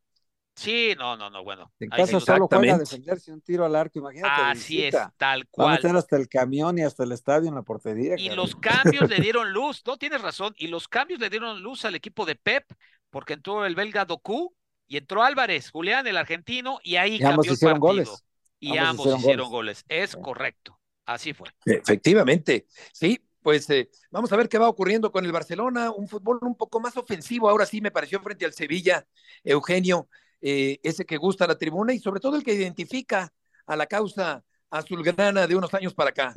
Sí, 0.54 0.94
no, 0.98 1.16
no, 1.16 1.30
no, 1.30 1.42
bueno. 1.42 1.72
En 1.80 1.88
casa 1.88 2.20
solo 2.20 2.46
juega 2.46 2.74
a 2.74 2.78
defenderse 2.78 3.32
un 3.32 3.40
tiro 3.40 3.64
al 3.64 3.74
arco, 3.74 3.98
imagínate. 3.98 4.42
Así 4.42 4.84
es, 4.84 4.94
tal 5.16 5.46
cual. 5.48 5.68
Va 5.68 5.72
a 5.72 5.76
meter 5.76 5.96
hasta 5.96 6.16
el 6.16 6.28
camión 6.28 6.78
y 6.78 6.82
hasta 6.82 7.04
el 7.04 7.12
estadio 7.12 7.48
en 7.48 7.54
la 7.54 7.62
portería. 7.62 8.16
Y 8.18 8.30
los 8.30 8.56
cambios 8.56 9.08
le 9.08 9.16
dieron 9.20 9.52
luz, 9.52 9.82
no 9.86 9.96
tienes 9.96 10.20
razón, 10.20 10.54
y 10.56 10.66
los 10.66 10.88
cambios 10.88 11.20
le 11.20 11.30
dieron 11.30 11.62
luz 11.62 11.84
al 11.84 11.94
equipo 11.94 12.26
de 12.26 12.34
Pep, 12.34 12.64
porque 13.08 13.34
entró 13.34 13.64
el 13.64 13.74
belga 13.74 14.04
Doku 14.04 14.54
y 14.86 14.96
entró 14.96 15.22
Álvarez, 15.22 15.70
Julián, 15.70 16.06
el 16.06 16.16
argentino, 16.16 16.78
y 16.82 16.96
ahí 16.96 17.18
cambió 17.18 17.52
el 17.52 17.58
partido. 17.58 17.78
Goles. 17.78 18.24
Y 18.58 18.76
ambos, 18.76 19.18
hicieron, 19.18 19.48
goles. 19.48 19.84
Es 19.88 20.14
correcto, 20.14 20.78
así 21.06 21.32
fue. 21.32 21.48
Efectivamente, 21.64 22.66
sí, 22.92 23.18
pues 23.40 23.70
eh, 23.70 23.88
vamos 24.10 24.30
a 24.32 24.36
ver 24.36 24.50
qué 24.50 24.58
va 24.58 24.68
ocurriendo 24.68 25.10
con 25.10 25.24
el 25.24 25.32
Barcelona, 25.32 25.90
un 25.90 26.06
fútbol 26.06 26.38
un 26.42 26.54
poco 26.54 26.78
más 26.78 26.94
ofensivo, 26.98 27.48
ahora 27.48 27.64
sí 27.64 27.80
me 27.80 27.90
pareció 27.90 28.20
frente 28.20 28.44
al 28.44 28.52
Sevilla, 28.52 29.06
Eugenio, 29.42 30.08
eh, 30.40 30.78
ese 30.82 31.04
que 31.04 31.16
gusta 31.16 31.46
la 31.46 31.58
tribuna 31.58 31.92
y 31.92 31.98
sobre 31.98 32.20
todo 32.20 32.36
el 32.36 32.44
que 32.44 32.54
identifica 32.54 33.32
a 33.66 33.76
la 33.76 33.86
causa 33.86 34.44
azulgrana 34.70 35.46
de 35.46 35.56
unos 35.56 35.72
años 35.74 35.94
para 35.94 36.10
acá. 36.10 36.34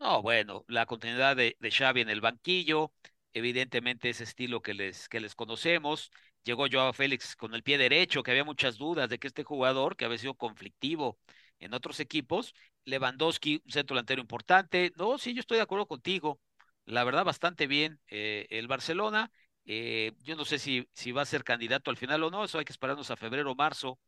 No, 0.00 0.20
bueno, 0.22 0.64
la 0.68 0.86
continuidad 0.86 1.36
de, 1.36 1.56
de 1.60 1.70
Xavi 1.70 2.00
en 2.00 2.10
el 2.10 2.20
banquillo, 2.20 2.92
evidentemente 3.32 4.10
ese 4.10 4.24
estilo 4.24 4.60
que 4.60 4.74
les, 4.74 5.08
que 5.08 5.20
les 5.20 5.34
conocemos. 5.34 6.10
Llegó 6.44 6.66
Joao 6.70 6.92
Félix 6.92 7.36
con 7.36 7.54
el 7.54 7.62
pie 7.62 7.78
derecho, 7.78 8.22
que 8.22 8.32
había 8.32 8.44
muchas 8.44 8.78
dudas 8.78 9.08
de 9.08 9.18
que 9.18 9.28
este 9.28 9.44
jugador, 9.44 9.96
que 9.96 10.04
había 10.04 10.18
sido 10.18 10.34
conflictivo 10.34 11.18
en 11.60 11.72
otros 11.72 12.00
equipos, 12.00 12.52
Lewandowski, 12.84 13.62
un 13.64 13.70
centro 13.70 13.94
delantero 13.94 14.20
importante. 14.20 14.92
No, 14.96 15.18
sí, 15.18 15.34
yo 15.34 15.40
estoy 15.40 15.58
de 15.58 15.62
acuerdo 15.62 15.86
contigo. 15.86 16.40
La 16.84 17.04
verdad, 17.04 17.24
bastante 17.24 17.68
bien 17.68 18.00
eh, 18.08 18.46
el 18.50 18.66
Barcelona. 18.66 19.30
Eh, 19.64 20.12
yo 20.22 20.36
no 20.36 20.44
sé 20.44 20.58
si, 20.58 20.88
si 20.92 21.12
va 21.12 21.22
a 21.22 21.26
ser 21.26 21.44
candidato 21.44 21.90
al 21.90 21.96
final 21.96 22.22
o 22.24 22.30
no, 22.30 22.44
eso 22.44 22.58
hay 22.58 22.64
que 22.64 22.72
esperarnos 22.72 23.10
a 23.10 23.16
febrero 23.16 23.52
o 23.52 23.54
marzo, 23.54 23.98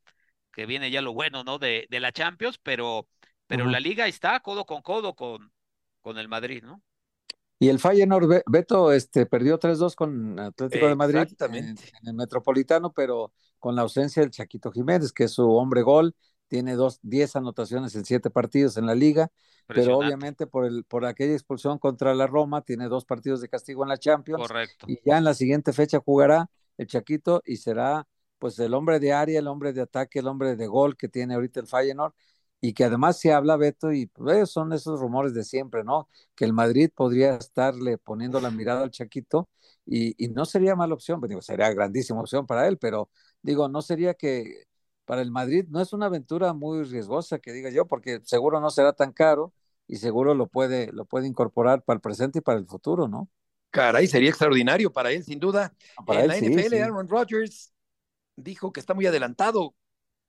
que 0.52 0.66
viene 0.66 0.90
ya 0.90 1.02
lo 1.02 1.12
bueno, 1.12 1.44
¿no? 1.44 1.58
De, 1.58 1.86
de 1.90 2.00
la 2.00 2.12
Champions, 2.12 2.58
pero, 2.62 3.08
pero 3.46 3.66
la 3.66 3.80
liga 3.80 4.06
está 4.06 4.38
codo 4.40 4.64
con 4.66 4.82
codo 4.82 5.14
con, 5.14 5.52
con 6.00 6.18
el 6.18 6.28
Madrid, 6.28 6.62
¿no? 6.62 6.82
Y 7.58 7.68
el 7.68 7.78
Feyenoord, 7.78 8.42
Beto, 8.46 8.92
este, 8.92 9.26
perdió 9.26 9.58
3-2 9.58 9.94
con 9.94 10.38
Atlético 10.38 10.86
de 10.86 10.96
Madrid 10.96 11.28
en, 11.52 11.76
el 12.04 12.14
Metropolitano, 12.14 12.92
pero 12.92 13.32
con 13.58 13.76
la 13.76 13.82
ausencia 13.82 14.22
del 14.22 14.32
Chaquito 14.32 14.70
Jiménez, 14.70 15.12
que 15.12 15.24
es 15.24 15.32
su 15.32 15.48
hombre 15.50 15.82
gol, 15.82 16.14
tiene 16.48 16.74
dos, 16.74 16.98
10 17.02 17.36
anotaciones 17.36 17.94
en 17.94 18.04
siete 18.04 18.30
partidos 18.30 18.76
en 18.76 18.86
la 18.86 18.94
liga, 18.94 19.30
pero 19.66 19.98
obviamente 19.98 20.46
por, 20.46 20.66
el, 20.66 20.84
por 20.84 21.04
aquella 21.04 21.32
expulsión 21.32 21.78
contra 21.78 22.14
la 22.14 22.26
Roma, 22.26 22.62
tiene 22.62 22.88
dos 22.88 23.04
partidos 23.04 23.40
de 23.40 23.48
castigo 23.48 23.82
en 23.82 23.88
la 23.88 23.98
Champions. 23.98 24.46
Correcto. 24.46 24.86
Y 24.88 25.00
ya 25.04 25.18
en 25.18 25.24
la 25.24 25.34
siguiente 25.34 25.72
fecha 25.72 26.00
jugará 26.00 26.50
el 26.76 26.86
Chaquito 26.86 27.42
y 27.44 27.56
será 27.56 28.06
pues 28.38 28.58
el 28.58 28.74
hombre 28.74 29.00
de 29.00 29.12
área, 29.12 29.38
el 29.38 29.46
hombre 29.46 29.72
de 29.72 29.80
ataque, 29.80 30.18
el 30.18 30.26
hombre 30.26 30.56
de 30.56 30.66
gol 30.66 30.96
que 30.96 31.08
tiene 31.08 31.34
ahorita 31.34 31.60
el 31.60 31.66
Feyenoord 31.66 32.12
y 32.60 32.72
que 32.72 32.84
además 32.84 33.18
se 33.18 33.32
habla, 33.32 33.56
Beto, 33.56 33.92
y 33.92 34.06
pues, 34.06 34.50
son 34.50 34.72
esos 34.72 34.98
rumores 34.98 35.34
de 35.34 35.44
siempre, 35.44 35.84
¿no? 35.84 36.08
Que 36.34 36.46
el 36.46 36.54
Madrid 36.54 36.90
podría 36.94 37.34
estarle 37.36 37.98
poniendo 37.98 38.40
la 38.40 38.50
mirada 38.50 38.82
al 38.82 38.90
Chaquito 38.90 39.50
y, 39.84 40.14
no 40.28 40.46
sería 40.46 40.74
mala 40.74 40.94
opción, 40.94 41.20
pues, 41.20 41.28
digo, 41.28 41.42
sería 41.42 41.72
grandísima 41.74 42.20
opción 42.20 42.46
para 42.46 42.66
él, 42.66 42.78
pero 42.78 43.10
digo, 43.42 43.68
no 43.68 43.82
sería 43.82 44.14
que 44.14 44.64
para 45.04 45.22
el 45.22 45.30
Madrid 45.30 45.66
no 45.68 45.80
es 45.80 45.92
una 45.92 46.06
aventura 46.06 46.52
muy 46.52 46.82
riesgosa, 46.84 47.38
que 47.38 47.52
diga 47.52 47.70
yo, 47.70 47.86
porque 47.86 48.20
seguro 48.24 48.60
no 48.60 48.70
será 48.70 48.92
tan 48.92 49.12
caro 49.12 49.52
y 49.86 49.96
seguro 49.96 50.34
lo 50.34 50.46
puede, 50.46 50.92
lo 50.92 51.04
puede 51.04 51.26
incorporar 51.26 51.82
para 51.82 51.96
el 51.96 52.00
presente 52.00 52.38
y 52.38 52.42
para 52.42 52.58
el 52.58 52.66
futuro, 52.66 53.08
¿no? 53.08 53.28
Caray, 53.70 54.06
sería 54.06 54.28
extraordinario 54.28 54.92
para 54.92 55.10
él, 55.10 55.24
sin 55.24 55.40
duda. 55.40 55.74
Para 56.06 56.22
en 56.22 56.28
la 56.28 56.38
NFL, 56.38 56.74
Aaron 56.80 57.08
Rodgers 57.08 57.72
dijo 58.36 58.72
que 58.72 58.80
está 58.80 58.94
muy 58.94 59.06
adelantado 59.06 59.74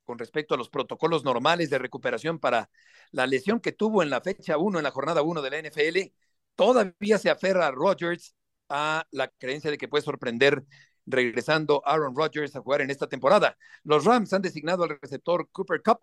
con 0.03 0.19
respecto 0.19 0.55
a 0.55 0.57
los 0.57 0.69
protocolos 0.69 1.23
normales 1.23 1.69
de 1.69 1.77
recuperación 1.77 2.39
para 2.39 2.69
la 3.11 3.27
lesión 3.27 3.59
que 3.59 3.71
tuvo 3.71 4.03
en 4.03 4.09
la 4.09 4.21
fecha 4.21 4.57
1, 4.57 4.79
en 4.79 4.83
la 4.83 4.91
jornada 4.91 5.21
1 5.21 5.41
de 5.41 5.49
la 5.49 5.57
NFL, 5.59 6.13
todavía 6.55 7.17
se 7.17 7.29
aferra 7.29 7.67
a 7.67 7.71
Rodgers 7.71 8.35
a 8.69 9.05
la 9.11 9.27
creencia 9.27 9.71
de 9.71 9.77
que 9.77 9.87
puede 9.87 10.03
sorprender 10.03 10.63
regresando 11.05 11.81
Aaron 11.85 12.15
Rodgers 12.15 12.55
a 12.55 12.61
jugar 12.61 12.81
en 12.81 12.89
esta 12.89 13.07
temporada. 13.07 13.57
Los 13.83 14.05
Rams 14.05 14.33
han 14.33 14.41
designado 14.41 14.83
al 14.83 14.97
receptor 15.01 15.49
Cooper 15.51 15.81
Cup 15.83 15.99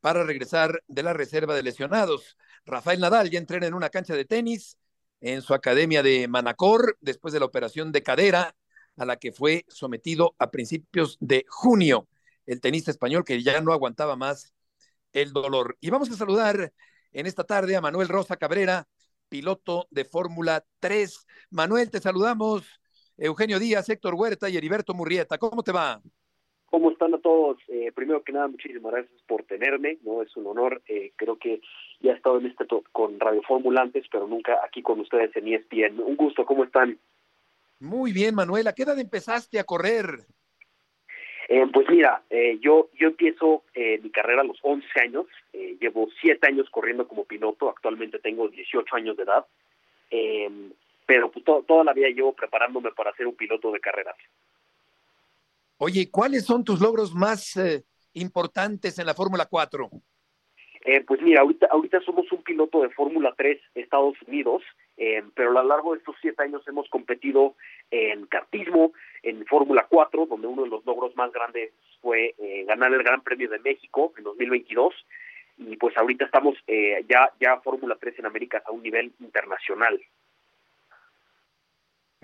para 0.00 0.24
regresar 0.24 0.82
de 0.86 1.02
la 1.02 1.12
reserva 1.12 1.54
de 1.54 1.62
lesionados. 1.62 2.36
Rafael 2.66 3.00
Nadal 3.00 3.30
ya 3.30 3.38
entrena 3.38 3.66
en 3.66 3.74
una 3.74 3.90
cancha 3.90 4.14
de 4.14 4.24
tenis 4.24 4.78
en 5.20 5.40
su 5.42 5.54
academia 5.54 6.02
de 6.02 6.28
Manacor 6.28 6.98
después 7.00 7.32
de 7.32 7.40
la 7.40 7.46
operación 7.46 7.92
de 7.92 8.02
cadera 8.02 8.54
a 8.96 9.04
la 9.04 9.16
que 9.16 9.32
fue 9.32 9.64
sometido 9.68 10.34
a 10.38 10.50
principios 10.50 11.16
de 11.20 11.44
junio 11.48 12.08
el 12.46 12.60
tenista 12.60 12.90
español 12.90 13.24
que 13.24 13.42
ya 13.42 13.60
no 13.60 13.72
aguantaba 13.72 14.16
más 14.16 14.52
el 15.12 15.32
dolor. 15.32 15.76
Y 15.80 15.90
vamos 15.90 16.10
a 16.10 16.16
saludar 16.16 16.72
en 17.12 17.26
esta 17.26 17.44
tarde 17.44 17.76
a 17.76 17.80
Manuel 17.80 18.08
Rosa 18.08 18.36
Cabrera, 18.36 18.86
piloto 19.28 19.86
de 19.90 20.04
Fórmula 20.04 20.64
3. 20.80 21.26
Manuel, 21.50 21.90
te 21.90 22.00
saludamos. 22.00 22.64
Eugenio 23.18 23.58
Díaz, 23.58 23.88
Héctor 23.88 24.14
Huerta 24.14 24.48
y 24.48 24.56
Heriberto 24.56 24.94
Murrieta. 24.94 25.38
¿Cómo 25.38 25.62
te 25.62 25.72
va? 25.72 26.00
¿Cómo 26.66 26.90
están 26.90 27.14
a 27.14 27.18
todos? 27.18 27.58
Eh, 27.68 27.92
primero 27.94 28.22
que 28.22 28.32
nada, 28.32 28.48
muchísimas 28.48 28.92
gracias 28.92 29.22
por 29.28 29.44
tenerme, 29.44 29.98
¿no? 30.02 30.22
Es 30.22 30.36
un 30.36 30.46
honor. 30.46 30.82
Eh, 30.88 31.12
creo 31.14 31.38
que 31.38 31.60
ya 32.00 32.12
he 32.12 32.14
estado 32.16 32.38
en 32.38 32.46
este 32.46 32.66
con 32.90 33.20
Radio 33.20 33.42
Fórmula 33.42 33.82
antes, 33.82 34.04
pero 34.10 34.26
nunca 34.26 34.58
aquí 34.64 34.82
con 34.82 34.98
ustedes 35.00 35.34
en 35.36 35.48
ESPN. 35.48 36.00
Un 36.00 36.16
gusto, 36.16 36.44
¿cómo 36.44 36.64
están? 36.64 36.98
Muy 37.78 38.12
bien, 38.12 38.34
Manuel. 38.34 38.66
¿A 38.66 38.72
qué 38.72 38.82
edad 38.82 38.98
empezaste 38.98 39.60
a 39.60 39.64
correr? 39.64 40.26
Eh, 41.48 41.66
pues 41.72 41.86
mira, 41.90 42.22
eh, 42.30 42.58
yo, 42.60 42.88
yo 42.98 43.08
empiezo 43.08 43.64
eh, 43.74 44.00
mi 44.02 44.10
carrera 44.10 44.40
a 44.40 44.44
los 44.44 44.58
11 44.62 44.86
años, 45.00 45.26
llevo 45.52 46.08
7 46.20 46.46
años 46.46 46.70
corriendo 46.70 47.06
como 47.06 47.24
piloto, 47.24 47.68
actualmente 47.68 48.18
tengo 48.18 48.48
18 48.48 48.96
años 48.96 49.16
de 49.16 49.22
edad, 49.24 49.44
pero 51.06 51.30
pues 51.30 51.44
toda 51.44 51.84
la 51.84 51.92
vida 51.92 52.08
llevo 52.08 52.32
preparándome 52.32 52.92
para 52.92 53.14
ser 53.14 53.26
un 53.26 53.36
piloto 53.36 53.70
de 53.72 53.80
carreras. 53.80 54.16
Oye, 55.78 56.10
¿cuáles 56.10 56.44
son 56.44 56.64
tus 56.64 56.80
logros 56.80 57.14
más 57.14 57.58
importantes 58.12 58.98
en 58.98 59.06
la 59.06 59.14
Fórmula 59.14 59.46
4? 59.46 59.90
pues 61.06 61.22
mira, 61.22 61.40
ahorita, 61.40 61.66
ahorita 61.70 62.00
somos 62.02 62.30
un 62.30 62.42
piloto 62.42 62.82
de 62.82 62.90
Fórmula 62.90 63.32
3 63.36 63.58
Estados 63.74 64.20
Unidos, 64.26 64.62
pero 65.34 65.50
a 65.50 65.62
lo 65.62 65.64
largo 65.64 65.92
de 65.92 65.98
estos 65.98 66.14
siete 66.20 66.42
años 66.42 66.62
hemos 66.68 66.88
competido 66.90 67.54
en 67.90 68.26
kartismo, 68.26 68.92
en 69.22 69.46
Fórmula 69.46 69.86
4, 69.88 70.26
donde 70.26 70.46
uno 70.46 70.64
de 70.64 70.68
los 70.68 70.84
logros 70.84 71.16
más 71.16 71.32
grandes 71.32 71.72
fue 72.00 72.34
eh, 72.38 72.64
ganar 72.66 72.92
el 72.92 73.02
Gran 73.02 73.22
Premio 73.22 73.48
de 73.48 73.58
México 73.60 74.12
en 74.18 74.24
2022 74.24 74.94
y 75.56 75.76
pues 75.76 75.96
ahorita 75.96 76.26
estamos 76.26 76.54
eh, 76.66 77.04
ya 77.08 77.30
ya 77.40 77.60
Fórmula 77.60 77.96
3 77.98 78.18
en 78.18 78.26
América 78.26 78.62
a 78.66 78.72
un 78.72 78.82
nivel 78.82 79.12
internacional. 79.20 80.00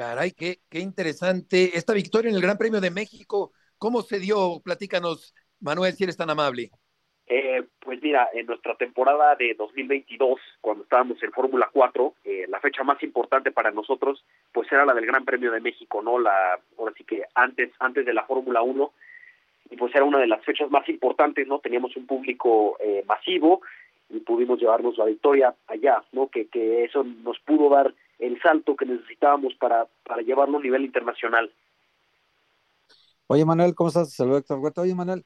Caray, 0.00 0.30
qué, 0.30 0.60
qué 0.70 0.78
interesante 0.78 1.76
esta 1.76 1.92
victoria 1.92 2.30
en 2.30 2.34
el 2.34 2.40
Gran 2.40 2.56
Premio 2.56 2.80
de 2.80 2.90
México. 2.90 3.52
¿Cómo 3.76 4.00
se 4.00 4.18
dio? 4.18 4.62
Platícanos, 4.64 5.34
Manuel, 5.60 5.92
si 5.92 6.04
eres 6.04 6.16
tan 6.16 6.30
amable. 6.30 6.70
Eh, 7.26 7.64
pues 7.78 8.00
mira, 8.00 8.30
en 8.32 8.46
nuestra 8.46 8.74
temporada 8.76 9.36
de 9.36 9.52
2022, 9.58 10.40
cuando 10.62 10.84
estábamos 10.84 11.22
en 11.22 11.30
Fórmula 11.32 11.68
4, 11.70 12.14
eh, 12.24 12.46
la 12.48 12.60
fecha 12.60 12.82
más 12.82 13.02
importante 13.02 13.52
para 13.52 13.72
nosotros, 13.72 14.24
pues 14.52 14.72
era 14.72 14.86
la 14.86 14.94
del 14.94 15.04
Gran 15.04 15.26
Premio 15.26 15.52
de 15.52 15.60
México, 15.60 16.00
¿no? 16.00 16.18
La, 16.18 16.58
ahora 16.78 16.94
sí 16.96 17.04
que 17.04 17.24
antes, 17.34 17.70
antes 17.78 18.06
de 18.06 18.14
la 18.14 18.24
Fórmula 18.24 18.62
1, 18.62 18.92
y 19.68 19.76
pues 19.76 19.94
era 19.94 20.04
una 20.04 20.18
de 20.18 20.28
las 20.28 20.42
fechas 20.46 20.70
más 20.70 20.88
importantes, 20.88 21.46
¿no? 21.46 21.58
Teníamos 21.58 21.94
un 21.98 22.06
público 22.06 22.78
eh, 22.80 23.04
masivo 23.06 23.60
y 24.08 24.20
pudimos 24.20 24.58
llevarnos 24.58 24.96
la 24.96 25.04
victoria 25.04 25.54
allá, 25.66 26.02
¿no? 26.12 26.28
Que, 26.28 26.48
que 26.48 26.84
eso 26.84 27.04
nos 27.04 27.38
pudo 27.40 27.68
dar 27.68 27.92
el 28.20 28.40
salto 28.42 28.76
que 28.76 28.86
necesitábamos 28.86 29.54
para, 29.54 29.88
para 30.04 30.22
llevarlo 30.22 30.58
a 30.58 30.62
nivel 30.62 30.84
internacional. 30.84 31.52
Oye, 33.26 33.44
Manuel, 33.44 33.74
¿cómo 33.74 33.88
estás? 33.88 34.12
Saludos, 34.12 34.40
Héctor 34.40 34.72
Oye, 34.76 34.94
Manuel, 34.94 35.24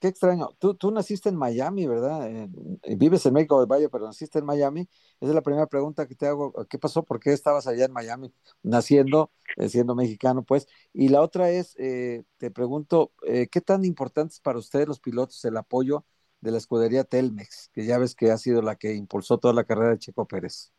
qué 0.00 0.08
extraño. 0.08 0.50
Tú, 0.58 0.74
tú 0.74 0.90
naciste 0.90 1.28
en 1.28 1.36
Miami, 1.36 1.86
¿verdad? 1.86 2.48
vives 2.96 3.26
en 3.26 3.34
México 3.34 3.60
del 3.60 3.70
Valle, 3.70 3.88
pero 3.88 4.06
naciste 4.06 4.38
en 4.38 4.46
Miami. 4.46 4.88
Esa 5.20 5.30
es 5.30 5.34
la 5.34 5.42
primera 5.42 5.66
pregunta 5.66 6.06
que 6.06 6.14
te 6.14 6.26
hago. 6.26 6.52
¿Qué 6.68 6.78
pasó? 6.78 7.04
¿Por 7.04 7.20
qué 7.20 7.32
estabas 7.32 7.66
allá 7.66 7.84
en 7.84 7.92
Miami 7.92 8.32
naciendo, 8.62 9.30
eh, 9.56 9.68
siendo 9.68 9.94
mexicano, 9.94 10.42
pues? 10.44 10.66
Y 10.92 11.08
la 11.08 11.20
otra 11.20 11.50
es, 11.50 11.76
eh, 11.78 12.24
te 12.38 12.50
pregunto, 12.50 13.12
eh, 13.26 13.48
¿qué 13.50 13.60
tan 13.60 13.84
importante 13.84 14.32
es 14.32 14.40
para 14.40 14.58
ustedes 14.58 14.88
los 14.88 15.00
pilotos 15.00 15.44
el 15.44 15.56
apoyo 15.56 16.04
de 16.40 16.52
la 16.52 16.58
escudería 16.58 17.04
Telmex, 17.04 17.70
que 17.72 17.84
ya 17.84 17.98
ves 17.98 18.14
que 18.14 18.30
ha 18.30 18.38
sido 18.38 18.62
la 18.62 18.76
que 18.76 18.94
impulsó 18.94 19.38
toda 19.38 19.54
la 19.54 19.64
carrera 19.64 19.90
de 19.90 19.98
Checo 19.98 20.26
Pérez? 20.26 20.72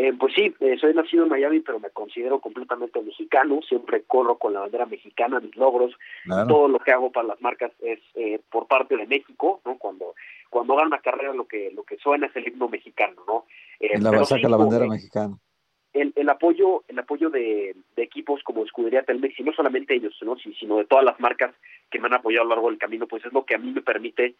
Eh, 0.00 0.12
pues 0.16 0.32
sí, 0.32 0.54
eh, 0.60 0.76
soy 0.80 0.94
nacido 0.94 1.24
en 1.24 1.30
Miami, 1.30 1.58
pero 1.58 1.80
me 1.80 1.90
considero 1.90 2.38
completamente 2.38 3.02
mexicano. 3.02 3.58
Siempre 3.68 4.04
corro 4.04 4.38
con 4.38 4.52
la 4.52 4.60
bandera 4.60 4.86
mexicana, 4.86 5.40
mis 5.40 5.56
logros, 5.56 5.92
todo 6.46 6.68
lo 6.68 6.78
que 6.78 6.92
hago 6.92 7.10
para 7.10 7.26
las 7.26 7.40
marcas 7.40 7.72
es 7.80 7.98
eh, 8.14 8.40
por 8.48 8.68
parte 8.68 8.96
de 8.96 9.08
México, 9.08 9.60
¿no? 9.64 9.76
Cuando 9.76 10.14
cuando 10.50 10.74
hagan 10.74 10.86
una 10.86 11.00
carrera 11.00 11.34
lo 11.34 11.48
que 11.48 11.72
lo 11.72 11.82
que 11.82 11.96
suena 11.96 12.28
es 12.28 12.36
el 12.36 12.46
himno 12.46 12.68
mexicano, 12.68 13.20
¿no? 13.26 13.46
en 13.80 14.04
la 14.04 14.24
saca 14.24 14.48
la 14.48 14.56
bandera 14.56 14.86
mexicana. 14.86 15.36
El, 15.92 16.12
el, 16.14 16.28
apoyo 16.28 16.84
el 16.86 16.98
apoyo 17.00 17.28
de, 17.28 17.74
equipos 17.96 18.40
como 18.44 18.64
Escudería 18.64 19.02
Telmex 19.02 19.40
y 19.40 19.42
no 19.42 19.52
solamente 19.52 19.96
ellos 19.96 20.16
¿no? 20.22 20.36
sino 20.36 20.76
de 20.76 20.84
todas 20.84 21.04
las 21.04 21.18
marcas 21.18 21.52
que 21.90 21.98
me 21.98 22.06
han 22.06 22.14
apoyado 22.14 22.42
a 22.42 22.44
lo 22.44 22.54
largo 22.54 22.70
del 22.70 22.78
camino 22.78 23.08
pues 23.08 23.24
es 23.24 23.32
lo 23.32 23.44
que 23.44 23.56
a 23.56 23.58
mí 23.58 23.72
me 23.72 23.82
permite 23.82 24.36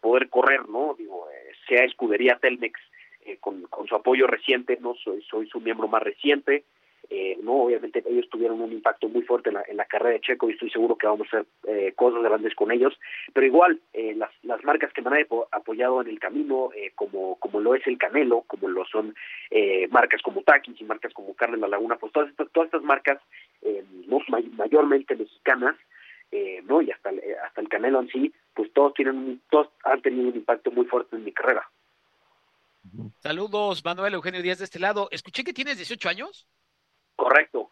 poder 0.00 0.30
correr 0.30 0.68
no 0.68 0.94
digo 0.96 1.26
sea 1.68 1.84
Escudería 1.84 2.38
Telmex 2.40 2.80
eh, 3.26 3.38
con, 3.40 3.66
su 3.88 3.94
apoyo 3.94 4.26
reciente, 4.26 4.78
no 4.80 4.94
soy, 4.94 5.22
soy 5.22 5.46
su 5.48 5.60
miembro 5.60 5.88
más 5.88 6.02
reciente, 6.02 6.64
Eh, 7.08 7.38
no, 7.40 7.52
obviamente 7.64 8.02
ellos 8.04 8.28
tuvieron 8.28 8.60
un 8.60 8.72
impacto 8.72 9.08
muy 9.08 9.22
fuerte 9.22 9.50
en 9.50 9.54
la, 9.54 9.64
en 9.68 9.76
la 9.76 9.84
carrera 9.84 10.14
de 10.14 10.20
Checo 10.20 10.48
y 10.48 10.54
estoy 10.54 10.70
seguro 10.70 10.96
que 10.96 11.06
vamos 11.06 11.28
a 11.28 11.38
hacer 11.38 11.46
eh, 11.68 11.92
cosas 11.94 12.20
grandes 12.22 12.54
con 12.54 12.72
ellos. 12.72 12.98
Pero 13.32 13.46
igual, 13.46 13.78
eh, 13.92 14.14
las, 14.16 14.30
las 14.42 14.64
marcas 14.64 14.92
que 14.92 15.02
me 15.02 15.10
han 15.10 15.26
apoyado 15.52 16.00
en 16.00 16.08
el 16.08 16.18
camino, 16.18 16.70
eh, 16.74 16.90
como, 16.96 17.36
como 17.38 17.60
lo 17.60 17.74
es 17.76 17.86
el 17.86 17.96
Canelo, 17.96 18.42
como 18.48 18.66
lo 18.68 18.84
son 18.86 19.14
eh, 19.50 19.86
marcas 19.90 20.20
como 20.22 20.42
Takis 20.42 20.80
y 20.80 20.84
marcas 20.84 21.12
como 21.14 21.34
Carne 21.34 21.58
La 21.58 21.68
Laguna, 21.68 21.96
pues 21.96 22.12
todas 22.12 22.28
estas, 22.28 22.50
todas 22.50 22.66
estas 22.66 22.82
marcas, 22.82 23.18
eh, 23.62 23.84
no, 24.08 24.18
mayormente 24.56 25.14
mexicanas, 25.14 25.76
no 26.64 26.82
y 26.82 26.90
hasta, 26.90 27.10
hasta 27.46 27.60
el 27.60 27.68
Canelo 27.68 28.00
en 28.00 28.08
sí, 28.08 28.32
pues 28.52 28.72
todos 28.72 28.92
tienen, 28.94 29.40
todos 29.48 29.68
han 29.84 30.02
tenido 30.02 30.28
un 30.28 30.36
impacto 30.36 30.70
muy 30.72 30.84
fuerte 30.84 31.16
en 31.16 31.24
mi 31.24 31.32
carrera. 31.32 31.62
Saludos, 33.20 33.84
Manuel 33.84 34.14
Eugenio 34.14 34.42
Díaz 34.42 34.58
de 34.58 34.64
este 34.64 34.78
lado. 34.78 35.08
Escuché 35.10 35.44
que 35.44 35.52
tienes 35.52 35.76
18 35.76 36.08
años. 36.08 36.46
Correcto. 37.14 37.70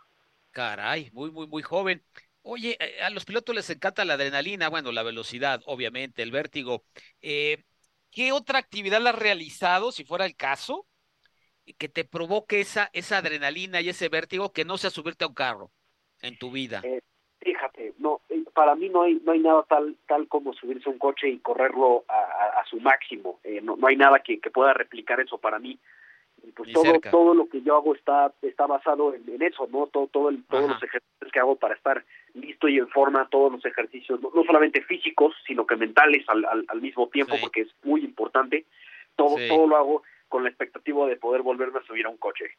Caray, 0.50 1.10
muy, 1.12 1.30
muy, 1.30 1.46
muy 1.46 1.62
joven. 1.62 2.04
Oye, 2.42 2.76
eh, 2.78 3.02
a 3.02 3.10
los 3.10 3.24
pilotos 3.24 3.54
les 3.54 3.70
encanta 3.70 4.04
la 4.04 4.14
adrenalina, 4.14 4.68
bueno, 4.68 4.92
la 4.92 5.02
velocidad, 5.02 5.62
obviamente, 5.66 6.22
el 6.22 6.30
vértigo. 6.30 6.84
Eh, 7.20 7.64
¿Qué 8.10 8.32
otra 8.32 8.58
actividad 8.60 9.04
has 9.06 9.18
realizado, 9.18 9.90
si 9.90 10.04
fuera 10.04 10.24
el 10.24 10.36
caso, 10.36 10.86
que 11.78 11.88
te 11.88 12.04
provoque 12.04 12.60
esa, 12.60 12.90
esa 12.92 13.18
adrenalina 13.18 13.80
y 13.80 13.88
ese 13.88 14.08
vértigo 14.08 14.52
que 14.52 14.64
no 14.64 14.78
sea 14.78 14.90
subirte 14.90 15.24
a 15.24 15.28
un 15.28 15.34
carro 15.34 15.72
en 16.20 16.38
tu 16.38 16.50
vida? 16.50 16.80
Eh, 16.84 17.00
fíjate, 17.40 17.94
no, 17.98 18.20
eh, 18.28 18.43
para 18.54 18.74
mí 18.74 18.88
no 18.88 19.02
hay, 19.02 19.20
no 19.24 19.32
hay 19.32 19.40
nada 19.40 19.64
tal, 19.68 19.96
tal 20.06 20.28
como 20.28 20.52
subirse 20.54 20.88
a 20.88 20.92
un 20.92 20.98
coche 20.98 21.28
y 21.28 21.38
correrlo 21.38 22.04
a, 22.08 22.14
a, 22.14 22.60
a 22.60 22.64
su 22.66 22.80
máximo. 22.80 23.40
Eh, 23.44 23.60
no, 23.62 23.76
no 23.76 23.86
hay 23.88 23.96
nada 23.96 24.20
que, 24.20 24.40
que 24.40 24.50
pueda 24.50 24.72
replicar 24.72 25.20
eso 25.20 25.38
para 25.38 25.58
mí 25.58 25.78
pues 26.52 26.72
todo 26.72 26.84
cerca. 26.84 27.10
todo 27.10 27.34
lo 27.34 27.48
que 27.48 27.62
yo 27.62 27.76
hago 27.76 27.94
está 27.94 28.32
está 28.42 28.66
basado 28.66 29.14
en, 29.14 29.24
en 29.28 29.42
eso 29.42 29.66
no 29.72 29.86
todo 29.86 30.08
todo 30.08 30.28
el, 30.28 30.44
todos 30.44 30.68
los 30.68 30.82
ejercicios 30.82 31.32
que 31.32 31.40
hago 31.40 31.56
para 31.56 31.74
estar 31.74 32.04
listo 32.34 32.68
y 32.68 32.78
en 32.78 32.88
forma 32.88 33.28
todos 33.30 33.52
los 33.52 33.64
ejercicios 33.64 34.20
no, 34.20 34.30
no 34.34 34.44
solamente 34.44 34.82
físicos 34.82 35.34
sino 35.46 35.66
que 35.66 35.76
mentales 35.76 36.24
al, 36.28 36.44
al, 36.44 36.64
al 36.68 36.80
mismo 36.80 37.08
tiempo 37.08 37.34
sí. 37.36 37.40
porque 37.40 37.62
es 37.62 37.74
muy 37.82 38.04
importante 38.04 38.66
todo 39.16 39.38
sí. 39.38 39.48
todo 39.48 39.66
lo 39.66 39.76
hago 39.76 40.02
con 40.28 40.42
la 40.42 40.50
expectativa 40.50 41.06
de 41.06 41.16
poder 41.16 41.42
volverme 41.42 41.78
a 41.78 41.86
subir 41.86 42.06
a 42.06 42.10
un 42.10 42.18
coche 42.18 42.56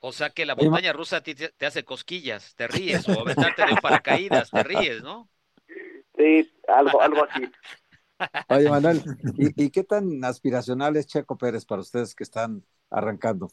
o 0.00 0.12
sea 0.12 0.30
que 0.30 0.46
la 0.46 0.56
montaña 0.56 0.92
rusa 0.92 1.22
te, 1.22 1.34
te 1.34 1.66
hace 1.66 1.84
cosquillas 1.84 2.54
te 2.56 2.66
ríes 2.68 3.08
o 3.08 3.20
aventarte 3.20 3.66
de 3.66 3.80
paracaídas 3.80 4.50
te 4.50 4.62
ríes 4.62 5.02
no 5.02 5.28
sí 6.16 6.50
algo 6.68 7.00
algo 7.00 7.24
así 7.24 7.48
Oye, 8.48 8.68
Manuel, 8.68 8.98
¿y, 9.38 9.64
¿y, 9.64 9.70
qué 9.70 9.82
tan 9.82 10.22
aspiracional 10.24 10.94
es 10.96 11.06
Checo 11.06 11.38
Pérez 11.38 11.64
para 11.64 11.80
ustedes 11.80 12.14
que 12.14 12.22
están 12.22 12.62
arrancando? 12.90 13.48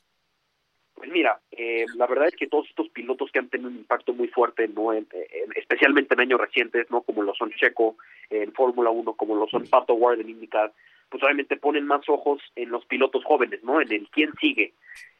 Pues 0.97 1.11
mira, 1.11 1.39
eh, 1.51 1.85
la 1.95 2.07
verdad 2.07 2.27
es 2.27 2.35
que 2.35 2.47
todos 2.47 2.67
estos 2.67 2.89
pilotos 2.89 3.31
que 3.31 3.37
han 3.37 3.49
tenido 3.49 3.69
un 3.69 3.77
impacto 3.77 4.13
muy 4.13 4.29
fuerte, 4.29 4.67
no 4.67 4.93
en, 4.93 5.07
en, 5.11 5.51
especialmente 5.55 6.15
en 6.15 6.21
años 6.21 6.41
recientes, 6.41 6.89
no 6.89 7.01
como 7.01 7.21
lo 7.21 7.35
son 7.35 7.51
Checo 7.51 7.97
en 8.31 8.51
Fórmula 8.53 8.89
1, 8.89 9.13
como 9.13 9.35
lo 9.35 9.47
son 9.47 9.67
Pato 9.67 9.93
Ward 9.93 10.19
en 10.19 10.29
IndyCar, 10.29 10.73
pues 11.09 11.21
obviamente 11.23 11.55
ponen 11.55 11.85
más 11.85 12.01
ojos 12.09 12.41
en 12.55 12.71
los 12.71 12.83
pilotos 12.85 13.23
jóvenes, 13.25 13.63
¿no? 13.63 13.79
En 13.79 13.91
el 13.91 14.09
quién 14.09 14.33
sigue. 14.41 14.73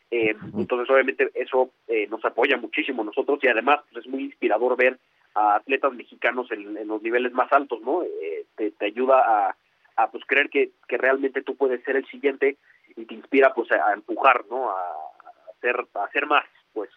Eh, 0.09 0.35
entonces, 0.57 0.89
obviamente, 0.89 1.29
eso 1.35 1.71
eh, 1.87 2.07
nos 2.07 2.23
apoya 2.23 2.57
muchísimo 2.57 3.01
a 3.01 3.05
nosotros 3.05 3.39
y 3.41 3.47
además 3.47 3.81
pues, 3.91 4.05
es 4.05 4.11
muy 4.11 4.23
inspirador 4.23 4.77
ver 4.77 4.99
a 5.35 5.55
atletas 5.55 5.93
mexicanos 5.93 6.51
en, 6.51 6.77
en 6.77 6.87
los 6.87 7.01
niveles 7.01 7.33
más 7.33 7.51
altos, 7.51 7.81
¿no? 7.81 8.03
Eh, 8.03 8.45
te, 8.55 8.71
te, 8.71 8.85
ayuda 8.85 9.19
a, 9.19 9.55
a 9.97 10.11
pues 10.11 10.23
creer 10.25 10.49
que, 10.49 10.71
que 10.87 10.97
realmente 10.97 11.41
tú 11.41 11.55
puedes 11.55 11.83
ser 11.83 11.97
el 11.97 12.07
siguiente 12.07 12.57
y 12.95 13.05
te 13.05 13.13
inspira 13.13 13.53
pues 13.53 13.71
a, 13.71 13.89
a 13.89 13.93
empujar, 13.93 14.45
¿no? 14.49 14.69
A, 14.69 14.73
a, 14.73 15.51
hacer 15.57 15.75
a 15.93 16.03
hacer 16.05 16.25
más, 16.25 16.45
pues. 16.73 16.89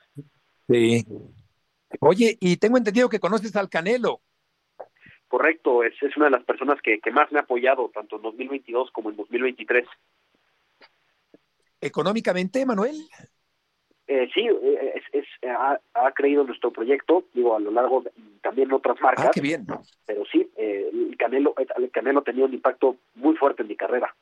Sí. 0.69 1.05
Oye, 1.99 2.37
y 2.41 2.57
tengo 2.57 2.79
entendido 2.79 3.09
que 3.09 3.19
conoces 3.19 3.57
al 3.57 3.69
Canelo. 3.69 4.21
Correcto, 5.29 5.85
es, 5.85 5.95
es 6.03 6.17
una 6.17 6.27
de 6.27 6.33
las 6.33 6.45
personas 6.45 6.81
que, 6.83 6.99
que 6.99 7.11
más 7.11 7.31
me 7.31 7.39
ha 7.39 7.43
apoyado, 7.43 7.91
tanto 7.95 8.17
en 8.17 8.23
2022 8.23 8.91
como 8.91 9.11
en 9.11 9.17
2023. 9.17 9.87
¿Económicamente, 11.81 12.65
Manuel? 12.67 12.97
Eh, 14.07 14.29
sí, 14.35 14.47
es, 14.47 15.05
es 15.13 15.25
ha, 15.49 15.79
ha, 15.95 16.13
creído 16.13 16.43
nuestro 16.45 16.73
proyecto, 16.73 17.25
digo, 17.33 17.55
a 17.55 17.61
lo 17.61 17.71
largo 17.71 18.03
de, 18.03 18.11
también 18.43 18.73
otras 18.73 19.01
marcas. 19.01 19.27
Ah, 19.27 19.31
qué 19.33 19.41
bien. 19.41 19.67
Pero 20.05 20.25
sí, 20.31 20.51
eh, 20.57 20.91
el 20.93 21.17
Canelo, 21.17 21.55
el 21.57 21.91
Canelo 21.93 22.23
tenía 22.23 22.45
un 22.45 22.53
impacto 22.53 22.97
muy 23.15 23.37
fuerte 23.37 23.63
en 23.63 23.69
mi 23.69 23.77
carrera. 23.77 24.15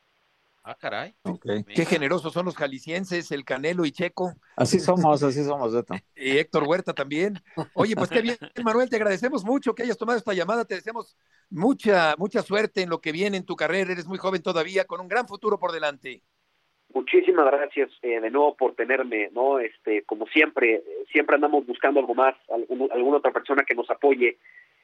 Ah, 0.63 0.77
caray. 0.79 1.15
Okay. 1.23 1.65
Qué 1.65 1.87
generosos 1.87 2.31
son 2.35 2.45
los 2.45 2.55
jaliscienses, 2.55 3.33
el 3.33 3.47
Canelo 3.47 3.87
y 3.87 3.91
Checo. 3.91 4.35
Así 4.55 4.79
somos, 4.79 5.23
así 5.23 5.43
somos, 5.43 5.73
Beto. 5.73 5.95
Y 6.15 6.37
Héctor 6.37 6.65
Huerta 6.65 6.93
también. 6.93 7.41
Oye, 7.73 7.97
pues 7.97 8.11
qué 8.11 8.21
bien, 8.21 8.37
Manuel, 8.63 8.91
te 8.91 8.97
agradecemos 8.97 9.43
mucho 9.43 9.75
que 9.75 9.85
hayas 9.85 9.97
tomado 9.97 10.19
esta 10.19 10.35
llamada, 10.35 10.67
te 10.67 10.75
deseamos 10.75 11.17
mucha, 11.49 12.15
mucha 12.19 12.43
suerte 12.43 12.83
en 12.83 12.91
lo 12.91 13.01
que 13.01 13.13
viene 13.13 13.39
en 13.39 13.47
tu 13.47 13.57
carrera, 13.57 13.93
eres 13.93 14.07
muy 14.07 14.19
joven 14.19 14.43
todavía, 14.43 14.85
con 14.85 15.01
un 15.01 15.09
gran 15.09 15.27
futuro 15.27 15.59
por 15.59 15.73
delante. 15.73 16.23
Muchísimas 16.99 17.47
gracias 17.47 17.91
eh, 18.03 18.21
de 18.21 18.29
nuevo 18.29 18.57
por 18.57 18.75
tenerme, 18.75 19.31
¿no? 19.33 19.61
Este, 19.61 20.03
como 20.03 20.27
siempre, 20.27 20.83
siempre 21.13 21.37
andamos 21.37 21.65
buscando 21.65 22.01
algo 22.01 22.13
más, 22.13 22.35
algún, 22.53 22.91
alguna 22.91 23.19
otra 23.19 23.31
persona 23.31 23.63
que 23.63 23.77
nos 23.77 23.89
apoye. 23.89 24.37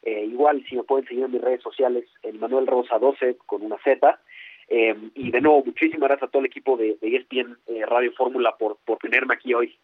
Eh, 0.04 0.24
igual, 0.26 0.64
si 0.68 0.76
me 0.76 0.84
pueden 0.84 1.08
seguir 1.08 1.24
en 1.24 1.32
mis 1.32 1.40
redes 1.40 1.60
sociales, 1.60 2.04
el 2.22 2.38
Manuel 2.38 2.68
Rosa 2.68 3.00
12 3.00 3.38
con 3.46 3.62
una 3.62 3.78
Z. 3.82 4.20
Eh, 4.68 4.94
y 5.16 5.32
de 5.32 5.40
nuevo, 5.40 5.64
muchísimas 5.64 6.08
gracias 6.08 6.28
a 6.28 6.30
todo 6.30 6.38
el 6.38 6.46
equipo 6.46 6.76
de, 6.76 6.96
de 7.02 7.16
ESPN 7.16 7.58
eh, 7.66 7.84
Radio 7.84 8.12
Fórmula 8.12 8.54
por, 8.56 8.76
por 8.84 8.98
tenerme 8.98 9.34
aquí 9.34 9.52
hoy. 9.52 9.76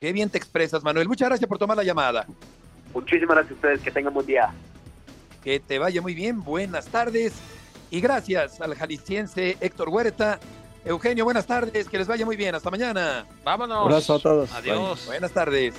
Qué 0.00 0.12
bien 0.12 0.28
te 0.28 0.38
expresas, 0.38 0.82
Manuel. 0.82 1.06
Muchas 1.06 1.28
gracias 1.28 1.48
por 1.48 1.58
tomar 1.58 1.76
la 1.76 1.84
llamada. 1.84 2.26
Muchísimas 2.92 3.36
gracias 3.36 3.52
a 3.52 3.54
ustedes. 3.54 3.82
Que 3.82 3.92
tengan 3.92 4.12
buen 4.12 4.26
día. 4.26 4.52
Que 5.44 5.60
te 5.60 5.78
vaya 5.78 6.02
muy 6.02 6.14
bien. 6.14 6.42
Buenas 6.42 6.90
tardes. 6.90 7.40
Y 7.92 8.00
gracias 8.00 8.60
al 8.60 8.74
jalisciense 8.74 9.56
Héctor 9.60 9.90
Huerta 9.90 10.40
Eugenio, 10.86 11.24
buenas 11.24 11.46
tardes, 11.46 11.88
que 11.88 11.98
les 11.98 12.06
vaya 12.06 12.24
muy 12.24 12.36
bien, 12.36 12.54
hasta 12.54 12.70
mañana. 12.70 13.26
Vámonos. 13.44 13.78
Un 13.78 13.92
abrazo 13.92 14.14
a 14.14 14.18
todos. 14.20 14.52
Adiós. 14.52 15.06
Buenas 15.06 15.32
tardes. 15.32 15.74